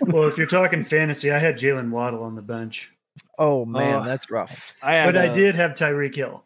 well, 0.00 0.24
if 0.24 0.36
you're 0.36 0.46
talking 0.46 0.82
fantasy, 0.82 1.32
I 1.32 1.38
had 1.38 1.56
Jalen 1.56 1.90
Waddle 1.90 2.22
on 2.22 2.34
the 2.34 2.42
bench, 2.42 2.90
Oh 3.38 3.64
man, 3.64 4.00
Oh. 4.00 4.04
that's 4.04 4.30
rough. 4.30 4.74
I 4.82 4.94
had, 4.94 5.06
but 5.06 5.16
I 5.16 5.28
uh, 5.28 5.34
did 5.34 5.54
have 5.54 5.72
Tyreek 5.72 6.14
Hill. 6.14 6.44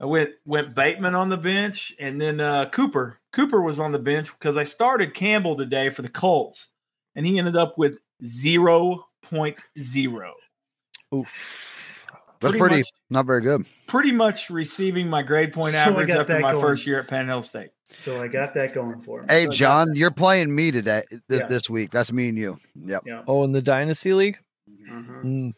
I 0.00 0.04
went 0.04 0.30
went 0.44 0.74
Bateman 0.74 1.14
on 1.14 1.30
the 1.30 1.38
bench, 1.38 1.94
and 1.98 2.20
then 2.20 2.40
uh, 2.40 2.68
Cooper. 2.68 3.18
Cooper 3.32 3.62
was 3.62 3.78
on 3.78 3.92
the 3.92 3.98
bench 3.98 4.30
because 4.38 4.56
I 4.56 4.64
started 4.64 5.14
Campbell 5.14 5.56
today 5.56 5.88
for 5.88 6.02
the 6.02 6.10
Colts, 6.10 6.68
and 7.14 7.24
he 7.24 7.38
ended 7.38 7.56
up 7.56 7.78
with 7.78 7.98
zero 8.22 9.06
point 9.22 9.62
zero. 9.78 10.34
Oof. 11.14 11.85
That's 12.40 12.50
Pretty 12.52 12.58
pretty, 12.58 12.76
much- 12.78 12.90
not 13.10 13.26
very 13.26 13.40
good. 13.40 13.64
Pretty 13.86 14.12
much 14.12 14.50
receiving 14.50 15.08
my 15.08 15.22
grade 15.22 15.52
point 15.52 15.72
So 15.72 15.78
average 15.78 16.08
got 16.08 16.20
after 16.20 16.40
my 16.40 16.52
going. 16.52 16.62
first 16.62 16.86
year 16.86 17.00
at 17.00 17.08
Penn 17.08 17.26
Hill 17.26 17.42
State. 17.42 17.70
So 17.90 18.20
I 18.20 18.28
got 18.28 18.52
that 18.54 18.74
going 18.74 19.00
for 19.00 19.20
him. 19.20 19.26
Hey, 19.28 19.44
So 19.46 19.52
John, 19.52 19.88
you're 19.94 20.10
playing 20.10 20.54
me 20.54 20.70
today 20.72 21.02
th- 21.08 21.22
Yeah. 21.28 21.46
this 21.46 21.70
week. 21.70 21.90
That's 21.90 22.12
me 22.12 22.28
and 22.30 22.36
you. 22.38 22.58
Yep. 22.74 23.02
Yeah. 23.06 23.22
Oh, 23.26 23.44
in 23.44 23.52
the 23.52 23.62
Dynasty 23.62 24.12
League? 24.12 24.38
Mhm. 24.90 25.24
Mm. 25.24 25.52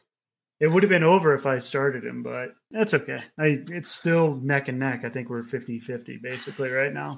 It 0.61 0.71
would 0.73 0.83
have 0.83 0.91
been 0.91 1.05
over 1.05 1.35
if 1.35 1.47
I 1.47 1.59
started 1.59 2.05
him, 2.05 2.23
but 2.23 2.51
that's 2.71 2.93
okay. 2.93 3.21
I 3.39 3.63
it's 3.71 3.91
still 3.91 4.37
neck 4.37 4.69
and 4.69 4.79
neck. 4.79 5.05
I 5.05 5.09
think 5.09 5.31
we're 5.31 5.43
50-50 5.45 6.19
basically 6.21 6.71
right 6.71 6.93
now. 6.93 7.17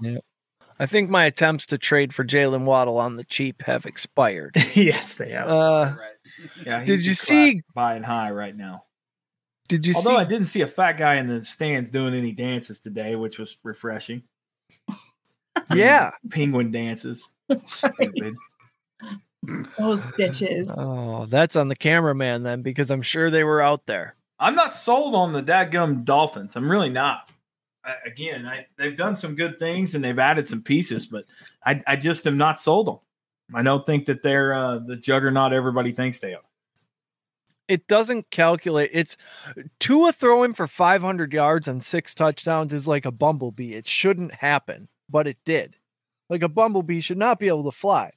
I 0.79 0.87
think 0.87 1.11
my 1.11 1.25
attempts 1.25 1.67
to 1.67 1.79
trade 1.79 2.15
for 2.15 2.25
Jalen 2.25 2.65
Waddle 2.65 2.99
on 2.99 3.17
the 3.17 3.25
cheap 3.25 3.63
have 3.63 3.87
expired. 3.87 4.55
yes, 4.75 5.17
they 5.17 5.31
have. 5.31 5.49
Uh, 5.49 5.95
Yeah, 6.65 6.81
he's 6.81 6.87
Did 6.87 7.07
you 7.07 7.15
see- 7.15 7.63
buying 7.75 8.03
high 8.03 8.31
right 8.31 8.55
now? 8.57 8.85
Did 9.71 9.87
you 9.87 9.95
Although 9.95 10.17
I 10.17 10.25
didn't 10.25 10.49
see 10.49 10.63
a 10.63 10.67
fat 10.67 10.99
guy 10.99 11.15
in 11.15 11.29
the 11.29 11.41
stands 11.43 11.93
doing 11.93 12.13
any 12.13 12.33
dances 12.33 12.81
today, 12.81 13.15
which 13.15 13.39
was 13.39 13.57
refreshing. 13.63 14.23
Yeah. 15.75 16.13
Penguin 16.31 16.71
dances. 16.71 17.29
Stupid. 17.67 18.35
Those 19.79 20.07
bitches. 20.07 20.77
Oh, 20.77 21.27
that's 21.27 21.55
on 21.55 21.69
the 21.69 21.77
cameraman 21.77 22.43
then, 22.43 22.63
because 22.63 22.91
I'm 22.91 23.03
sure 23.03 23.31
they 23.31 23.45
were 23.45 23.61
out 23.61 23.87
there. 23.87 24.17
I'm 24.39 24.55
not 24.55 24.75
sold 24.75 25.15
on 25.15 25.33
the 25.33 25.43
dadgum 25.43 26.05
Dolphins. 26.05 26.57
I'm 26.57 26.71
really 26.71 26.89
not. 26.89 27.31
I, 27.85 27.95
again, 28.07 28.47
I, 28.47 28.67
they've 28.79 28.97
done 28.97 29.17
some 29.17 29.35
good 29.35 29.59
things 29.59 29.95
and 29.95 30.03
they've 30.03 30.19
added 30.19 30.49
some 30.49 30.63
pieces, 30.63 31.07
but 31.07 31.25
I, 31.65 31.81
I 31.87 31.97
just 31.97 32.27
am 32.27 32.39
not 32.39 32.59
sold 32.59 32.89
on. 32.89 32.95
them. 32.95 33.57
I 33.57 33.63
don't 33.63 33.85
think 33.87 34.07
that 34.07 34.23
they're 34.23 34.55
uh, 34.55 34.79
the 34.79 34.97
juggernaut 34.97 35.53
everybody 35.53 35.93
thinks 35.93 36.21
they 36.21 36.35
are. 36.35 36.43
It 37.71 37.87
doesn't 37.87 38.33
calculate. 38.33 38.91
It's 38.93 39.17
Tua 39.79 40.13
throwing 40.13 40.55
for 40.55 40.67
500 40.67 41.33
yards 41.33 41.69
and 41.69 41.85
six 41.85 42.17
touchdowns 42.17 42.73
is 42.73 42.89
like 42.89 43.05
a 43.05 43.13
bumblebee. 43.13 43.75
It 43.75 43.87
shouldn't 43.87 44.35
happen, 44.35 44.89
but 45.09 45.29
it 45.29 45.37
did. 45.45 45.77
Like 46.29 46.43
a 46.43 46.49
bumblebee 46.49 47.01
should 47.01 47.17
not 47.17 47.39
be 47.39 47.47
able 47.47 47.63
to 47.63 47.71
fly 47.71 48.11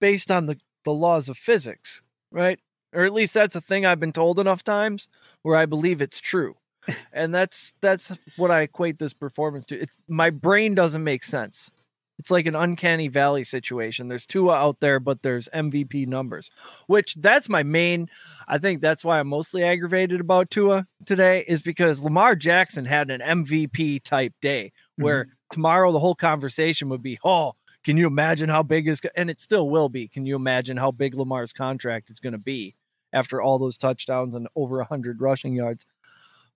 based 0.00 0.32
on 0.32 0.46
the, 0.46 0.58
the 0.84 0.92
laws 0.92 1.28
of 1.28 1.38
physics, 1.38 2.02
right? 2.32 2.58
Or 2.92 3.04
at 3.04 3.12
least 3.12 3.34
that's 3.34 3.54
a 3.54 3.60
thing 3.60 3.86
I've 3.86 4.00
been 4.00 4.12
told 4.12 4.40
enough 4.40 4.64
times 4.64 5.08
where 5.42 5.54
I 5.54 5.66
believe 5.66 6.02
it's 6.02 6.18
true. 6.18 6.56
and 7.12 7.32
that's 7.32 7.76
that's 7.80 8.10
what 8.36 8.50
I 8.50 8.62
equate 8.62 8.98
this 8.98 9.14
performance 9.14 9.66
to. 9.66 9.80
It's 9.80 9.96
my 10.08 10.30
brain 10.30 10.74
doesn't 10.74 11.04
make 11.04 11.22
sense. 11.22 11.70
It's 12.18 12.30
like 12.30 12.46
an 12.46 12.56
uncanny 12.56 13.08
valley 13.08 13.44
situation. 13.44 14.08
There's 14.08 14.26
Tua 14.26 14.54
out 14.54 14.80
there, 14.80 14.98
but 14.98 15.22
there's 15.22 15.48
MVP 15.54 16.08
numbers, 16.08 16.50
which 16.88 17.14
that's 17.14 17.48
my 17.48 17.62
main. 17.62 18.08
I 18.48 18.58
think 18.58 18.80
that's 18.80 19.04
why 19.04 19.20
I'm 19.20 19.28
mostly 19.28 19.62
aggravated 19.62 20.20
about 20.20 20.50
Tua 20.50 20.86
today 21.06 21.44
is 21.46 21.62
because 21.62 22.02
Lamar 22.02 22.34
Jackson 22.34 22.84
had 22.84 23.10
an 23.10 23.20
MVP 23.20 24.02
type 24.02 24.32
day 24.40 24.72
where 24.96 25.24
mm-hmm. 25.24 25.32
tomorrow 25.52 25.92
the 25.92 26.00
whole 26.00 26.16
conversation 26.16 26.88
would 26.88 27.02
be, 27.02 27.18
oh, 27.22 27.54
can 27.84 27.96
you 27.96 28.06
imagine 28.06 28.48
how 28.48 28.62
big 28.62 28.88
is 28.88 29.00
and 29.16 29.30
it 29.30 29.40
still 29.40 29.70
will 29.70 29.88
be. 29.88 30.08
Can 30.08 30.26
you 30.26 30.36
imagine 30.36 30.76
how 30.76 30.90
big 30.90 31.14
Lamar's 31.14 31.52
contract 31.52 32.10
is 32.10 32.20
going 32.20 32.32
to 32.32 32.38
be 32.38 32.74
after 33.12 33.40
all 33.40 33.58
those 33.58 33.78
touchdowns 33.78 34.34
and 34.34 34.48
over 34.56 34.78
100 34.78 35.20
rushing 35.20 35.54
yards? 35.54 35.86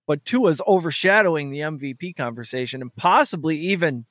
But 0.05 0.25
Tua's 0.25 0.61
overshadowing 0.67 1.49
the 1.49 1.59
MVP 1.59 2.15
conversation 2.17 2.81
and 2.81 2.93
possibly 2.95 3.57
even 3.57 4.05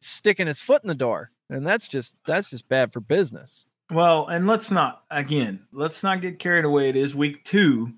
sticking 0.00 0.46
his 0.46 0.60
foot 0.60 0.82
in 0.82 0.88
the 0.88 0.94
door. 0.94 1.30
And 1.48 1.66
that's 1.66 1.88
just 1.88 2.16
that's 2.26 2.50
just 2.50 2.68
bad 2.68 2.92
for 2.92 3.00
business. 3.00 3.66
Well, 3.90 4.28
and 4.28 4.46
let's 4.46 4.70
not 4.70 5.02
again, 5.10 5.66
let's 5.72 6.02
not 6.02 6.20
get 6.20 6.38
carried 6.38 6.64
away. 6.64 6.88
It 6.88 6.96
is 6.96 7.14
week 7.14 7.42
two, 7.44 7.92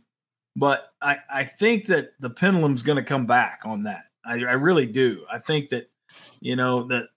but 0.57 0.88
I, 1.03 1.19
I 1.31 1.45
think 1.45 1.87
that 1.87 2.12
the 2.19 2.31
pendulum's 2.31 2.83
going 2.83 2.97
to 2.97 3.05
come 3.05 3.27
back 3.27 3.61
on 3.65 3.83
that. 3.83 4.05
I, 4.25 4.35
I 4.35 4.53
really 4.53 4.87
do. 4.87 5.27
I 5.31 5.38
think 5.38 5.69
that 5.71 5.91
you 6.41 6.57
know 6.57 6.85
that 6.85 7.09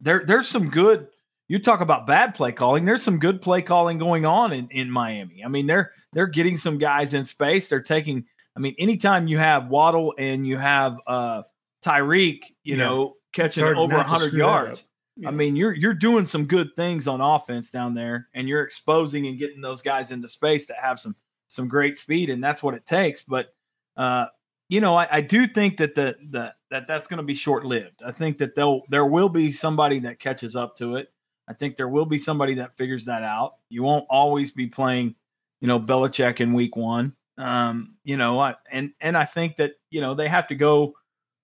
there 0.00 0.24
there's 0.26 0.48
some 0.48 0.70
good. 0.70 1.08
You 1.48 1.58
talk 1.58 1.80
about 1.80 2.06
bad 2.06 2.34
play 2.36 2.52
calling. 2.52 2.84
There's 2.84 3.02
some 3.02 3.18
good 3.18 3.42
play 3.42 3.60
calling 3.60 3.98
going 3.98 4.24
on 4.24 4.52
in, 4.52 4.68
in 4.70 4.88
Miami. 4.88 5.42
I 5.44 5.48
mean, 5.48 5.66
they're 5.66 5.90
they're 6.12 6.26
getting 6.28 6.56
some 6.56 6.78
guys 6.78 7.12
in 7.12 7.26
space. 7.26 7.68
They're 7.68 7.82
taking. 7.82 8.24
I 8.56 8.60
mean, 8.60 8.74
anytime 8.78 9.28
you 9.28 9.36
have 9.38 9.66
Waddle 9.68 10.14
and 10.16 10.46
you 10.46 10.56
have 10.56 10.96
uh 11.06 11.42
Tyreek, 11.84 12.40
you 12.62 12.76
Yeah. 12.76 12.84
know, 12.84 13.16
catching 13.32 13.64
over 13.64 13.92
not 13.92 14.10
100 14.10 14.32
yards. 14.32 14.84
Yeah. 15.16 15.28
I 15.28 15.32
mean, 15.32 15.56
you're 15.56 15.74
you're 15.74 15.94
doing 15.94 16.24
some 16.24 16.46
good 16.46 16.74
things 16.76 17.06
on 17.06 17.20
offense 17.20 17.70
down 17.70 17.94
there, 17.94 18.28
and 18.34 18.48
you're 18.48 18.62
exposing 18.62 19.26
and 19.26 19.38
getting 19.38 19.60
those 19.60 19.82
guys 19.82 20.12
into 20.12 20.28
space 20.28 20.66
that 20.66 20.78
have 20.78 20.98
some 20.98 21.14
some 21.48 21.68
great 21.68 21.96
speed, 21.96 22.30
and 22.30 22.42
that's 22.42 22.62
what 22.62 22.74
it 22.74 22.86
takes. 22.86 23.22
But 23.22 23.54
uh, 23.96 24.26
you 24.68 24.80
know, 24.80 24.96
I, 24.96 25.08
I 25.10 25.20
do 25.20 25.46
think 25.46 25.76
that 25.78 25.94
the, 25.94 26.16
the 26.30 26.54
that 26.70 26.86
that's 26.86 27.06
going 27.06 27.18
to 27.18 27.24
be 27.24 27.34
short 27.34 27.66
lived. 27.66 28.02
I 28.06 28.12
think 28.12 28.38
that 28.38 28.54
they'll 28.54 28.82
there 28.88 29.04
will 29.04 29.28
be 29.28 29.52
somebody 29.52 29.98
that 30.00 30.20
catches 30.20 30.56
up 30.56 30.76
to 30.78 30.94
it. 30.94 31.12
I 31.48 31.52
think 31.52 31.76
there 31.76 31.88
will 31.88 32.06
be 32.06 32.18
somebody 32.18 32.54
that 32.54 32.76
figures 32.76 33.04
that 33.06 33.24
out. 33.24 33.54
You 33.68 33.82
won't 33.82 34.06
always 34.08 34.52
be 34.52 34.68
playing, 34.68 35.16
you 35.60 35.66
know, 35.66 35.80
Belichick 35.80 36.40
in 36.40 36.52
week 36.52 36.76
one. 36.76 37.14
Um, 37.36 37.96
you 38.04 38.16
know, 38.16 38.38
I, 38.38 38.54
and 38.70 38.92
and 39.00 39.16
I 39.16 39.24
think 39.24 39.56
that 39.56 39.72
you 39.90 40.00
know 40.00 40.14
they 40.14 40.28
have 40.28 40.46
to 40.48 40.54
go, 40.54 40.94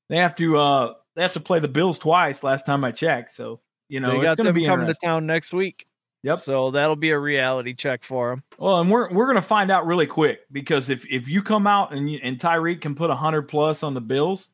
they 0.09 0.19
have 0.19 0.37
to 0.37 0.57
uh 0.57 0.95
they 1.17 1.23
have 1.23 1.33
to 1.33 1.41
play 1.41 1.59
the 1.59 1.69
Bills 1.69 1.99
twice. 1.99 2.45
Last 2.45 2.67
time 2.67 2.85
I 2.85 2.93
checked, 2.93 3.33
so 3.33 3.61
you 3.89 3.99
know 4.01 4.11
they 4.11 4.17
it's 4.19 4.25
got 4.25 4.37
going 4.37 4.47
to 4.47 4.53
them 4.53 4.55
be 4.55 4.67
coming 4.67 4.87
to 4.87 4.95
town 5.03 5.27
next 5.27 5.53
week. 5.53 5.87
Yep. 6.23 6.41
So 6.41 6.71
that'll 6.71 6.97
be 6.97 7.11
a 7.11 7.19
reality 7.19 7.75
check 7.75 8.05
for 8.05 8.31
them. 8.31 8.43
Well, 8.59 8.81
and 8.81 8.91
we're 8.91 9.13
we're 9.13 9.27
going 9.27 9.37
to 9.37 9.43
find 9.43 9.71
out 9.71 9.87
really 9.87 10.07
quick 10.07 10.41
because 10.53 10.91
if 10.91 11.05
if 11.11 11.27
you 11.27 11.43
come 11.43 11.67
out 11.67 11.93
and 11.95 12.11
you, 12.11 12.21
and 12.23 12.39
Tyreek 12.39 12.81
can 12.81 12.95
put 12.95 13.11
hundred 13.11 13.43
plus 13.43 13.83
on 13.83 13.95
the 13.95 14.01
Bills, 14.01 14.51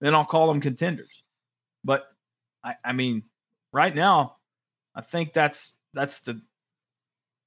then 0.00 0.14
I'll 0.14 0.24
call 0.24 0.48
them 0.48 0.60
contenders. 0.60 1.22
But 1.84 2.06
I, 2.64 2.74
I 2.84 2.92
mean, 2.92 3.22
right 3.72 3.94
now, 3.94 4.36
I 4.94 5.00
think 5.00 5.32
that's 5.32 5.72
that's 5.94 6.20
the 6.20 6.40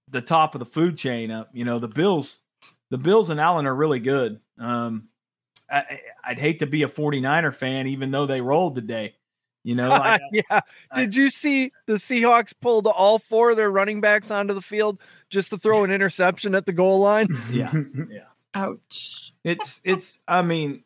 the 0.09 0.21
top 0.21 0.55
of 0.55 0.59
the 0.59 0.65
food 0.65 0.95
chain. 0.95 1.31
Up, 1.31 1.49
you 1.53 1.65
know, 1.65 1.79
the 1.79 1.87
Bills, 1.87 2.37
the 2.91 2.97
Bills 2.97 3.29
and 3.29 3.39
Allen 3.39 3.65
are 3.65 3.75
really 3.75 3.99
good. 3.99 4.39
Um, 4.59 5.09
I, 5.71 5.77
I- 5.77 6.01
I'd 6.25 6.39
hate 6.39 6.59
to 6.59 6.65
be 6.65 6.83
a 6.83 6.87
49er 6.87 7.53
fan, 7.53 7.87
even 7.87 8.11
though 8.11 8.25
they 8.25 8.41
rolled 8.41 8.75
today. 8.75 9.15
You 9.63 9.75
know, 9.75 9.91
I, 9.93 10.19
yeah. 10.31 10.61
Did 10.95 11.15
you 11.15 11.29
see 11.29 11.71
the 11.85 11.93
Seahawks 11.93 12.53
pulled 12.59 12.85
all 12.87 13.17
four 13.19 13.51
of 13.51 13.57
their 13.57 13.71
running 13.71 14.01
backs 14.01 14.29
onto 14.31 14.53
the 14.53 14.61
field 14.61 14.99
just 15.29 15.51
to 15.51 15.57
throw 15.57 15.83
an 15.83 15.91
interception 15.91 16.53
at 16.55 16.65
the 16.65 16.73
goal 16.73 16.99
line? 16.99 17.27
Yeah, 17.51 17.71
yeah, 18.09 18.25
Ouch. 18.53 19.33
It's 19.43 19.79
it's 19.83 20.19
I 20.27 20.41
mean, 20.41 20.83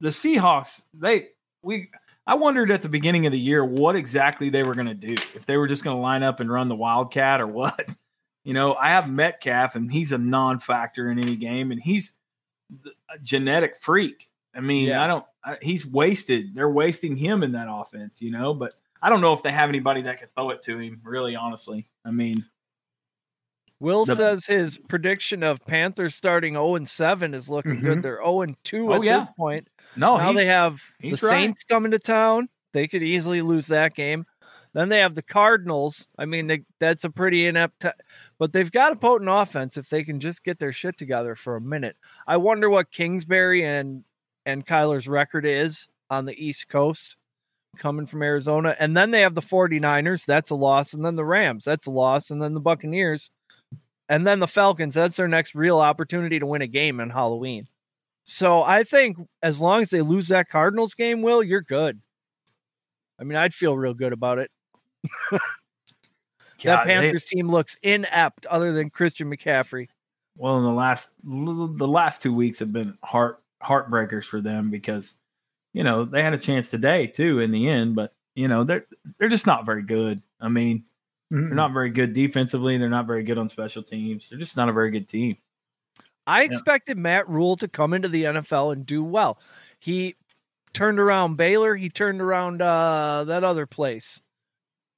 the 0.00 0.08
Seahawks, 0.10 0.82
they 0.94 1.28
we 1.62 1.90
I 2.26 2.34
wondered 2.34 2.70
at 2.70 2.82
the 2.82 2.88
beginning 2.88 3.26
of 3.26 3.32
the 3.32 3.38
year 3.38 3.64
what 3.64 3.96
exactly 3.96 4.48
they 4.50 4.62
were 4.62 4.74
going 4.74 4.86
to 4.86 4.94
do. 4.94 5.14
If 5.34 5.44
they 5.46 5.56
were 5.56 5.66
just 5.66 5.84
going 5.84 5.96
to 5.96 6.02
line 6.02 6.22
up 6.22 6.40
and 6.40 6.50
run 6.50 6.68
the 6.68 6.76
Wildcat 6.76 7.40
or 7.40 7.46
what. 7.46 7.88
You 8.44 8.54
know, 8.54 8.74
I 8.76 8.90
have 8.90 9.10
Metcalf 9.10 9.74
and 9.74 9.92
he's 9.92 10.10
a 10.10 10.16
non-factor 10.16 11.10
in 11.10 11.18
any 11.18 11.36
game 11.36 11.70
and 11.70 11.78
he's 11.78 12.14
a 13.10 13.18
genetic 13.20 13.76
freak. 13.78 14.28
I 14.54 14.60
mean, 14.60 14.88
Yeah. 14.88 15.02
I 15.04 15.06
don't 15.06 15.24
I, 15.44 15.56
he's 15.62 15.86
wasted. 15.86 16.54
They're 16.54 16.70
wasting 16.70 17.16
him 17.16 17.42
in 17.42 17.52
that 17.52 17.68
offense, 17.70 18.20
you 18.20 18.30
know, 18.30 18.52
but 18.54 18.74
I 19.00 19.08
don't 19.08 19.20
know 19.20 19.32
if 19.32 19.42
they 19.42 19.52
have 19.52 19.68
anybody 19.68 20.02
that 20.02 20.18
can 20.18 20.28
throw 20.36 20.50
it 20.50 20.62
to 20.62 20.78
him, 20.78 21.00
really 21.04 21.36
honestly. 21.36 21.88
I 22.04 22.10
mean, 22.10 22.44
Will 23.80 24.04
The- 24.04 24.16
says 24.16 24.46
his 24.46 24.78
prediction 24.88 25.42
of 25.44 25.64
Panthers 25.64 26.14
starting 26.16 26.54
0 26.54 26.74
and 26.74 26.88
7 26.88 27.32
is 27.34 27.48
looking 27.48 27.76
good. 27.80 27.98
Mhm. 27.98 28.02
They're 28.02 28.16
0 28.16 28.40
and 28.42 28.56
2 28.64 28.76
Mm-hmm. 28.82 28.90
Oh, 28.90 28.94
at 28.96 29.02
yeah. 29.04 29.20
this 29.20 29.28
point. 29.36 29.68
no, 29.96 30.16
now 30.18 30.32
they 30.32 30.46
have 30.46 30.82
the 31.00 31.10
right. 31.10 31.18
Saints 31.20 31.62
coming 31.64 31.92
to 31.92 31.98
town. 32.00 32.48
They 32.72 32.88
could 32.88 33.02
easily 33.04 33.40
lose 33.40 33.68
that 33.68 33.94
game. 33.94 34.26
Then 34.74 34.88
they 34.88 35.00
have 35.00 35.14
the 35.14 35.22
Cardinals. 35.22 36.08
I 36.18 36.26
mean, 36.26 36.46
they, 36.46 36.62
that's 36.78 37.04
a 37.04 37.10
pretty 37.10 37.46
inept, 37.46 37.80
t- 37.80 37.88
but 38.38 38.52
they've 38.52 38.70
got 38.70 38.92
a 38.92 38.96
potent 38.96 39.30
offense 39.30 39.76
if 39.76 39.88
they 39.88 40.04
can 40.04 40.20
just 40.20 40.44
get 40.44 40.58
their 40.58 40.72
shit 40.72 40.98
together 40.98 41.34
for 41.34 41.56
a 41.56 41.60
minute. 41.60 41.96
I 42.26 42.36
wonder 42.36 42.68
what 42.68 42.90
Kingsbury 42.90 43.64
and 43.64 44.04
and 44.46 44.66
Kyler's 44.66 45.08
record 45.08 45.44
is 45.44 45.88
on 46.10 46.24
the 46.24 46.34
East 46.42 46.68
Coast 46.68 47.16
coming 47.76 48.06
from 48.06 48.22
Arizona. 48.22 48.74
And 48.78 48.96
then 48.96 49.10
they 49.10 49.20
have 49.20 49.34
the 49.34 49.42
49ers. 49.42 50.24
That's 50.24 50.50
a 50.50 50.54
loss. 50.54 50.94
And 50.94 51.04
then 51.04 51.14
the 51.14 51.24
Rams. 51.24 51.64
That's 51.64 51.86
a 51.86 51.90
loss. 51.90 52.30
And 52.30 52.40
then 52.40 52.54
the 52.54 52.60
Buccaneers. 52.60 53.30
And 54.08 54.26
then 54.26 54.40
the 54.40 54.48
Falcons. 54.48 54.94
That's 54.94 55.16
their 55.16 55.28
next 55.28 55.54
real 55.54 55.78
opportunity 55.78 56.38
to 56.38 56.46
win 56.46 56.62
a 56.62 56.66
game 56.66 57.00
on 57.00 57.10
Halloween. 57.10 57.68
So 58.24 58.62
I 58.62 58.84
think 58.84 59.18
as 59.42 59.60
long 59.60 59.82
as 59.82 59.90
they 59.90 60.02
lose 60.02 60.28
that 60.28 60.48
Cardinals 60.48 60.94
game, 60.94 61.22
Will, 61.22 61.42
you're 61.42 61.62
good. 61.62 62.00
I 63.20 63.24
mean, 63.24 63.36
I'd 63.36 63.54
feel 63.54 63.76
real 63.76 63.94
good 63.94 64.12
about 64.12 64.38
it. 64.38 64.50
that 65.32 65.40
God, 66.62 66.86
they- 66.86 66.94
Panthers 66.94 67.24
team 67.24 67.48
looks 67.48 67.78
inept 67.82 68.46
other 68.46 68.72
than 68.72 68.90
Christian 68.90 69.30
McCaffrey. 69.30 69.88
well, 70.36 70.58
in 70.58 70.64
the 70.64 70.72
last 70.72 71.10
the 71.24 71.88
last 71.88 72.22
two 72.22 72.32
weeks 72.32 72.58
have 72.58 72.72
been 72.72 72.96
heart 73.02 73.42
heartbreakers 73.62 74.24
for 74.24 74.40
them 74.40 74.70
because 74.70 75.14
you 75.72 75.82
know 75.82 76.04
they 76.04 76.22
had 76.22 76.34
a 76.34 76.38
chance 76.38 76.70
today 76.70 77.06
too 77.06 77.40
in 77.40 77.50
the 77.50 77.68
end, 77.68 77.94
but 77.94 78.14
you 78.34 78.48
know 78.48 78.64
they're 78.64 78.86
they're 79.18 79.28
just 79.28 79.46
not 79.46 79.66
very 79.66 79.82
good. 79.82 80.22
I 80.40 80.48
mean, 80.48 80.84
Mm-mm. 81.32 81.48
they're 81.48 81.54
not 81.54 81.72
very 81.72 81.90
good 81.90 82.12
defensively. 82.12 82.78
They're 82.78 82.88
not 82.88 83.06
very 83.06 83.22
good 83.24 83.38
on 83.38 83.48
special 83.48 83.82
teams. 83.82 84.28
They're 84.28 84.38
just 84.38 84.56
not 84.56 84.68
a 84.68 84.72
very 84.72 84.90
good 84.90 85.08
team. 85.08 85.36
I 86.26 86.42
expected 86.42 86.98
Matt 86.98 87.26
Rhule 87.26 87.56
to 87.56 87.68
come 87.68 87.94
into 87.94 88.08
the 88.08 88.24
NFL 88.24 88.74
and 88.74 88.84
do 88.84 89.02
well. 89.02 89.38
He 89.80 90.14
turned 90.74 91.00
around 91.00 91.36
Baylor. 91.36 91.74
He 91.74 91.88
turned 91.88 92.20
around 92.20 92.60
uh, 92.60 93.24
that 93.24 93.44
other 93.44 93.64
place. 93.64 94.20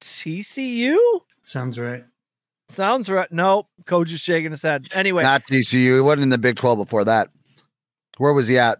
TCU? 0.01 0.97
Sounds 1.43 1.79
right. 1.79 2.05
Sounds 2.69 3.09
right. 3.09 3.31
No, 3.33 3.67
coach 3.87 4.13
is 4.13 4.21
shaking 4.21 4.51
his 4.53 4.63
head. 4.63 4.89
Anyway, 4.93 5.23
Not 5.23 5.47
TCU. 5.47 5.97
He 5.97 6.01
wasn't 6.01 6.23
in 6.25 6.29
the 6.31 6.39
Big 6.39 6.57
12 6.57 6.79
before 6.79 7.05
that. 7.05 7.29
Where 8.19 8.33
was 8.33 8.47
he 8.49 8.59
at? 8.59 8.79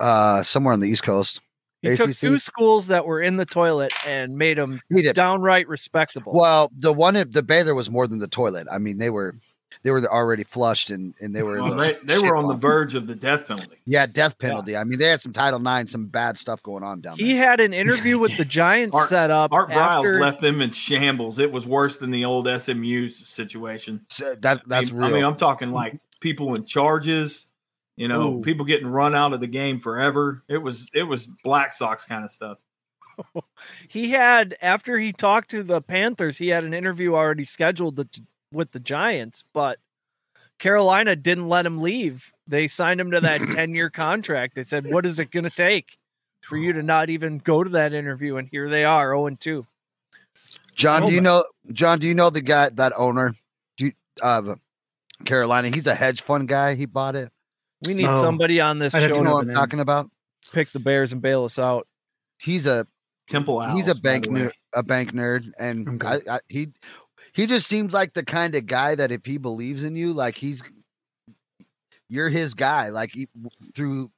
Uh, 0.00 0.42
somewhere 0.42 0.72
on 0.72 0.80
the 0.80 0.88
East 0.88 1.02
Coast. 1.02 1.40
he 1.82 1.94
took 1.96 2.14
two 2.14 2.38
schools 2.38 2.86
that 2.88 3.06
were 3.06 3.20
in 3.20 3.36
the 3.36 3.46
toilet 3.46 3.92
and 4.06 4.36
made 4.38 4.58
them 4.58 4.80
He 4.90 5.02
did. 5.02 5.14
downright 5.14 5.68
respectable. 5.68 6.32
Well, 6.34 6.70
the 6.76 6.92
one 6.92 7.16
at 7.16 7.32
the 7.32 7.42
Baylor 7.42 7.74
was 7.74 7.90
more 7.90 8.06
than 8.06 8.18
the 8.18 8.28
toilet. 8.28 8.66
I 8.70 8.78
mean, 8.78 8.98
they 8.98 9.10
were 9.10 9.34
they 9.82 9.90
were 9.90 10.04
already 10.10 10.42
flushed 10.44 10.90
and 10.90 11.14
and 11.20 11.34
they 11.34 11.42
were 11.42 11.56
in 11.56 11.62
Well, 11.64 11.74
the 11.76 11.98
they, 12.04 12.14
they 12.16 12.18
were 12.18 12.36
on 12.36 12.48
the 12.48 12.54
verge 12.54 12.94
of 12.94 13.06
the 13.06 13.14
death 13.14 13.46
penalty. 13.46 13.76
yeah 13.84 14.06
death 14.06 14.38
penalty. 14.38 14.76
I 14.76 14.84
mean, 14.84 14.98
they 14.98 15.08
had 15.08 15.20
some 15.20 15.32
Title 15.32 15.58
Nine, 15.60 15.86
some 15.86 16.06
bad 16.06 16.38
stuff 16.38 16.62
going 16.62 16.82
on 16.82 17.00
down 17.00 17.16
he 17.16 17.24
there. 17.24 17.32
He 17.32 17.38
had 17.38 17.60
an 17.60 17.74
interview 17.74 18.18
with 18.18 18.36
the 18.36 18.44
Giants 18.60 18.94
Art- 18.96 19.08
set 19.08 19.30
up. 19.30 19.52
Art 19.52 19.70
Briles 19.70 19.98
after- 20.04 20.20
left 20.20 20.40
them 20.40 20.60
in 20.62 20.70
shambles. 20.70 21.38
It 21.38 21.52
was 21.52 21.66
worse 21.66 21.98
than 21.98 22.10
the 22.10 22.24
old 22.24 22.48
SMU 22.48 23.08
situation. 23.08 24.04
So 24.08 24.34
that 24.36 24.62
that's 24.68 24.90
I 24.90 24.92
mean, 24.92 25.00
real. 25.02 25.08
I 25.08 25.12
mean, 25.12 25.24
I'm 25.24 25.36
talking 25.36 25.70
like 25.72 25.98
people 26.20 26.54
in 26.54 26.64
charges, 26.64 27.46
you 27.96 28.08
know, 28.08 28.34
Ooh. 28.38 28.42
people 28.42 28.64
getting 28.66 28.86
run 28.88 29.14
out 29.14 29.32
of 29.32 29.40
the 29.40 29.46
game 29.46 29.80
forever. 29.80 30.42
It 30.48 30.58
was 30.58 30.88
it 30.94 31.02
was 31.04 31.28
Black 31.44 31.72
Sox 31.72 32.04
kind 32.06 32.24
of 32.24 32.30
stuff. 32.30 32.58
he 33.88 34.10
had 34.10 34.56
after 34.60 34.98
he 34.98 35.12
talked 35.12 35.50
to 35.50 35.62
the 35.62 35.80
Panthers, 35.80 36.38
he 36.38 36.48
had 36.48 36.64
an 36.64 36.74
interview 36.74 37.14
already 37.14 37.44
scheduled 37.44 37.96
to, 37.96 38.08
with 38.52 38.72
the 38.72 38.80
Giants, 38.80 39.44
but 39.52 39.78
Carolina 40.58 41.16
didn't 41.16 41.48
let 41.48 41.66
him 41.66 41.78
leave. 41.78 42.32
They 42.46 42.66
signed 42.66 43.00
him 43.00 43.10
to 43.10 43.20
that 43.20 43.40
10-year 43.42 43.90
contract. 43.90 44.54
They 44.54 44.62
said, 44.62 44.86
"What 44.86 45.04
is 45.06 45.18
it 45.18 45.30
going 45.30 45.44
to 45.44 45.50
take 45.50 45.98
for 46.42 46.56
you 46.56 46.72
to 46.72 46.82
not 46.82 47.10
even 47.10 47.38
go 47.38 47.62
to 47.64 47.70
that 47.70 47.92
interview?" 47.92 48.36
And 48.36 48.48
here 48.48 48.68
they 48.70 48.84
are, 48.84 49.10
0 49.10 49.26
and 49.26 49.40
2. 49.40 49.66
John, 50.74 51.04
Oh, 51.04 51.08
do 51.08 51.14
you 51.14 51.20
know 51.20 51.44
John? 51.72 51.98
Do 51.98 52.06
you 52.06 52.14
know 52.14 52.30
the 52.30 52.42
guy 52.42 52.68
that 52.70 52.92
owner? 52.96 53.34
Do 53.76 53.86
you, 53.86 53.92
uh, 54.22 54.54
Carolina? 55.24 55.68
He's 55.70 55.86
a 55.86 55.94
hedge 55.94 56.22
fund 56.22 56.48
guy. 56.48 56.74
He 56.74 56.86
bought 56.86 57.16
it. 57.16 57.30
We 57.86 57.94
need 57.94 58.04
somebody 58.06 58.60
on 58.60 58.78
this 58.78 58.94
I'd 58.94 59.02
have 59.02 59.10
You 59.10 59.16
show 59.16 59.20
to 59.22 59.24
know 59.28 59.34
what 59.36 59.48
I'm 59.48 59.54
talking 59.54 59.80
about? 59.80 60.10
pick 60.52 60.70
the 60.70 60.78
Bears 60.78 61.12
and 61.12 61.20
bail 61.20 61.44
us 61.44 61.58
out. 61.58 61.86
He's 62.38 62.66
a 62.66 62.86
Temple 63.26 63.60
Owls. 63.60 63.78
he's 63.78 63.88
a 63.88 64.00
bank 64.00 64.24
the 64.24 64.30
nerd, 64.30 64.52
a 64.74 64.82
bank 64.82 65.12
nerd, 65.12 65.50
and 65.58 65.88
Okay. 66.02 66.22
I, 66.28 66.36
I, 66.36 66.40
he 66.48 66.68
he 67.36 67.46
just 67.46 67.68
seems 67.68 67.92
like 67.92 68.14
the 68.14 68.24
kind 68.24 68.54
of 68.54 68.64
guy 68.64 68.94
that 68.94 69.12
if 69.12 69.26
he 69.26 69.36
believes 69.36 69.84
in 69.84 69.94
you, 69.94 70.14
like 70.14 70.38
he's 70.38 70.62
you're 72.08 72.30
his 72.30 72.54
guy, 72.54 72.88
like 72.88 73.10
he, 73.12 73.28
through 73.74 74.10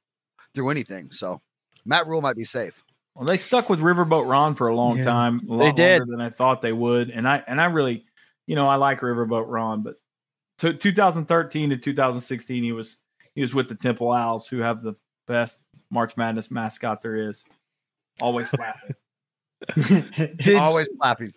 through 0.53 0.69
anything. 0.69 1.11
So 1.11 1.41
Matt 1.85 2.07
Rhule 2.07 2.21
might 2.21 2.37
be 2.37 2.45
safe. 2.45 2.81
Well, 3.15 3.25
they 3.25 3.35
stuck 3.35 3.69
with 3.69 3.79
Riverboat 3.81 4.29
Ron 4.29 4.55
for 4.55 4.69
a 4.69 4.75
long 4.75 4.97
Yeah. 4.97 5.03
time. 5.03 5.41
A 5.49 5.57
They 5.57 5.71
did. 5.73 5.99
longer 5.99 6.05
than 6.11 6.21
I 6.21 6.29
thought 6.29 6.61
they 6.61 6.71
would. 6.71 7.09
And 7.09 7.27
I 7.27 7.43
and 7.45 7.59
I 7.59 7.65
really, 7.65 8.05
you 8.47 8.55
know, 8.55 8.69
I 8.69 8.75
like 8.75 9.01
Riverboat 9.01 9.45
Ron, 9.47 9.83
but 9.83 9.95
to 10.59 10.73
2013 10.73 11.71
to 11.71 11.77
2016, 11.77 12.63
he 12.63 12.71
was 12.71 12.97
he 13.35 13.41
was 13.41 13.53
with 13.53 13.67
the 13.67 13.75
Temple 13.75 14.13
Owls, 14.13 14.47
who 14.47 14.59
have 14.59 14.81
the 14.81 14.95
best 15.27 15.61
March 15.91 16.15
Madness 16.15 16.49
mascot 16.51 17.01
there 17.01 17.29
is. 17.29 17.43
Always 18.21 18.47
flapping. 18.49 18.95
Did, 20.37 20.55
Always 20.55 20.87
clapping. 20.99 21.33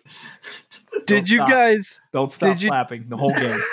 did 1.05 1.29
you 1.29 1.39
stop. 1.39 1.49
guys 1.49 1.99
Don't 2.13 2.31
stop 2.31 2.53
Did 2.53 2.61
you- 2.63 2.69
flapping 2.69 3.05
the 3.07 3.17
whole 3.17 3.33
game. 3.33 3.59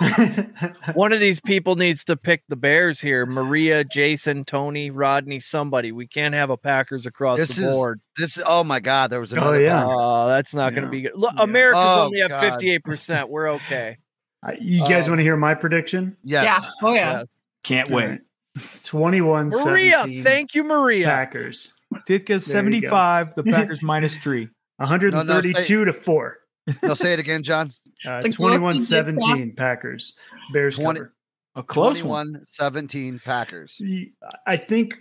one 0.94 1.12
of 1.12 1.20
these 1.20 1.40
people 1.40 1.76
needs 1.76 2.04
to 2.04 2.16
pick 2.16 2.42
the 2.48 2.56
Bears 2.56 3.00
here. 3.00 3.26
Maria, 3.26 3.84
Jason, 3.84 4.44
Tony, 4.44 4.90
Rodney, 4.90 5.40
somebody. 5.40 5.92
We 5.92 6.06
can't 6.06 6.34
have 6.34 6.50
a 6.50 6.56
Packers 6.56 7.06
across 7.06 7.38
This 7.38 7.56
the 7.56 7.66
is- 7.66 7.72
board. 7.72 8.00
This 8.16 8.38
oh 8.44 8.64
my 8.64 8.80
god, 8.80 9.10
there 9.10 9.20
was 9.20 9.32
Oh, 9.32 9.36
another 9.36 9.60
yeah. 9.62 9.84
Oh, 9.86 10.28
that's 10.28 10.54
not 10.54 10.70
going 10.74 10.84
to 10.84 10.90
be 10.90 11.02
good. 11.02 11.12
Look, 11.14 11.32
Yeah. 11.36 11.42
America's 11.44 11.82
Oh, 11.84 12.04
only 12.06 12.20
at 12.22 12.30
58%. 12.30 13.28
We're 13.28 13.52
okay. 13.52 13.98
Uh, 14.46 14.52
you 14.60 14.80
guys 14.86 15.06
Um, 15.06 15.12
want 15.12 15.18
to 15.20 15.24
hear 15.24 15.36
my 15.36 15.54
prediction? 15.54 16.16
Yes. 16.24 16.44
Yeah. 16.44 16.70
Oh 16.82 16.94
yeah. 16.94 17.18
Yes. 17.20 17.28
Can't 17.62 17.90
wait. 17.90 18.20
21 18.84 19.48
Maria, 19.50 20.04
thank 20.22 20.54
you, 20.54 20.64
Maria. 20.64 21.06
Packers. 21.06 21.74
Ditka 22.08 22.26
There 22.26 22.40
75, 22.40 23.34
the 23.34 23.42
Packers 23.44 23.82
minus 23.82 24.16
three. 24.16 24.48
132 24.76 25.84
to 25.84 25.92
4. 25.92 26.36
No, 26.82 26.94
say 26.94 27.14
it 27.14 27.18
again, 27.20 27.42
John. 27.42 27.72
Uh, 28.06 28.22
21 28.22 28.78
17 28.78 29.54
Packers. 29.56 30.14
Bears 30.54 30.76
20 30.76 31.00
cover. 31.00 31.14
A 31.54 31.62
close 31.62 32.02
one. 32.02 32.46
17 32.48 33.20
Packers. 33.22 33.76
Y- 33.78 34.12
I 34.46 34.56
think 34.56 34.96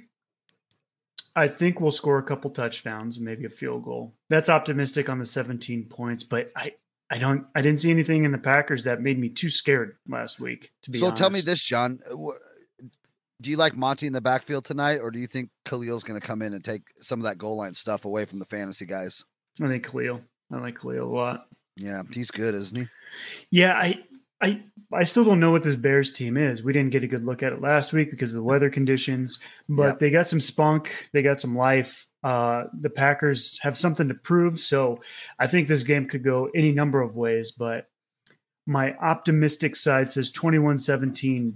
I 1.34 1.48
think 1.48 1.80
we'll 1.80 1.92
score 1.92 2.18
a 2.18 2.24
couple 2.24 2.50
touchdowns, 2.52 3.18
maybe 3.22 3.46
a 3.46 3.50
field 3.50 3.84
goal. 3.84 4.16
That's 4.30 4.50
optimistic 4.50 5.08
on 5.08 5.18
the 5.18 5.26
17 5.26 5.86
points, 5.86 6.24
but 6.26 6.52
I 6.58 6.74
I 7.10 7.20
don't 7.20 7.46
I 7.56 7.62
didn't 7.62 7.80
see 7.80 7.90
anything 7.90 8.26
in 8.26 8.34
the 8.34 8.38
Packers 8.38 8.84
that 8.84 9.02
made 9.02 9.18
me 9.18 9.30
too 9.30 9.50
scared 9.50 9.96
last 10.10 10.42
week 10.42 10.74
to 10.84 10.92
be 10.92 11.00
So 11.00 11.10
tell 11.12 11.30
me 11.30 11.40
this, 11.40 11.64
John. 11.64 12.00
Do 13.42 13.50
you 13.50 13.58
like 13.58 13.76
Monty 13.76 14.06
in 14.06 14.14
the 14.14 14.22
backfield 14.22 14.66
tonight, 14.66 14.98
or 14.98 15.12
do 15.12 15.20
you 15.20 15.28
think 15.28 15.50
Khalil's 15.66 16.04
going 16.04 16.20
to 16.20 16.26
come 16.26 16.42
in 16.42 16.54
and 16.54 16.64
take 16.64 16.82
some 16.98 17.20
of 17.20 17.24
that 17.24 17.38
goal 17.38 17.58
line 17.58 17.74
stuff 17.74 18.06
away 18.06 18.26
from 18.26 18.40
the 18.40 18.46
fantasy 18.46 18.86
guys? 18.86 19.24
I 19.62 19.68
think 19.68 19.90
Khalil. 19.90 20.22
I 20.52 20.58
like 20.58 20.80
Khalil 20.80 21.06
a 21.06 21.16
lot. 21.16 21.46
Yeah, 21.78 22.04
he's 22.12 22.32
good, 22.32 22.54
isn't 22.56 22.78
he? 22.78 22.88
Yeah, 23.52 23.74
I 23.74 24.04
I 24.42 24.64
I 24.92 25.04
still 25.04 25.24
don't 25.24 25.40
know 25.40 25.52
what 25.52 25.64
this 25.64 25.76
Bears 25.76 26.12
team 26.12 26.36
is. 26.36 26.64
We 26.64 26.74
didn't 26.74 26.92
get 26.92 27.04
a 27.04 27.08
good 27.08 27.26
look 27.26 27.44
at 27.44 27.54
it 27.54 27.62
last 27.62 27.94
week 27.94 28.12
because 28.12 28.34
of 28.34 28.38
the 28.38 28.44
weather 28.44 28.70
conditions, 28.70 29.40
but 29.70 30.00
they 30.00 30.10
got 30.10 30.28
some 30.28 30.42
spunk, 30.42 31.10
they 31.14 31.22
got 31.22 31.40
some 31.40 31.56
life. 31.56 32.08
Uh 32.24 32.66
the 32.78 32.90
Packers 32.90 33.58
have 33.62 33.78
something 33.78 34.10
to 34.10 34.14
prove, 34.14 34.60
so 34.60 35.00
I 35.40 35.48
think 35.48 35.68
this 35.68 35.84
game 35.84 36.08
could 36.08 36.24
go 36.24 36.50
any 36.54 36.72
number 36.74 37.02
of 37.02 37.16
ways, 37.16 37.52
but 37.52 37.88
my 38.66 38.94
optimistic 38.98 39.76
side 39.76 40.12
says 40.12 40.32
21-17 40.32 41.54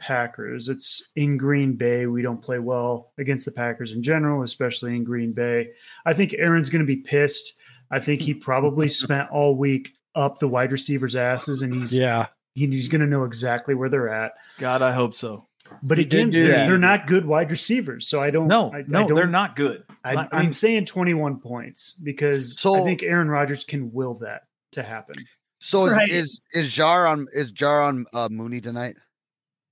Packers. 0.00 0.68
It's 0.68 1.02
in 1.14 1.36
Green 1.36 1.74
Bay. 1.76 2.06
We 2.06 2.22
don't 2.22 2.42
play 2.42 2.58
well 2.58 3.12
against 3.18 3.44
the 3.44 3.52
Packers 3.52 3.92
in 3.92 4.02
general, 4.02 4.42
especially 4.42 4.96
in 4.96 5.04
Green 5.04 5.32
Bay. 5.32 5.68
I 6.04 6.14
think 6.14 6.34
Aaron's 6.34 6.70
going 6.70 6.80
to 6.80 6.86
be 6.86 6.96
pissed. 6.96 7.52
I 7.90 8.00
think 8.00 8.20
he 8.20 8.34
probably 8.34 8.88
spent 9.02 9.30
all 9.30 9.54
week 9.56 9.92
up 10.14 10.38
the 10.40 10.48
wide 10.48 10.72
receivers' 10.72 11.14
asses, 11.14 11.62
and 11.62 11.74
he's 11.74 11.96
Yeah. 11.96 12.26
he- 12.54 12.66
he's 12.66 12.88
going 12.88 13.00
to 13.02 13.06
know 13.06 13.24
exactly 13.24 13.74
where 13.74 13.88
they're 13.88 14.08
at. 14.12 14.32
God, 14.58 14.82
I 14.82 14.92
hope 14.92 15.14
so. 15.14 15.46
But 15.84 15.98
He 15.98 16.04
again, 16.04 16.32
they're, 16.32 16.66
they're 16.66 16.78
not 16.78 17.06
good 17.06 17.24
wide 17.24 17.48
receivers. 17.52 18.08
So 18.08 18.20
I 18.20 18.30
don't. 18.30 18.48
No, 18.48 18.72
I, 18.72 18.78
I 18.78 18.84
no, 18.88 19.06
don't, 19.06 19.14
they're 19.14 19.26
not 19.28 19.54
good. 19.54 19.84
I, 20.04 20.16
I 20.16 20.28
I'm 20.32 20.42
mean- 20.46 20.52
saying 20.52 20.86
21 20.86 21.38
points 21.38 21.92
because 21.94 22.58
So- 22.58 22.74
I 22.74 22.82
think 22.82 23.02
Aaron 23.04 23.28
Rodgers 23.28 23.62
can 23.64 23.92
will 23.92 24.14
that 24.14 24.42
to 24.72 24.82
happen. 24.82 25.14
So 25.60 25.86
is 25.86 25.92
Right. 25.92 26.08
is, 26.08 26.40
is 26.54 26.72
Jar 26.72 27.06
on 27.06 27.28
is 27.34 27.52
Jar 27.52 27.82
on 27.82 28.06
uh, 28.14 28.28
Mooney 28.30 28.60
tonight? 28.62 28.96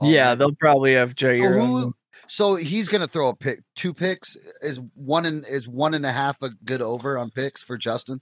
Yeah, 0.02 0.34
they'll 0.34 0.54
probably 0.54 0.94
have 0.94 1.14
So, 1.18 1.34
who, 1.34 1.94
so 2.28 2.54
he's 2.56 2.88
gonna 2.88 3.06
throw 3.06 3.28
a 3.28 3.34
pick, 3.36 3.60
two 3.74 3.92
picks. 3.92 4.36
Is 4.62 4.80
one 4.94 5.26
and 5.26 5.44
is 5.46 5.68
one 5.68 5.94
and 5.94 6.06
a 6.06 6.12
half 6.12 6.40
a 6.42 6.50
good 6.64 6.82
over 6.82 7.18
on 7.18 7.30
picks 7.30 7.62
for 7.62 7.76
Justin 7.76 8.20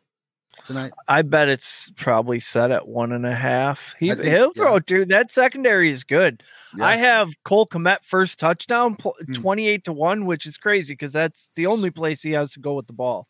tonight? 0.67 0.93
I 1.09 1.23
bet 1.23 1.49
it's 1.49 1.91
probably 1.97 2.41
set 2.41 2.71
at 2.71 2.89
one 2.89 3.13
and 3.13 3.27
a 3.27 3.35
half. 3.35 3.95
He 3.99 4.11
think, 4.11 4.25
he'll 4.25 4.53
yeah. 4.57 4.63
throw, 4.63 4.79
dude. 4.79 5.09
That 5.09 5.31
secondary 5.31 5.91
is 5.91 6.05
good. 6.05 6.43
Yeah. 6.77 6.87
I 6.87 6.97
have 6.97 7.31
Cole 7.45 7.67
Kmet 7.67 8.05
first 8.05 8.39
touchdown, 8.39 8.97
Hmm. 9.01 9.33
twenty-eight 9.33 9.85
to 9.85 9.93
one, 9.93 10.25
which 10.27 10.47
is 10.47 10.57
crazy 10.57 10.95
because 10.95 11.13
that's 11.13 11.51
the 11.55 11.67
only 11.67 11.91
place 11.91 12.23
he 12.23 12.33
has 12.33 12.53
to 12.53 12.61
go 12.61 12.75
with 12.75 12.87
the 12.87 12.93
ball. 12.93 13.29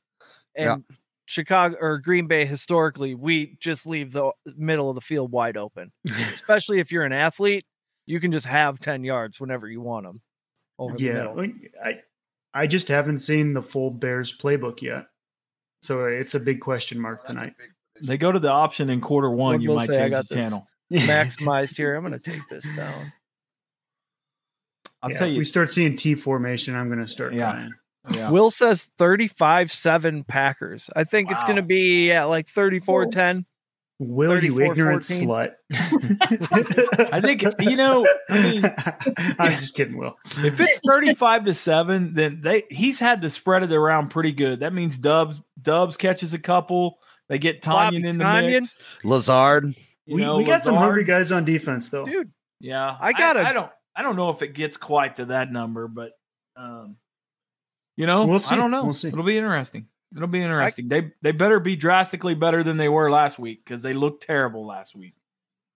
Yeah. 0.57 0.75
And 0.75 0.85
Chicago 1.27 1.77
or 1.81 1.99
Green 1.99 2.29
Bay, 2.29 2.47
historically, 2.47 3.15
we 3.15 3.57
just 3.61 3.87
leave 3.87 4.13
the 4.13 4.31
middle 4.57 4.89
of 4.89 4.95
the 4.95 5.01
field 5.01 5.33
wide 5.33 5.57
open. 5.57 5.93
Especially 6.33 6.79
if 6.79 6.93
you're 6.93 7.05
an 7.05 7.13
athlete, 7.13 7.67
you 8.07 8.21
can 8.21 8.33
just 8.33 8.47
have 8.47 8.81
ten 8.81 9.05
yards 9.05 9.41
whenever 9.41 9.69
you 9.69 9.81
want 9.81 10.07
them 10.07 10.21
over 10.79 10.97
the 10.97 11.05
Yeah, 11.05 11.13
middle. 11.35 11.47
I 11.85 12.01
I 12.55 12.67
just 12.67 12.89
haven't 12.89 13.19
seen 13.19 13.53
the 13.53 13.63
full 13.63 13.91
Bears 13.91 14.37
playbook 14.37 14.81
yet, 14.81 15.07
so 15.83 16.03
uh, 16.03 16.07
it's 16.07 16.35
a 16.35 16.41
big 16.41 16.61
question 16.61 16.99
mark 16.99 17.25
tonight. 17.25 17.55
They 18.03 18.17
go 18.19 18.31
to 18.33 18.39
the 18.39 18.51
option 18.51 18.91
in 18.91 19.01
quarter 19.01 19.31
one. 19.31 19.55
What 19.55 19.63
You 19.63 19.73
might 19.73 19.87
say 19.87 19.97
I 19.97 19.99
change 20.09 20.13
got 20.13 20.29
the 20.29 20.35
channel. 20.37 20.67
Maximized 20.93 21.77
here. 21.77 21.95
I'm 21.95 22.03
going 22.03 22.13
to 22.13 22.19
take 22.19 22.49
this 22.49 22.73
down. 22.73 23.13
I'll 25.03 25.11
Yeah, 25.11 25.17
tell 25.19 25.27
if 25.29 25.33
you. 25.33 25.39
we 25.39 25.45
start 25.45 25.71
seeing 25.71 25.97
T 25.97 26.15
formation, 26.15 26.75
I'm 26.75 26.89
going 26.89 27.01
to 27.01 27.09
start 27.09 27.35
Yeah. 27.35 27.53
crying. 27.53 27.73
Yeah. 28.15 28.31
Will 28.31 28.51
says 28.53 28.89
35 28.99 29.73
7 29.73 30.25
Packers. 30.25 30.89
I 30.95 31.05
think 31.05 31.31
it's 31.31 31.43
going 31.43 31.57
to 31.57 31.63
be 31.63 32.13
at 32.13 32.25
like 32.25 32.49
34 32.49 33.07
10. 33.07 33.45
Will 33.99 34.43
you 34.43 34.61
ignorant 34.61 35.03
14. 35.05 35.27
slut? 35.29 35.53
I 37.13 37.21
think 37.21 37.43
you 37.61 37.77
know. 37.77 38.07
I 38.29 38.43
mean, 38.43 38.65
I'm 39.39 39.53
just 39.53 39.75
kidding, 39.75 39.97
Will. 39.97 40.17
if 40.39 40.61
it's 40.61 40.81
thirty-five 40.87 41.47
to 41.47 41.55
seven, 41.55 42.13
then 42.13 42.41
they 42.43 42.65
he's 42.71 42.99
had 42.99 43.23
to 43.23 43.31
spread 43.31 43.63
it 43.63 43.73
around 43.73 44.11
pretty 44.11 44.33
good. 44.33 44.61
That 44.61 44.75
means 44.75 44.99
Dubs 44.99 45.41
Dubs 45.61 45.97
catches 45.97 46.35
a 46.35 46.39
couple. 46.39 46.99
They 47.29 47.39
get 47.39 47.63
Bobby 47.63 47.97
Tonyan 47.99 48.07
in 48.07 48.19
the 48.19 48.25
Tonyan? 48.25 48.51
mix. 48.61 48.79
Lazard. 49.03 49.65
You 50.05 50.15
we, 50.17 50.23
know, 50.23 50.37
we 50.37 50.45
got 50.45 50.63
some 50.63 50.77
hungry 50.77 51.05
guys 51.05 51.33
on 51.33 51.45
defense, 51.45 51.89
though. 51.89 52.05
Dude, 52.05 52.31
Yeah, 52.61 52.97
I 53.01 53.13
gotta- 53.13 53.41
I, 53.41 53.53
don't. 53.53 53.71
I 53.97 54.03
don't 54.03 54.15
know 54.15 54.29
if 54.31 54.41
it 54.43 54.55
gets 54.55 54.77
quite 54.77 55.17
to 55.17 55.25
that 55.27 55.51
number, 55.51 55.89
but 55.89 56.13
um, 56.57 56.97
you 57.97 58.07
know, 58.07 58.27
We'll 58.27 58.39
see. 58.39 58.55
I 58.55 58.59
don't 58.59 58.71
know. 58.71 58.85
We'll 58.85 58.93
see. 58.93 59.09
It'll 59.09 59.25
be 59.25 59.37
interesting. 59.39 59.89
It'll 60.17 60.27
be 60.29 60.41
interesting. 60.41 60.89
they 60.89 61.13
they 61.23 61.33
better 61.33 61.61
be 61.61 61.77
drastically 61.77 62.35
better 62.35 62.63
than 62.63 62.79
they 62.79 62.89
were 62.89 63.11
last 63.11 63.39
week 63.39 63.63
because 63.65 63.83
they 63.83 63.93
looked 63.93 64.23
terrible 64.25 64.67
last 64.67 64.97
week. 64.97 65.13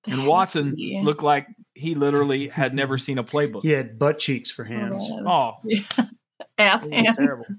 And 0.06 0.26
Watson 0.26 0.74
Yeah. 0.78 1.02
looked 1.02 1.22
like 1.22 1.46
he 1.74 1.94
literally 1.94 2.48
had 2.60 2.72
never 2.74 2.96
seen 2.96 3.18
a 3.18 3.24
playbook. 3.24 3.62
He 3.62 3.70
had 3.70 3.98
butt 3.98 4.18
cheeks 4.18 4.50
for 4.50 4.64
hands. 4.64 5.06
Oh, 5.12 5.58
oh. 5.68 6.04
ass 6.58 6.86
it 6.86 6.92
hands. 6.94 7.16
terrible. 7.18 7.44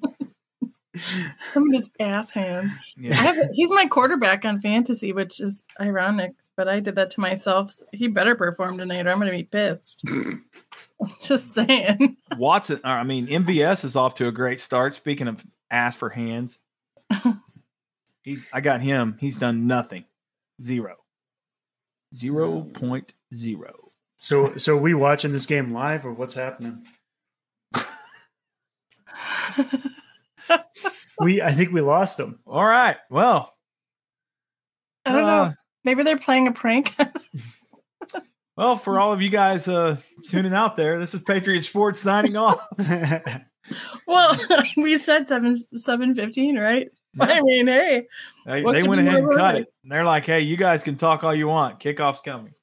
Some 1.53 1.67
of 1.67 1.71
his 1.73 1.89
ass 2.01 2.31
hands. 2.31 2.71
I 2.75 2.81
Yeah. 2.97 3.13
have, 3.13 3.37
he's 3.53 3.71
my 3.71 3.85
quarterback 3.85 4.43
on 4.43 4.59
fantasy, 4.59 5.13
which 5.13 5.39
is 5.39 5.63
ironic, 5.79 6.33
but 6.57 6.67
I 6.67 6.81
did 6.81 6.95
that 6.95 7.11
to 7.11 7.21
myself. 7.21 7.73
He 7.93 8.07
better 8.09 8.35
perform 8.35 8.77
tonight, 8.77 9.07
or 9.07 9.11
I'm 9.11 9.19
going 9.19 9.31
to 9.31 9.37
be 9.37 9.43
pissed. 9.43 10.03
Just 11.21 11.53
saying. 11.53 12.17
Watson, 12.37 12.81
I 12.83 13.03
mean, 13.03 13.27
MVS 13.27 13.85
is 13.85 13.95
off 13.95 14.15
to 14.15 14.27
a 14.27 14.31
great 14.33 14.59
start. 14.59 14.93
Speaking 14.93 15.29
of 15.29 15.41
ass 15.69 15.95
for 15.95 16.09
hands, 16.09 16.59
he's, 18.23 18.47
I 18.53 18.61
got 18.61 18.81
him. 18.81 19.17
He's 19.19 19.37
done 19.37 19.67
nothing. 19.67 20.05
Zero. 20.61 20.97
Zero 22.13 22.61
point 22.73 23.13
zero. 23.33 23.91
So, 24.17 24.57
so 24.57 24.77
are 24.77 24.81
we 24.81 24.93
watching 24.93 25.31
this 25.31 25.45
game 25.45 25.73
live, 25.73 26.05
or 26.05 26.13
what's 26.13 26.33
happening? 26.33 26.85
We, 31.21 31.39
I 31.39 31.51
think 31.51 31.71
we 31.71 31.81
lost 31.81 32.17
them. 32.17 32.39
All 32.47 32.65
right. 32.65 32.97
Well, 33.11 33.53
I 35.05 35.11
don't 35.11 35.23
uh, 35.23 35.49
know. 35.49 35.53
Maybe 35.83 36.01
they're 36.01 36.17
playing 36.17 36.47
a 36.47 36.51
prank. 36.51 36.95
well, 38.57 38.77
for 38.77 38.99
all 38.99 39.13
of 39.13 39.21
you 39.21 39.29
guys 39.29 39.67
uh, 39.67 39.97
tuning 40.27 40.53
out 40.53 40.75
there, 40.75 40.97
this 40.97 41.13
is 41.13 41.21
Patriot 41.21 41.61
Sports 41.61 41.99
signing 41.99 42.37
off. 42.37 42.65
well, 44.07 44.35
we 44.77 44.97
said 44.97 45.27
seven 45.27 45.55
seven 45.75 46.15
fifteen, 46.15 46.57
right? 46.57 46.87
I 47.19 47.41
mean, 47.41 47.67
hey, 47.67 48.07
They, 48.45 48.63
they 48.63 48.83
went 48.83 49.01
ahead 49.01 49.15
and 49.15 49.33
cut 49.33 49.55
it. 49.55 49.73
They're 49.83 50.03
like, 50.05 50.25
hey, 50.25 50.41
you 50.41 50.55
guys 50.57 50.83
can 50.83 50.95
talk 50.95 51.23
all 51.23 51.35
you 51.35 51.47
want. 51.47 51.79
Kickoff's 51.79 52.21
coming. 52.21 52.53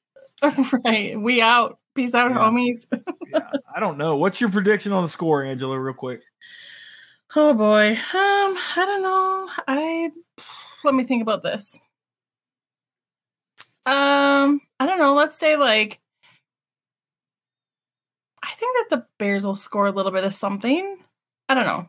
right? 0.85 1.19
We 1.19 1.41
out. 1.41 1.77
Peace 1.95 2.15
out, 2.15 2.31
Yeah. 2.31 2.37
homies. 2.37 2.87
Yeah. 3.31 3.49
I 3.75 3.79
don't 3.79 3.97
know. 3.97 4.15
What's 4.15 4.39
your 4.39 4.49
prediction 4.49 4.91
on 4.91 5.03
the 5.03 5.09
score, 5.09 5.43
Angela, 5.43 5.79
real 5.79 5.93
quick? 5.93 6.21
Oh 7.35 7.53
boy. 7.53 7.91
Um, 7.91 7.97
I 8.13 8.85
don't 8.85 9.01
know. 9.03 9.49
I 9.67 10.11
let 10.83 10.95
me 10.95 11.03
think 11.03 11.21
about 11.21 11.43
this. 11.43 11.77
Um, 13.85 14.61
I 14.79 14.85
don't 14.85 14.99
know. 14.99 15.13
Let's 15.13 15.37
say 15.37 15.55
like 15.57 15.99
I 18.41 18.51
think 18.51 18.77
that 18.77 18.95
the 18.95 19.05
Bears 19.17 19.45
will 19.45 19.55
score 19.55 19.87
a 19.87 19.91
little 19.91 20.11
bit 20.11 20.23
of 20.23 20.33
something. 20.33 20.97
I 21.49 21.53
don't 21.53 21.65
know. 21.65 21.87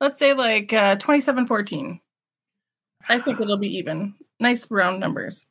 Let's 0.00 0.18
say 0.18 0.32
like 0.32 0.72
uh 0.72 0.96
27-14. 0.96 2.00
I 3.08 3.18
think 3.18 3.40
it'll 3.40 3.56
be 3.58 3.76
even. 3.78 4.14
Nice 4.40 4.70
round 4.70 5.00
numbers. 5.00 5.46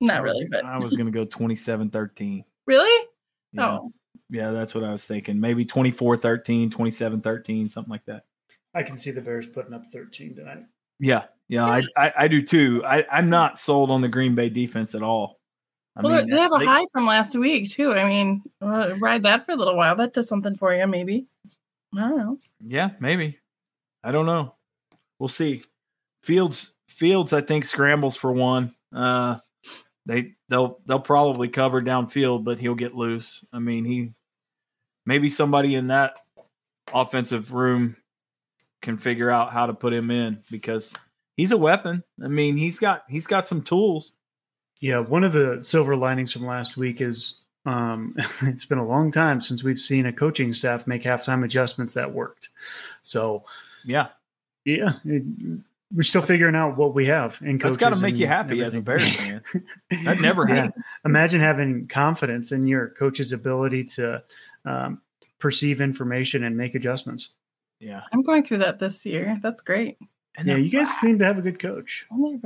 Not 0.00 0.22
was- 0.22 0.34
really, 0.34 0.48
but 0.50 0.64
I 0.64 0.78
was 0.78 0.94
going 0.94 1.06
to 1.06 1.12
go 1.12 1.24
27 1.30 1.90
13. 1.90 2.44
really? 2.66 3.08
Yeah. 3.52 3.78
Oh. 3.78 3.92
Yeah, 4.28 4.50
that's 4.50 4.74
what 4.74 4.82
I 4.82 4.90
was 4.90 5.06
thinking. 5.06 5.38
Maybe 5.38 5.64
24 5.64 6.16
13, 6.16 6.68
27 6.70 7.20
13, 7.20 7.68
something 7.68 7.90
like 7.90 8.04
that. 8.06 8.24
I 8.74 8.82
can 8.82 8.98
see 8.98 9.12
the 9.12 9.20
Bears 9.20 9.46
putting 9.46 9.72
up 9.72 9.84
13 9.92 10.34
tonight. 10.34 10.64
Yeah. 10.98 11.24
Yeah, 11.48 11.64
I, 11.64 11.82
I, 11.96 12.12
I 12.18 12.28
do 12.28 12.42
too. 12.42 12.82
I, 12.84 13.06
I'm 13.10 13.30
not 13.30 13.56
sold 13.56 13.88
on 13.90 14.00
the 14.00 14.08
Green 14.08 14.34
Bay 14.34 14.48
defense 14.48 14.96
at 14.96 15.02
all. 15.02 15.38
I 15.94 16.02
well, 16.02 16.16
mean, 16.16 16.28
they 16.28 16.40
have 16.40 16.50
a 16.52 16.58
they- 16.58 16.64
high 16.66 16.86
from 16.92 17.06
last 17.06 17.36
week 17.36 17.70
too. 17.70 17.94
I 17.94 18.04
mean, 18.04 18.42
uh, 18.60 18.96
ride 18.98 19.22
that 19.22 19.46
for 19.46 19.52
a 19.52 19.56
little 19.56 19.76
while. 19.76 19.94
That 19.94 20.12
does 20.12 20.28
something 20.28 20.56
for 20.56 20.74
you, 20.74 20.86
maybe. 20.88 21.26
I 21.96 22.08
don't 22.08 22.18
know. 22.18 22.38
Yeah, 22.64 22.90
maybe. 23.00 23.38
I 24.02 24.12
don't 24.12 24.26
know. 24.26 24.54
We'll 25.18 25.28
see. 25.28 25.62
Fields 26.22 26.72
Fields, 26.88 27.32
I 27.32 27.40
think, 27.40 27.64
scrambles 27.64 28.16
for 28.16 28.32
one. 28.32 28.74
Uh 28.94 29.38
they 30.06 30.34
they'll 30.48 30.78
they'll 30.86 31.00
probably 31.00 31.48
cover 31.48 31.82
downfield, 31.82 32.44
but 32.44 32.60
he'll 32.60 32.74
get 32.74 32.94
loose. 32.94 33.44
I 33.52 33.58
mean, 33.58 33.84
he 33.84 34.12
maybe 35.04 35.28
somebody 35.30 35.74
in 35.74 35.88
that 35.88 36.18
offensive 36.94 37.52
room 37.52 37.96
can 38.82 38.96
figure 38.96 39.30
out 39.30 39.52
how 39.52 39.66
to 39.66 39.74
put 39.74 39.92
him 39.92 40.10
in 40.10 40.38
because 40.50 40.94
he's 41.36 41.52
a 41.52 41.56
weapon. 41.56 42.04
I 42.22 42.28
mean, 42.28 42.56
he's 42.56 42.78
got 42.78 43.02
he's 43.08 43.26
got 43.26 43.46
some 43.46 43.62
tools. 43.62 44.12
Yeah, 44.80 44.98
one 45.00 45.24
of 45.24 45.32
the 45.32 45.62
silver 45.62 45.96
linings 45.96 46.32
from 46.32 46.46
last 46.46 46.76
week 46.76 47.00
is 47.00 47.42
um, 47.66 48.14
it's 48.42 48.64
been 48.64 48.78
a 48.78 48.86
long 48.86 49.10
time 49.12 49.40
since 49.42 49.62
we've 49.62 49.78
seen 49.78 50.06
a 50.06 50.12
coaching 50.12 50.52
staff 50.54 50.86
make 50.86 51.02
halftime 51.02 51.44
adjustments 51.44 51.92
that 51.94 52.12
worked. 52.14 52.48
So, 53.02 53.44
Yeah, 53.84 54.08
yeah, 54.64 54.94
it, 55.04 55.22
we're 55.94 56.02
still 56.02 56.22
figuring 56.22 56.56
out 56.56 56.76
what 56.76 56.94
we 56.94 57.06
have 57.06 57.38
in 57.42 57.58
that's 57.58 57.62
coaches. 57.62 57.76
got 57.76 57.92
to 57.94 58.02
make 58.02 58.16
you 58.16 58.24
and 58.26 58.32
happy 58.34 58.60
as 58.62 58.74
a 58.74 58.78
everything. 58.78 58.82
Bears 58.82 59.16
fan. 59.16 59.42
That 60.04 60.20
never 60.20 60.46
Yeah. 60.48 60.54
happens. 60.54 60.84
Imagine 61.04 61.40
having 61.40 61.86
confidence 61.86 62.50
in 62.52 62.66
your 62.66 62.88
coach's 62.88 63.30
ability 63.32 63.84
to 63.96 64.22
um, 64.64 65.00
perceive 65.38 65.80
information 65.80 66.42
and 66.44 66.56
make 66.56 66.74
adjustments. 66.74 67.30
Yeah, 67.78 68.02
I'm 68.12 68.22
going 68.22 68.42
through 68.42 68.58
that 68.58 68.78
this 68.78 69.04
year. 69.06 69.38
That's 69.42 69.60
great. 69.60 69.98
and 70.38 70.48
Yeah, 70.48 70.56
you 70.56 70.70
guys 70.70 70.88
back. 70.88 70.98
seem 71.00 71.18
to 71.20 71.24
have 71.24 71.38
a 71.38 71.42
good 71.42 71.58
coach. 71.60 72.06
Oh, 72.10 72.40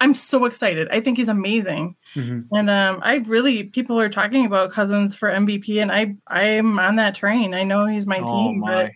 I'm 0.00 0.14
so 0.14 0.44
excited. 0.44 0.88
I 0.90 1.00
think 1.00 1.16
he's 1.18 1.28
amazing. 1.28 1.96
Mhm. 2.14 2.46
And 2.52 2.70
um, 2.70 3.00
I 3.02 3.16
really 3.16 3.64
people 3.64 3.98
are 3.98 4.08
talking 4.08 4.46
about 4.46 4.70
Cousins 4.70 5.16
for 5.16 5.28
MVP, 5.30 5.80
and 5.82 5.90
I 5.90 6.14
I'm 6.28 6.78
on 6.78 6.96
that 6.96 7.14
train. 7.14 7.54
I 7.54 7.64
know 7.64 7.86
he's 7.86 8.06
my 8.06 8.20
Oh 8.20 8.26
team, 8.26 8.60
but 8.60 8.90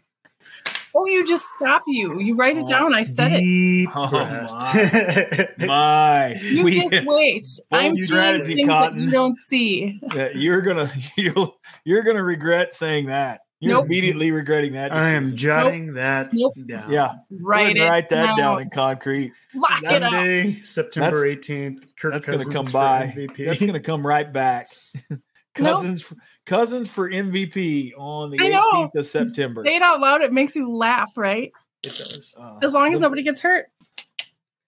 oh, 0.94 1.06
you 1.06 1.26
just 1.26 1.44
stop 1.56 1.82
you. 1.86 2.18
You 2.20 2.34
write 2.36 2.56
it 2.58 2.64
Oh, 2.64 2.66
down. 2.68 2.94
I 2.94 3.04
said 3.04 3.30
it. 3.34 3.88
Oh, 3.94 4.08
breath. 4.10 5.50
My, 5.58 6.34
You 6.42 6.64
We- 6.64 6.88
just 6.88 7.06
wait. 7.06 7.46
I'm 7.72 7.94
seeing 7.96 8.06
strategy, 8.08 8.54
things 8.54 8.68
that 8.68 8.72
Cotton. 8.74 9.00
you 9.04 9.10
don't 9.10 9.38
see. 9.48 10.00
Yeah, 10.14 10.28
you're 10.34 10.60
gonna 10.62 10.90
you'll 11.16 11.56
you're 11.84 12.02
gonna 12.02 12.22
regret 12.24 12.74
saying 12.74 13.06
that. 13.06 13.40
You're 13.60 13.74
Nope. 13.74 13.86
immediately 13.86 14.30
regretting 14.30 14.72
that. 14.74 14.92
I 14.92 15.10
am 15.10 15.30
decision. 15.32 15.36
jotting 15.36 15.94
that 15.94 16.32
Nope. 16.32 16.54
down. 16.66 16.90
Yeah, 16.92 17.14
Write 17.30 17.58
Go 17.58 17.64
ahead 17.64 17.68
and 17.70 17.78
it. 17.78 17.82
write 17.88 18.08
that 18.10 18.26
down. 18.26 18.38
down 18.38 18.62
in 18.62 18.70
concrete. 18.70 19.32
Lock 19.54 19.82
it 19.82 20.02
up. 20.02 20.10
Sunday, 20.12 20.60
September 20.62 21.26
18th. 21.26 21.84
Kirk 21.96 22.12
That's 22.12 22.26
Cousins 22.26 22.44
gonna 22.54 22.64
come 22.64 22.72
by. 22.72 23.06
MVP. 23.16 23.44
That's 23.46 23.60
gonna 23.60 23.80
come 23.80 24.06
right 24.06 24.32
back. 24.32 24.68
No. 25.58 25.74
Cousins, 25.74 26.04
Cousins 26.46 26.88
for 26.88 27.10
MVP 27.10 27.92
on 27.98 28.30
the 28.30 28.38
I 28.40 28.48
know. 28.48 28.62
18th 28.74 28.94
of 28.94 29.06
September. 29.08 29.64
Say 29.66 29.74
it 29.74 29.82
out 29.82 29.98
loud. 29.98 30.22
It 30.22 30.32
makes 30.32 30.54
you 30.54 30.70
laugh, 30.70 31.10
right? 31.16 31.50
It 31.82 31.88
does. 31.98 32.36
Uh, 32.38 32.58
As 32.62 32.74
long 32.74 32.92
as 32.92 33.00
the, 33.00 33.06
nobody 33.06 33.24
gets 33.24 33.40
hurt. 33.40 33.66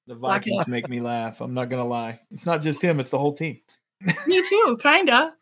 the 0.08 0.16
Vikings 0.16 0.66
make 0.66 0.88
me 0.88 0.98
laugh. 0.98 1.40
I'm 1.42 1.54
not 1.54 1.68
gonna 1.70 1.86
lie. 1.86 2.18
It's 2.32 2.44
not 2.44 2.62
just 2.62 2.82
him; 2.82 2.98
it's 2.98 3.12
the 3.12 3.20
whole 3.20 3.34
team. 3.34 3.58
Me 4.26 4.42
too, 4.42 4.78
kinda. 4.82 5.32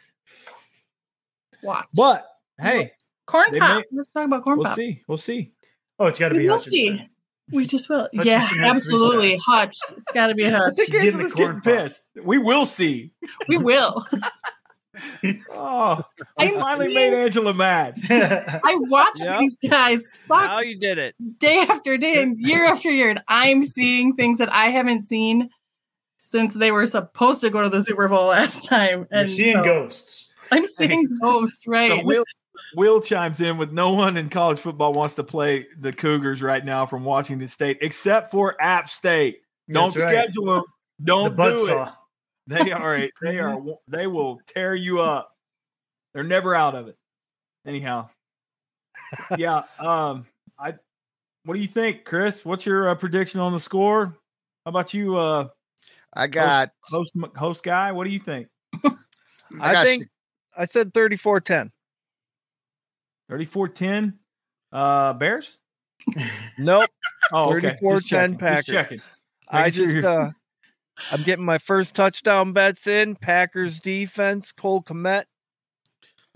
Watch. 1.63 1.87
But 1.95 2.27
hey, 2.61 2.93
Corn 3.29 3.45
they 3.53 3.59
pop. 3.61 3.79
may- 3.91 3.99
Let's 3.99 4.11
talk 4.13 4.25
about 4.25 4.43
corn 4.43 4.59
pop. 4.59 4.67
we'll 4.69 4.75
see. 4.75 5.03
We'll 5.07 5.19
see. 5.19 5.53
Oh, 5.99 6.07
it's 6.07 6.19
got 6.19 6.29
to 6.31 6.35
be. 6.35 6.39
We 6.41 6.45
be 6.45 6.49
will 6.51 6.59
see. 6.59 7.09
We 7.53 7.67
just 7.67 7.89
will. 7.89 8.09
Hutchinson 8.15 8.59
yeah, 8.59 8.71
absolutely. 8.75 9.39
sacks. 9.39 9.45
Hutch. 9.47 9.77
It's 9.99 10.13
got 10.13 10.27
to 10.29 10.35
be 10.35 10.45
Hutch. 10.51 10.77
The 10.77 10.85
She's 10.85 10.95
getting 10.95 11.19
the 11.19 11.29
corn 11.31 11.47
getting 11.57 11.61
pissed. 11.61 12.05
We 12.23 12.39
will 12.39 12.65
see. 12.67 13.11
We 13.47 13.59
will. 13.59 14.05
Oh, 15.53 16.03
I 16.37 16.49
I'm 16.49 16.59
finally 16.59 16.87
seeing- 16.93 17.13
made 17.13 17.15
Angela 17.15 17.55
mad. 17.55 18.01
I 18.11 18.77
watched 18.81 19.23
Yep. 19.25 19.39
these 19.39 19.57
guys 19.69 20.03
suck 20.27 20.43
Now 20.43 20.61
you 20.61 20.77
did 20.79 20.99
it. 20.99 21.15
day 21.39 21.59
after 21.59 21.97
day 21.99 22.21
and 22.21 22.37
year 22.39 22.65
after 22.65 22.91
year, 22.91 23.11
and 23.11 23.23
I'm 23.29 23.63
seeing 23.63 24.17
things 24.17 24.39
that 24.39 24.53
I 24.53 24.71
haven't 24.71 25.03
seen 25.03 25.51
since 26.17 26.55
they 26.55 26.73
were 26.73 26.87
supposed 26.87 27.43
to 27.43 27.51
go 27.51 27.63
to 27.63 27.69
the 27.69 27.81
Super 27.81 28.09
Bowl 28.09 28.27
last 28.29 28.65
time. 28.65 29.07
You're 29.11 29.21
And 29.21 29.29
seeing 29.29 29.55
so 29.59 29.63
ghosts. 29.63 30.33
I'm 30.51 30.67
seeing 30.67 31.07
ghosts, 31.21 31.65
right? 31.69 31.91
So 31.93 32.03
Will 32.05 32.25
Will 32.75 33.01
chimes 33.01 33.41
in 33.41 33.57
with 33.57 33.73
no 33.73 33.93
one 33.93 34.17
in 34.17 34.29
college 34.29 34.61
football 34.61 34.93
wants 34.93 35.15
to 35.17 35.25
play 35.25 35.67
the 35.79 35.93
Cougars 35.93 36.43
right 36.43 36.65
now 36.65 36.87
from 36.87 37.05
Washington 37.05 37.49
State 37.49 37.79
except 37.81 38.31
for 38.31 38.57
App 38.61 38.89
State. 38.89 39.41
Don't 39.71 39.93
That's 39.95 40.05
right. 40.05 40.25
schedule 40.25 40.47
them. 40.47 40.65
Don't 41.03 41.37
do 41.37 41.67
it. 41.69 41.89
They 42.47 42.73
are 42.73 42.97
a, 42.97 43.11
they 43.21 43.39
are 43.39 43.61
they 43.89 44.07
will 44.07 44.41
tear 44.47 44.75
you 44.75 45.01
up. 45.01 45.35
They're 46.15 46.23
never 46.25 46.55
out 46.55 46.75
of 46.75 46.89
it. 46.89 46.97
Anyhow, 47.67 48.09
yeah. 49.37 49.65
Um, 49.79 50.27
I. 50.59 50.75
What 51.45 51.55
do 51.55 51.61
you 51.61 51.69
think, 51.69 52.05
Chris? 52.05 52.45
What's 52.45 52.67
your 52.67 52.89
uh, 52.89 52.95
prediction 52.95 53.41
on 53.41 53.53
the 53.53 53.61
score? 53.61 54.17
How 54.65 54.71
about 54.71 54.93
you, 54.93 55.17
uh, 55.17 55.49
I 56.15 56.27
got. 56.27 56.71
host 56.85 57.13
host 57.37 57.63
guy? 57.63 57.93
What 57.93 58.07
do 58.07 58.11
you 58.13 58.19
think? 58.19 58.49
I, 58.85 58.91
I, 59.61 59.73
got 59.73 59.87
think 59.87 60.09
I 60.57 60.65
said 60.67 60.93
34 60.93 61.41
10. 61.41 61.71
34-10? 63.31 64.15
Uh, 64.73 65.13
Bears. 65.15 65.59
Nope. 66.59 66.91
Oh, 67.33 67.55
okay. 67.57 67.77
34-10 67.83 67.91
Just 67.95 68.07
checking. 68.07 68.37
Packers. 68.39 68.65
Just 68.65 68.73
checking. 68.79 69.01
I 69.49 69.63
Making 69.63 69.73
sure 69.77 69.85
just 69.85 69.97
you're- 69.97 70.07
uh 70.07 70.31
I'm 71.13 71.23
getting 71.23 71.45
my 71.45 71.59
first 71.59 71.95
touchdown 71.95 72.53
bets 72.53 72.89
in. 72.89 73.15
Packers 73.15 73.79
defense, 73.79 74.51
Cole 74.51 74.83
Kmet. 74.83 75.25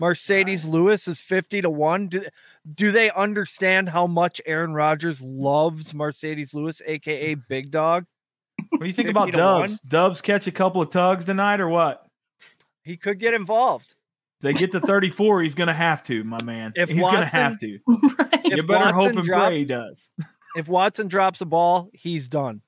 Marcedes 0.01 0.65
Lewis 0.67 1.07
is 1.07 1.19
50 1.19 1.61
to 1.63 1.69
1. 1.69 2.07
Do, 2.07 2.25
do 2.73 2.91
they 2.91 3.11
understand 3.11 3.89
how 3.89 4.07
much 4.07 4.39
Aaron 4.45 4.73
Rodgers 4.73 5.21
loves 5.21 5.91
Marcedes 5.93 6.53
Lewis, 6.53 6.81
aka 6.85 7.35
Big 7.49 7.71
Dog? 7.71 8.05
What 8.69 8.79
do 8.81 8.85
you 8.87 8.93
think 8.93 9.09
about 9.09 9.25
to 9.25 9.31
Dubs? 9.33 9.79
Dubs 9.81 10.21
catch 10.21 10.47
a 10.47 10.51
couple 10.51 10.81
of 10.81 10.89
tugs 10.89 11.25
tonight 11.25 11.59
or 11.59 11.67
what? 11.67 12.05
He 12.83 12.95
could 12.97 13.19
get 13.19 13.33
involved. 13.33 13.93
They 14.43 14.51
get 14.51 14.73
to 14.73 14.81
34, 14.81 15.41
he's 15.41 15.55
going 15.55 15.67
to 15.67 15.73
have 15.73 16.03
to, 16.03 16.21
my 16.25 16.43
man. 16.43 16.73
If 16.75 16.89
he's 16.89 16.99
going 16.99 17.15
to 17.15 17.25
have 17.25 17.57
to. 17.59 17.79
right. 17.87 18.41
You 18.43 18.57
If 18.57 18.67
better 18.67 18.91
hope 18.91 19.13
and 19.13 19.23
drop- 19.23 19.47
pray 19.47 19.59
he 19.59 19.65
does. 19.65 20.09
If 20.55 20.67
Watson 20.67 21.07
drops 21.07 21.41
a 21.41 21.45
ball, 21.45 21.89
he's 21.93 22.27
done. 22.27 22.61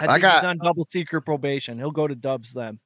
I, 0.00 0.06
I 0.06 0.18
got- 0.18 0.36
he's 0.36 0.48
on 0.48 0.56
double 0.56 0.86
secret 0.88 1.20
probation. 1.20 1.76
He'll 1.76 1.90
go 1.90 2.06
to 2.06 2.14
Dubs 2.14 2.54
then. 2.54 2.78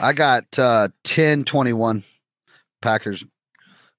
I 0.00 0.12
got 0.12 0.56
uh 0.60 0.90
10 1.02 1.42
21 1.42 2.04
Packers. 2.80 3.24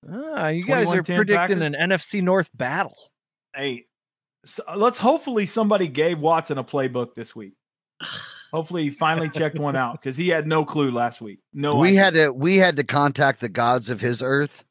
Ah, 0.09 0.47
you 0.47 0.63
guys 0.63 0.87
are 0.87 1.03
predicting 1.03 1.59
Packers? 1.59 1.61
an 1.61 1.73
NFC 1.73 2.23
North 2.23 2.49
battle. 2.53 2.95
Hey, 3.53 3.87
so 4.45 4.63
let's 4.77 4.97
hopefully 4.97 5.45
somebody 5.45 5.89
gave 5.89 6.19
Watson 6.19 6.57
a 6.57 6.63
playbook 6.63 7.15
this 7.15 7.35
week. 7.35 7.55
Hopefully 8.51 8.83
he 8.83 8.89
finally 8.89 9.29
checked 9.29 9.57
one 9.59 9.75
out 9.75 9.93
because 10.01 10.17
he 10.17 10.29
had 10.29 10.47
no 10.47 10.65
clue 10.65 10.91
last 10.91 11.21
week. 11.21 11.39
No, 11.53 11.75
we 11.75 11.89
idea. 11.89 12.03
had 12.03 12.13
to 12.15 12.33
we 12.33 12.57
had 12.57 12.75
to 12.77 12.83
contact 12.83 13.39
the 13.41 13.49
gods 13.49 13.89
of 13.89 14.01
his 14.01 14.21
earth 14.21 14.63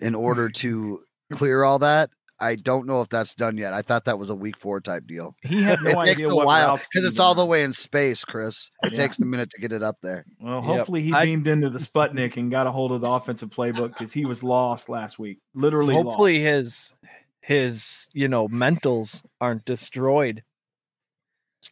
in 0.00 0.14
order 0.14 0.48
to 0.48 1.02
clear 1.32 1.62
all 1.64 1.78
that. 1.80 2.10
I 2.40 2.56
don't 2.56 2.88
know 2.88 3.00
if 3.02 3.08
that's 3.08 3.36
done 3.36 3.56
yet. 3.56 3.72
I 3.72 3.82
thought 3.82 4.06
that 4.06 4.18
was 4.18 4.28
a 4.28 4.34
week 4.34 4.56
four 4.56 4.80
type 4.80 5.06
deal. 5.06 5.36
He 5.42 5.62
had 5.62 5.80
no 5.80 5.90
it 5.90 5.94
takes 6.06 6.10
idea 6.10 6.28
a 6.28 6.34
what 6.34 6.46
while 6.46 6.76
because 6.76 7.08
it's 7.08 7.20
all 7.20 7.36
the 7.36 7.46
way 7.46 7.62
in 7.62 7.72
space, 7.72 8.24
Chris. 8.24 8.68
It 8.82 8.92
Yeah. 8.92 8.98
takes 8.98 9.20
a 9.20 9.24
minute 9.24 9.50
to 9.50 9.60
get 9.60 9.70
it 9.70 9.84
up 9.84 9.98
there. 10.02 10.24
Well, 10.40 10.56
Yep. 10.56 10.64
hopefully 10.64 11.02
he 11.02 11.12
I- 11.12 11.24
beamed 11.26 11.46
into 11.46 11.70
the 11.70 11.78
Sputnik 11.78 12.36
and 12.36 12.50
got 12.50 12.66
a 12.66 12.72
hold 12.72 12.90
of 12.90 13.00
the 13.00 13.08
offensive 13.08 13.50
playbook 13.50 13.90
because 13.90 14.12
he 14.12 14.24
was 14.24 14.42
lost 14.42 14.88
last 14.88 15.20
week. 15.20 15.38
Literally, 15.54 15.94
Hopefully 15.94 16.44
lost. 16.44 16.54
his 16.56 16.94
his 17.42 18.08
you 18.12 18.26
know 18.26 18.48
mentals 18.48 19.22
aren't 19.40 19.64
destroyed 19.64 20.42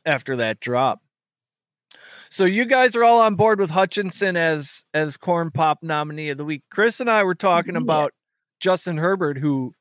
after 0.06 0.36
that 0.36 0.60
drop. 0.60 1.00
So 2.30 2.44
you 2.44 2.64
guys 2.64 2.94
are 2.96 3.02
all 3.04 3.20
on 3.20 3.34
board 3.34 3.58
with 3.60 3.70
Hutchinson 3.70 4.36
as 4.36 4.84
as 4.94 5.16
corn 5.16 5.50
pop 5.50 5.78
nominee 5.82 6.30
of 6.30 6.38
the 6.38 6.44
week. 6.44 6.62
Chris 6.70 7.00
and 7.00 7.10
I 7.10 7.24
were 7.24 7.34
talking 7.34 7.74
Yeah. 7.74 7.80
about 7.80 8.12
Justin 8.60 8.96
Herbert 8.98 9.36
who 9.38 9.74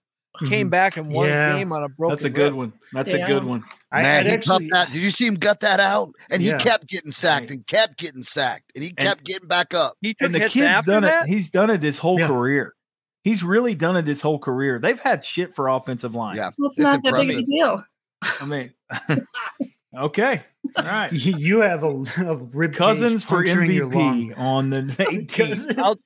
came 0.48 0.68
Mhm. 0.68 0.72
back 0.72 0.98
and 0.98 1.08
won 1.12 1.28
Yeah. 1.28 1.54
a 1.54 1.58
game 1.60 1.72
on 1.72 1.84
a 1.84 1.90
broken. 1.90 2.16
That's 2.16 2.24
a 2.24 2.30
good 2.30 2.46
rib. 2.54 2.56
one. 2.56 2.74
That's 2.94 3.14
a 3.14 3.20
good 3.26 3.44
one. 3.44 3.64
I, 3.92 4.02
Man, 4.02 4.20
I'd 4.22 4.26
he 4.28 4.32
actually, 4.32 4.70
that. 4.72 4.92
Did 4.92 5.02
you 5.02 5.10
see 5.10 5.26
him 5.28 5.36
gut 5.36 5.60
that 5.62 5.80
out? 5.80 6.12
And 6.32 6.42
he 6.42 6.50
Yeah. 6.50 6.58
kept 6.60 6.88
getting 6.88 7.12
sacked 7.12 7.52
and 7.52 7.66
kept 7.68 7.98
getting 7.98 8.24
sacked 8.24 8.72
and 8.76 8.84
he 8.84 8.92
And- 8.98 9.08
kept 9.08 9.24
getting 9.26 9.48
back 9.48 9.74
up. 9.74 9.96
He 10.02 10.14
took 10.14 10.28
And 10.28 10.36
the 10.36 10.48
kid's 10.48 10.86
done 10.86 11.04
that. 11.04 11.24
it. 11.26 11.30
He's 11.30 11.50
done 11.50 11.70
it 11.70 11.84
his 11.84 11.98
whole 11.98 12.20
Yeah. 12.20 12.28
career. 12.28 12.74
He's 13.24 13.44
really 13.44 13.76
done 13.76 13.98
it 13.98 14.08
his 14.08 14.22
whole 14.22 14.40
career. 14.40 14.80
They've 14.80 15.00
had 15.00 15.24
shit 15.24 15.56
for 15.56 15.68
offensive 15.68 16.16
line. 16.16 16.38
Yeah. 16.38 16.52
Well, 16.58 16.68
it's, 16.70 16.78
It's 16.78 16.84
not 16.84 17.04
that 17.04 17.14
big 17.14 17.32
of 17.34 17.38
a 17.40 17.44
deal. 17.44 17.84
I 18.40 18.46
mean, 18.46 18.74
okay. 19.98 20.44
All 20.76 20.84
right. 20.84 21.12
you 21.12 21.36
you 21.38 21.60
have 21.62 21.84
a, 21.84 22.04
a 22.26 22.36
rib 22.36 22.74
Cousins 22.74 23.24
for 23.24 23.44
MVP 23.44 24.38
on 24.38 24.70
the 24.70 24.82
18th. 24.82 25.28
Cousin- 25.34 26.00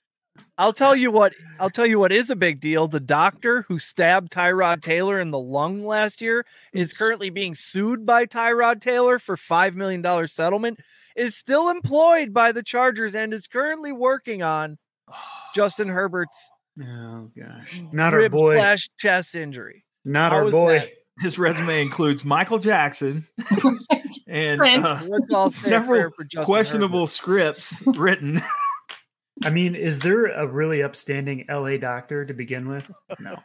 I'll 0.58 0.74
tell 0.74 0.96
you 0.96 1.12
what. 1.12 1.34
I'll 1.60 1.70
tell 1.70 1.86
you 1.86 2.00
what 2.00 2.12
is 2.12 2.30
a 2.30 2.36
big 2.36 2.60
deal. 2.60 2.88
The 2.88 3.00
doctor 3.00 3.64
who 3.68 3.78
stabbed 3.80 4.32
Tyrod 4.32 4.82
Taylor 4.82 5.20
in 5.20 5.32
the 5.32 5.40
lung 5.40 5.86
last 5.86 6.22
year 6.22 6.46
is 6.74 6.92
currently 6.94 7.30
being 7.30 7.54
sued 7.56 8.06
by 8.06 8.26
Tyrod 8.26 8.82
Taylor 8.82 9.20
for 9.20 9.38
five 9.38 9.76
million 9.76 10.02
dollar 10.02 10.28
settlement. 10.28 10.80
Is 11.16 11.36
still 11.36 11.70
employed 11.70 12.34
by 12.34 12.52
the 12.52 12.64
Chargers 12.64 13.14
and 13.14 13.34
is 13.34 13.46
currently 13.46 13.92
working 13.92 14.42
on 14.42 14.80
Justin 15.56 15.88
Herbert's 15.90 16.50
Oh 16.82 17.30
gosh, 17.38 17.82
not 17.92 18.14
our 18.16 18.28
boy. 18.30 18.56
slash 18.56 18.90
chest 18.98 19.36
injury. 19.36 19.86
Not 20.06 20.32
How 20.32 20.40
our 20.40 20.50
boy. 20.50 20.80
that? 20.80 20.90
His 21.20 21.38
resume 21.38 21.82
includes 21.82 22.26
Michael 22.26 22.58
Jackson 22.60 23.28
and 24.28 24.62
uh, 24.62 25.00
Let's 25.08 25.32
all 25.32 25.50
say 25.52 25.68
a 25.68 25.70
Several 25.70 25.90
prayer 26.00 26.12
for 26.12 26.24
Justin 26.24 26.46
questionable 26.46 27.00
Herbert. 27.02 27.12
scripts 27.12 27.84
written. 27.86 28.42
I 29.44 29.50
mean, 29.50 29.76
is 29.76 30.00
there 30.00 30.26
a 30.28 30.48
really 30.48 30.82
upstanding 30.84 31.46
LA 31.50 31.78
doctor 31.78 32.26
to 32.26 32.34
begin 32.34 32.68
with? 32.68 32.90
No. 33.20 33.36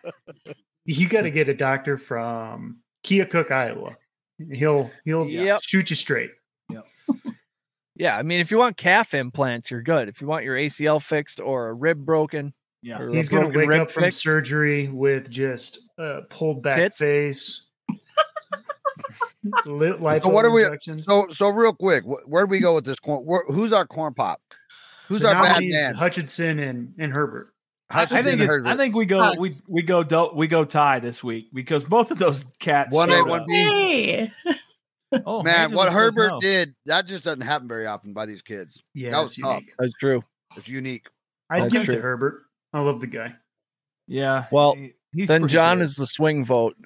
you 0.85 1.09
got 1.09 1.23
to 1.23 1.31
get 1.31 1.49
a 1.49 1.55
doctor 1.55 1.97
from 1.99 2.79
Keokuk, 3.05 3.51
Iowa. 3.51 3.97
He'll 4.53 4.91
he'll 5.05 5.29
Yep. 5.29 5.61
shoot 5.63 5.91
you 5.91 5.97
straight. 5.97 6.31
Yeah. 6.71 6.83
Yeah, 7.97 8.17
I 8.17 8.23
mean, 8.23 8.39
if 8.41 8.51
you 8.53 8.59
want 8.59 8.77
calf 8.77 9.13
implants, 9.13 9.71
you're 9.73 9.83
good. 9.83 10.09
If 10.09 10.21
you 10.21 10.29
want 10.29 10.45
your 10.45 10.57
ACL 10.57 11.03
fixed 11.03 11.41
or 11.41 11.69
a 11.69 11.75
rib 11.75 12.05
broken, 12.07 12.55
Yeah. 12.83 13.01
or 13.01 13.11
He's 13.13 13.29
going 13.29 13.51
to 13.51 13.59
wake 13.59 13.71
up 13.73 13.91
from 13.91 14.05
fixed, 14.05 14.21
surgery 14.23 14.89
with 14.89 15.31
just 15.31 15.79
uh, 15.99 16.21
pulled 16.31 16.63
back 16.63 16.77
Tits? 16.77 16.97
face. 16.97 17.67
Lit 19.67 19.99
So 20.23 20.29
what 20.29 20.45
are 20.45 20.51
we- 20.51 20.65
So 21.03 21.27
so 21.31 21.49
real 21.49 21.73
quick, 21.73 22.05
wh- 22.05 22.29
where 22.29 22.45
do 22.45 22.51
we 22.51 22.61
go 22.61 22.75
with 22.75 22.85
this 22.85 22.99
corn? 22.99 23.25
Where, 23.25 23.45
who's 23.47 23.73
our 23.73 23.87
corn 23.87 24.15
pop? 24.15 24.41
Who's 25.09 25.23
The 25.23 25.35
our 25.35 25.43
bad 25.43 25.63
man? 25.63 25.95
Hutchinson 25.95 26.59
and, 26.59 26.95
and 26.99 27.13
Herbert. 27.13 27.53
I 27.91 28.05
think 28.05 28.41
it, 28.43 28.51
I 28.67 28.77
think 28.77 28.95
we 28.95 29.07
go 29.07 29.21
Hush. 29.23 29.39
we 29.39 29.57
we 29.67 29.81
go 29.81 30.03
do, 30.03 30.31
we 30.35 30.47
go 30.47 30.67
tie 30.67 30.99
this 31.01 31.25
week 31.25 31.49
because 31.55 31.85
both 31.85 32.11
of 32.11 32.19
those 32.19 32.45
cats 32.59 32.95
One 32.95 33.11
A, 33.11 33.25
one. 33.25 33.45
B. 33.49 34.31
Oh, 35.25 35.43
Man, 35.43 35.55
Angela 35.73 35.85
what 35.85 35.93
Herbert 35.95 36.29
no. 36.33 36.41
did, 36.41 36.75
that 36.85 37.07
just 37.07 37.25
doesn't 37.25 37.41
happen 37.41 37.67
very 37.67 37.87
often 37.87 38.13
by 38.13 38.27
these 38.27 38.43
kids. 38.43 38.83
Yeah, 38.93 39.13
That 39.13 39.23
was 39.23 39.31
that's 39.37 39.39
unique. 39.39 39.65
tough. 39.69 39.75
that's 39.79 39.95
true. 39.95 40.23
It's 40.57 40.69
unique. 40.69 41.07
I'd 41.49 41.63
That's 41.63 41.73
give 41.73 41.89
it 41.89 41.93
to 41.93 42.01
Herbert. 42.03 42.43
I 42.79 42.83
love 42.83 43.01
the 43.01 43.07
guy. 43.07 43.35
Yeah. 44.07 44.47
Well, 44.51 44.75
he- 44.75 44.95
he's 45.13 45.29
Then 45.29 45.49
John 45.49 45.79
good. 45.79 45.85
is 45.85 45.97
the 45.97 46.07
swing 46.07 46.45
vote, 46.45 46.77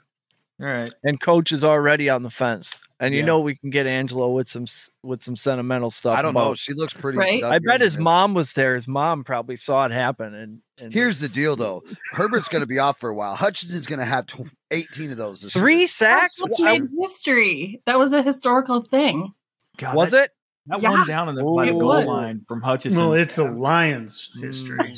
all 0.61 0.67
right. 0.67 0.91
and 1.05 1.21
Coach 1.21 1.53
is 1.53 1.63
already 1.65 2.09
on 2.09 2.23
the 2.23 2.31
fence. 2.31 2.79
And 3.01 3.13
you 3.15 3.21
Yeah. 3.21 3.27
know 3.27 3.41
we 3.41 3.57
can 3.57 3.71
get 3.71 3.87
Angelo 3.89 4.31
with 4.31 4.49
some 4.49 4.67
with 5.03 5.25
some 5.25 5.35
sentimental 5.35 5.91
stuff. 5.91 6.17
I 6.17 6.23
don't 6.23 6.35
know. 6.35 6.55
She 6.55 6.73
looks 6.73 6.93
pretty. 6.95 7.19
Right? 7.19 7.43
I 7.43 7.59
bet 7.59 7.81
his 7.81 7.99
mom 7.99 8.33
was 8.33 8.53
there. 8.53 8.77
His 8.77 8.87
mom 8.87 9.25
probably 9.25 9.57
saw 9.57 9.87
it 9.87 9.91
happen. 9.91 10.35
And, 10.35 10.61
and 10.79 10.93
Here's 10.95 11.19
the 11.19 11.29
deal, 11.29 11.57
though. 11.57 11.83
Herbert's 12.13 12.47
going 12.47 12.61
to 12.63 12.67
be 12.69 12.79
off 12.79 13.01
for 13.01 13.09
a 13.09 13.15
while. 13.15 13.35
Hutchinson's 13.35 13.87
going 13.87 13.99
to 13.99 14.05
have 14.05 14.29
tw- 14.29 14.47
18 14.71 15.11
of 15.11 15.17
those. 15.17 15.43
This 15.43 15.53
three 15.53 15.79
year. 15.79 15.87
sacks. 15.89 16.37
That's 16.41 16.61
Wha- 16.61 16.65
made 16.65 16.83
history. 17.01 17.83
That 17.87 17.99
was 17.99 18.13
a 18.13 18.23
historical 18.23 18.83
thing. 18.83 19.33
God, 19.79 19.97
was 19.97 20.13
that, 20.13 20.27
it? 20.27 20.31
That 20.67 20.81
Yeah. 20.83 20.91
one 20.91 21.09
down 21.09 21.29
in 21.29 21.35
the, 21.35 21.43
by 21.43 21.67
the 21.67 21.73
goal 21.73 21.89
was. 21.89 22.05
line 22.07 22.45
from 22.47 22.63
Hutchinson. 22.63 23.01
Well, 23.03 23.15
it's 23.15 23.37
a 23.37 23.51
Lions 23.51 24.31
mm. 24.39 24.45
history. 24.45 24.97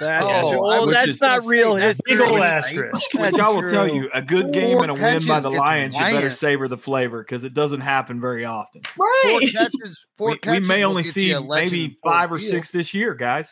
That, 0.00 0.22
Oh, 0.24 0.68
I 0.68 0.80
was 0.80 0.90
that's 0.92 1.20
not 1.20 1.44
real 1.46 1.74
say, 1.74 1.80
that's 1.80 2.00
history. 2.06 2.24
Big 2.24 2.30
ol' 2.32 2.38
Right. 2.38 2.52
asterisk. 2.52 3.14
Which 3.14 3.38
I 3.38 3.48
will 3.48 3.62
tell 3.68 3.88
you, 3.88 4.10
a 4.12 4.20
good 4.22 4.52
game 4.52 4.74
Four 4.76 4.82
and 4.82 4.90
a 4.90 4.94
win 4.94 5.26
by 5.26 5.40
the 5.40 5.50
gets 5.50 5.60
Lions, 5.60 5.94
you 5.96 6.00
better 6.04 6.30
savor 6.30 6.68
the 6.68 6.76
flavor 6.76 7.22
because 7.22 7.44
it 7.44 7.54
doesn't 7.54 7.80
happen 7.80 8.20
very 8.20 8.44
often. 8.44 8.82
Four 8.94 9.06
Right. 9.06 9.48
catches. 9.52 10.04
Four 10.18 10.36
We, 10.44 10.50
we 10.52 10.60
may 10.60 10.84
only 10.84 11.02
see 11.04 11.28
you 11.30 11.38
a 11.38 11.40
legend 11.40 11.72
maybe 11.72 11.96
five 12.02 12.30
or 12.32 12.38
Field. 12.38 12.50
six 12.50 12.70
this 12.72 12.92
year, 12.94 13.14
guys. 13.14 13.48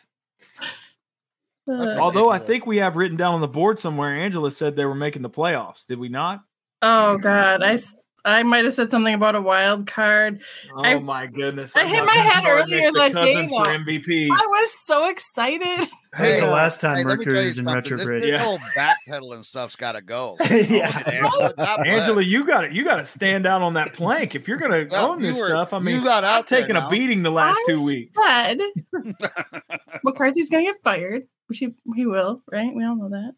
Uh, 1.67 1.97
Although 1.99 2.29
I 2.29 2.37
think 2.37 2.67
we 2.67 2.77
have 2.77 2.95
written 2.95 3.17
down 3.17 3.33
on 3.33 3.41
the 3.41 3.47
board 3.47 3.79
somewhere, 3.79 4.11
Angela 4.13 4.51
said 4.51 4.75
they 4.75 4.85
were 4.85 4.93
making 4.93 5.23
the 5.23 5.29
playoffs. 5.31 5.85
Did 5.87 5.97
we 5.99 6.09
not? 6.09 6.41
oh 6.83 7.17
God, 7.17 7.63
I 7.63 7.73
s- 7.73 7.97
I 8.25 8.41
might 8.43 8.63
have 8.65 8.73
said 8.73 8.89
something 8.89 9.13
about 9.13 9.35
a 9.35 9.41
wild 9.41 9.85
card. 9.87 10.41
Oh 10.75 10.83
I- 10.83 10.99
my 10.99 11.27
goodness! 11.27 11.75
I 11.75 11.81
I'm 11.81 11.87
hit 11.89 12.03
my 12.05 12.13
head 12.13 12.43
earlier 12.45 12.91
that 12.91 13.13
day, 13.13 13.47
for 13.47 13.63
MVP. 13.65 14.29
I 14.31 14.45
was 14.47 14.73
so 14.85 15.07
excited. 15.09 15.87
That's 16.17 16.39
the 16.39 16.47
last 16.47 16.79
time 16.81 16.97
Hey, 16.97 17.03
let 17.03 17.19
me 17.19 17.25
tell 17.25 17.33
Mercury 17.33 17.41
you 17.43 17.47
is 17.49 17.57
in 17.59 17.65
something. 17.65 17.81
This, 17.83 17.91
retrograde. 17.91 18.23
this 18.23 18.29
Yeah. 18.31 18.37
whole 18.39 18.57
backpedaling 18.75 19.43
stuff's 19.43 19.75
got 19.75 19.91
to 19.93 20.01
go. 20.01 20.37
Oh, 20.49 20.55
yeah. 20.55 21.03
Angela, 21.05 21.83
Angela, 21.85 22.21
you 22.21 22.45
got 22.45 22.61
to 22.61 22.73
You 22.73 22.83
got 22.85 22.95
to 22.97 23.05
stand 23.05 23.45
out 23.45 23.61
on 23.61 23.73
that 23.73 23.91
plank 23.93 24.33
if 24.33 24.47
you're 24.47 24.57
going 24.57 24.71
to 24.71 24.87
Well, 24.95 25.11
own 25.11 25.21
this 25.21 25.37
were- 25.37 25.47
stuff. 25.47 25.73
I 25.73 25.79
mean, 25.79 25.95
you 25.95 26.03
got 26.05 26.23
out 26.23 26.37
I've 26.39 26.45
taken 26.45 26.75
there 26.75 26.85
a 26.85 26.89
beating 26.89 27.21
the 27.21 27.31
last 27.31 27.59
I 27.67 27.71
two 27.73 27.83
weeks. 27.83 28.17
Said 28.17 28.59
McCarthy's 30.03 30.49
gonna 30.49 30.63
get 30.63 30.75
fired, 30.83 31.23
which 31.47 31.59
he 31.59 31.73
he 31.95 32.05
will, 32.05 32.41
right? 32.51 32.73
We 32.73 32.85
all 32.85 32.95
know 32.95 33.09
that. 33.09 33.33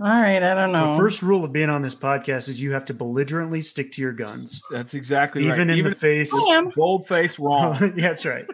All 0.00 0.06
right, 0.08 0.42
I 0.42 0.54
don't 0.54 0.72
know. 0.72 0.92
The 0.92 0.98
first 0.98 1.22
rule 1.22 1.44
of 1.44 1.52
being 1.52 1.70
on 1.70 1.80
this 1.82 1.94
podcast 1.94 2.48
is 2.48 2.60
you 2.60 2.72
have 2.72 2.84
to 2.86 2.94
belligerently 2.94 3.62
stick 3.62 3.92
to 3.92 4.02
your 4.02 4.12
guns, 4.12 4.60
That's 4.70 4.92
exactly 4.94 5.46
right. 5.46 5.54
even 5.54 5.70
in 5.70 5.84
the 5.84 5.94
face. 5.94 6.30
Bold 6.76 7.08
faced 7.08 7.38
wrong. 7.38 7.76
yeah, 7.96 8.08
that's 8.08 8.24
right. 8.26 8.46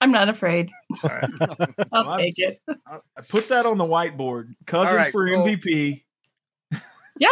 I'm 0.00 0.10
not 0.12 0.30
afraid. 0.30 0.70
All 1.04 1.10
right. 1.10 1.30
I'll 1.92 2.06
Well, 2.06 2.16
take 2.16 2.38
it. 2.38 2.60
I 2.86 3.00
I 3.16 3.20
put 3.28 3.48
that 3.48 3.66
on 3.66 3.76
the 3.76 3.84
whiteboard. 3.84 4.54
Cousins 4.66 4.96
right, 4.96 5.12
for 5.12 5.30
well- 5.30 5.44
MVP. 5.46 6.02
Yeah, 7.18 7.28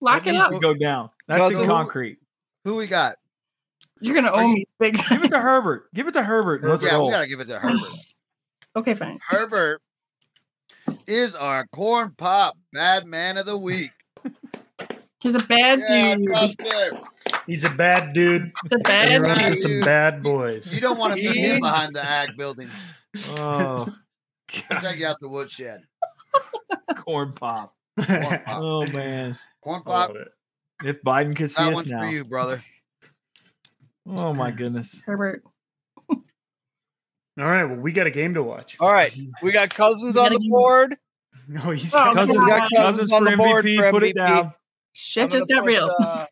lock 0.00 0.24
That 0.24 0.34
it 0.34 0.40
up. 0.40 0.60
go 0.60 0.74
down. 0.74 1.10
That's 1.28 1.40
Cousins- 1.40 1.60
in 1.60 1.66
concrete. 1.68 2.18
Who 2.64 2.74
we 2.74 2.88
got? 2.88 3.16
You're 4.00 4.16
gonna 4.16 4.28
Are 4.30 4.42
owe 4.42 4.46
you- 4.48 4.54
me 4.54 4.66
big 4.80 4.98
Give 5.08 5.22
it 5.22 5.30
to 5.30 5.38
Herbert. 5.38 5.88
Give 5.94 6.08
it 6.08 6.12
to 6.14 6.22
Herbert. 6.24 6.62
and 6.62 6.70
Let's 6.70 6.82
yeah, 6.82 6.94
roll. 6.96 7.06
we 7.06 7.12
got 7.12 7.20
to 7.20 7.28
give 7.28 7.38
it 7.40 7.46
to 7.46 7.58
Herbert. 7.60 7.80
okay, 8.74 8.94
fine. 8.94 9.20
Herbert 9.26 9.80
is 11.06 11.34
our 11.34 11.66
corn 11.68 12.12
pop 12.16 12.56
bad 12.72 13.06
man 13.06 13.36
of 13.38 13.46
the 13.46 13.56
week. 13.56 13.90
He's 15.20 15.34
a 15.34 15.40
bad 15.40 15.80
Yeah, 15.88 16.16
dude. 16.16 16.96
He's 17.46 17.64
a 17.64 17.70
bad 17.70 18.12
dude. 18.12 18.52
He's 18.62 18.72
a 18.72 18.78
bad 18.78 19.10
You're 19.12 19.20
Right. 19.20 19.44
dude. 19.46 19.56
some 19.58 19.80
bad 19.80 20.22
boys. 20.22 20.74
You 20.74 20.80
don't 20.80 20.98
want 20.98 21.14
to 21.14 21.20
meet 21.22 21.36
him 21.36 21.60
behind 21.60 21.94
the 21.94 22.04
ag 22.04 22.36
building. 22.36 22.68
Oh, 23.30 23.86
He'll 24.48 24.80
take 24.80 24.98
you 25.00 25.06
out 25.06 25.16
the 25.20 25.28
woodshed. 25.28 25.82
corn 26.96 27.32
pop. 27.32 27.74
Corn 27.98 28.18
pop. 28.20 28.42
Oh 28.48 28.86
man. 28.92 29.38
Corn 29.62 29.82
pop. 29.82 30.12
If 30.84 31.02
Biden 31.02 31.34
could 31.34 31.50
see 31.50 31.62
That 31.62 31.68
us 31.70 31.74
one's 31.74 31.86
now. 31.88 32.02
for 32.02 32.08
you, 32.08 32.24
brother. 32.24 32.60
Oh 34.06 34.34
my 34.34 34.50
goodness. 34.50 35.02
Herbert. 35.06 35.42
All 37.38 37.44
right. 37.44 37.64
Well, 37.64 37.76
we 37.76 37.92
got 37.92 38.06
a 38.06 38.10
game 38.10 38.34
to 38.34 38.42
watch. 38.42 38.76
All 38.80 38.90
right, 38.92 39.14
we 39.42 39.52
got 39.52 39.74
Cousins 39.74 40.14
We 40.14 40.20
on 40.20 40.24
gotta 40.26 40.34
the 40.34 40.40
give- 40.40 40.50
board. 40.50 40.96
No, 41.48 41.70
he's 41.70 41.94
Oh, 41.94 41.98
got 41.98 42.14
Cousins, 42.14 42.38
come 42.38 42.48
got. 42.48 42.58
Cousins 42.60 42.76
Cousins 42.76 43.12
on 43.12 43.24
for 43.24 43.30
the 43.30 43.36
board 43.36 43.64
MVP. 43.64 43.76
for 43.76 43.90
Put 43.90 44.02
it 44.04 44.16
down. 44.16 44.52
Shit 44.94 45.24
I'm 45.24 45.30
just 45.30 45.48
got 45.48 45.60
put, 45.60 45.66
real. 45.66 45.94
uh, 46.00 46.26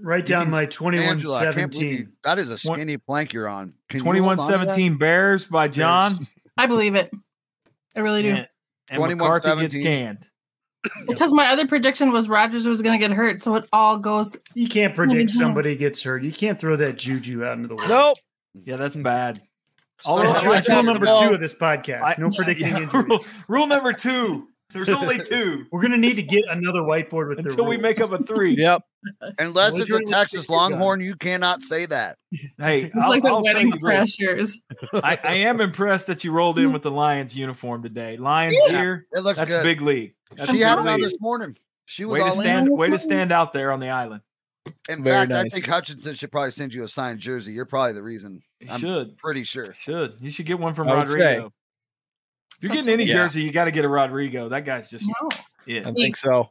Write 0.00 0.26
down 0.26 0.48
my 0.50 0.62
Angela, 0.62 0.98
I 1.00 1.10
2117. 1.50 1.90
you, 1.90 2.08
that 2.22 2.38
is 2.38 2.50
a 2.50 2.56
skinny 2.56 2.98
plank 2.98 3.32
you're 3.32 3.48
on. 3.48 3.74
Can 3.88 3.98
you 3.98 4.04
hold 4.04 4.14
Twenty-one 4.14 4.38
on 4.40 4.48
seventeen 4.48 4.96
Bears 4.96 5.46
by 5.46 5.66
John. 5.68 6.28
I 6.56 6.66
believe 6.66 6.94
it. 6.94 7.10
I 7.96 8.00
really 8.00 8.22
do. 8.22 8.28
And, 8.28 8.48
and 8.88 9.18
McCarthy 9.18 9.60
gets 9.60 9.74
21-17. 9.74 9.82
canned. 9.82 10.28
Because 11.08 11.32
my 11.32 11.48
other 11.48 11.66
prediction 11.66 12.12
was 12.12 12.28
Rodgers 12.28 12.64
was 12.66 12.80
going 12.80 12.98
to 12.98 13.06
get 13.08 13.14
hurt, 13.14 13.42
so 13.42 13.56
it 13.56 13.66
all 13.72 13.98
goes. 13.98 14.36
You 14.54 14.68
can't 14.68 14.94
predict 14.94 15.30
somebody 15.32 15.74
gets 15.74 16.00
hurt. 16.04 16.22
You 16.22 16.32
can't 16.32 16.58
throw 16.60 16.76
that 16.76 16.96
juju 16.96 17.44
out 17.44 17.56
into 17.56 17.66
the 17.68 17.74
world. 17.74 17.88
Nope. 17.90 18.16
Yeah, 18.54 18.76
that's 18.76 18.96
bad. 18.96 19.40
So- 20.00 20.22
That's, 20.22 20.44
rule- 20.68 20.76
rule 20.76 20.82
number 20.84 21.06
Well, 21.06 21.22
two 21.28 21.34
of 21.34 21.40
this 21.40 21.54
podcast. 21.54 22.18
No 22.18 22.26
yeah. 22.30 22.36
predicting 22.36 22.68
Yeah, 22.68 22.78
injuries. 22.82 23.04
rule, 23.08 23.20
rule 23.48 23.66
number 23.66 23.92
two. 23.92 24.48
There's 24.70 24.90
only 24.90 25.18
two 25.24 25.64
We're 25.72 25.80
gonna 25.80 25.96
need 25.96 26.16
to 26.16 26.22
get 26.22 26.42
another 26.48 26.80
whiteboard 26.80 27.28
with 27.28 27.38
the 27.42 27.48
until 27.50 27.64
we 27.64 27.76
rules. 27.76 27.82
make 27.82 28.00
up 28.00 28.12
a 28.12 28.22
three. 28.22 28.54
Yep. 28.58 28.82
Unless 29.38 29.70
it's 29.70 29.76
a 29.76 29.78
Literally 29.94 30.04
Texas 30.12 30.48
your 30.48 30.58
gun. 30.58 30.72
Longhorn, 30.72 31.00
you 31.00 31.14
cannot 31.16 31.62
say 31.62 31.86
that. 31.86 32.16
Hey, 32.58 32.84
It's 32.84 32.94
I'll, 33.00 33.08
like 33.08 33.22
the 33.22 33.28
I'll 33.30 33.42
wedding 33.42 33.68
you 33.68 33.72
this. 33.72 33.82
crashers. 33.82 34.54
I, 34.92 35.18
I 35.24 35.34
am 35.36 35.60
impressed 35.60 36.08
that 36.08 36.22
you 36.24 36.32
rolled 36.32 36.58
in 36.58 36.72
with 36.72 36.82
the 36.82 36.90
Lions 36.90 37.34
uniform 37.34 37.82
today. 37.82 38.16
Lions 38.18 38.56
Yeah, 38.66 38.78
gear. 38.78 39.06
It 39.12 39.20
looks 39.20 39.38
That's 39.38 39.50
good. 39.50 39.62
big 39.62 39.80
league. 39.80 40.14
That's 40.36 40.50
she 40.50 40.60
had 40.60 40.78
it 40.78 40.86
on 40.86 41.00
this 41.00 41.14
morning. 41.20 41.56
She 41.86 42.04
was 42.04 42.20
Way 42.22 42.28
to 42.28 42.36
stand. 42.36 42.68
Way 42.70 42.90
to 42.90 42.98
stand 42.98 43.32
out 43.32 43.52
there 43.54 43.72
on 43.72 43.80
the 43.80 43.88
island. 43.88 44.20
In. 44.88 44.98
In 44.98 45.04
Very 45.04 45.26
fact, 45.26 45.32
I 45.32 45.42
think 45.44 45.66
Hutchinson 45.66 46.14
should 46.14 46.30
probably 46.32 46.50
send 46.52 46.72
you 46.74 46.84
a 46.84 46.88
signed 46.88 47.18
jersey. 47.20 47.52
You're 47.52 47.64
probably 47.66 47.92
the 47.92 48.02
reason. 48.02 48.42
You 48.60 48.68
I'm 48.70 48.80
should. 48.80 49.18
pretty 49.18 49.44
sure. 49.44 49.72
Should. 49.72 50.16
You 50.20 50.30
should 50.30 50.46
get 50.46 50.58
one 50.58 50.74
from 50.74 50.88
I 50.88 51.04
say. 51.04 51.14
Rodrigo. 51.14 51.52
If 52.56 52.62
you're 52.62 52.74
That's 52.74 52.86
getting 52.86 53.00
any 53.00 53.04
what- 53.04 53.12
jersey, 53.12 53.42
you 53.42 53.52
got 53.52 53.64
to 53.66 53.70
get 53.70 53.84
a 53.84 53.88
Rodrigo. 53.88 54.48
That 54.48 54.64
guy's 54.64 54.88
just 54.90 55.06
No. 55.06 55.28
it. 55.66 55.86
I 55.86 55.92
think 55.92 56.16
so. 56.16 56.50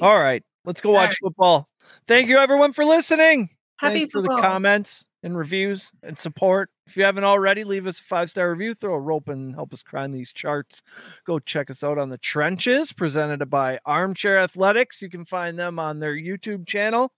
All 0.00 0.18
right, 0.18 0.42
let's 0.64 0.80
go 0.80 0.90
watch 0.92 1.10
right. 1.10 1.16
football. 1.22 1.68
Thank 2.08 2.28
you, 2.28 2.38
everyone, 2.38 2.72
for 2.72 2.84
listening. 2.84 3.50
Happy 3.78 4.00
Thanks 4.00 4.12
for 4.12 4.22
the 4.22 4.28
comments 4.28 5.04
and 5.22 5.36
reviews 5.36 5.92
and 6.02 6.18
support. 6.18 6.70
If 6.86 6.96
you 6.96 7.04
haven't 7.04 7.24
already, 7.24 7.64
leave 7.64 7.86
us 7.86 8.00
a 8.00 8.02
five 8.02 8.30
star 8.30 8.50
review, 8.50 8.74
throw 8.74 8.94
a 8.94 9.00
rope 9.00 9.28
and 9.28 9.54
help 9.54 9.72
us 9.72 9.82
climb 9.82 10.12
these 10.12 10.32
charts. 10.32 10.82
Go 11.24 11.38
check 11.38 11.70
us 11.70 11.84
out 11.84 11.98
on 11.98 12.08
the 12.08 12.18
trenches 12.18 12.92
presented 12.92 13.44
by 13.48 13.78
Armchair 13.84 14.38
Athletics. 14.38 15.00
You 15.02 15.10
can 15.10 15.24
find 15.24 15.58
them 15.58 15.78
on 15.78 16.00
their 16.00 16.14
YouTube 16.14 16.66
channel. 16.66 17.12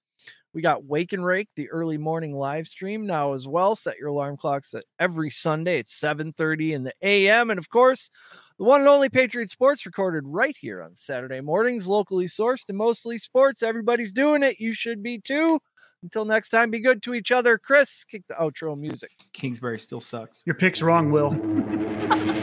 We 0.55 0.62
got 0.62 0.84
Wake 0.84 1.12
and 1.12 1.24
Rake, 1.24 1.48
the 1.57 1.68
early 1.70 1.98
morning 1.98 2.32
live 2.32 2.68
stream 2.68 3.07
now 3.07 3.34
as 3.34 3.46
well. 3.46 3.74
Set 3.74 3.98
your 3.98 4.09
alarm 4.09 4.36
clocks 4.36 4.72
at 4.72 4.84
every 5.00 5.30
Sunday 5.30 5.80
at 5.80 5.88
7:30 5.88 6.72
in 6.72 6.84
the 6.84 6.92
AM. 7.02 7.50
And 7.50 7.59
of 7.59 7.68
course, 7.68 8.09
the 8.57 8.64
one 8.64 8.80
and 8.80 8.88
only 8.88 9.09
Patriot 9.09 9.50
Sports 9.50 9.84
recorded 9.84 10.22
right 10.24 10.57
here 10.57 10.80
on 10.80 10.94
Saturday 10.94 11.40
mornings, 11.40 11.88
locally 11.88 12.26
sourced 12.26 12.68
and 12.68 12.78
mostly 12.78 13.18
sports. 13.18 13.64
Everybody's 13.64 14.12
doing 14.12 14.44
it. 14.44 14.61
You 14.61 14.72
should 14.72 15.02
be 15.02 15.18
too. 15.18 15.61
Until 16.05 16.24
next 16.24 16.50
time, 16.50 16.70
be 16.70 16.80
good 16.80 17.02
to 17.02 17.14
each 17.14 17.32
other. 17.32 17.59
Chris, 17.59 18.05
kick 18.05 18.22
the 18.28 18.34
outro 18.34 18.78
music. 18.78 19.11
Kingsbury 19.32 19.80
still 19.80 20.00
sucks. 20.00 20.42
Your 20.44 20.55
pick's 20.55 20.82
wrong, 20.82 21.11
Will. 21.11 21.32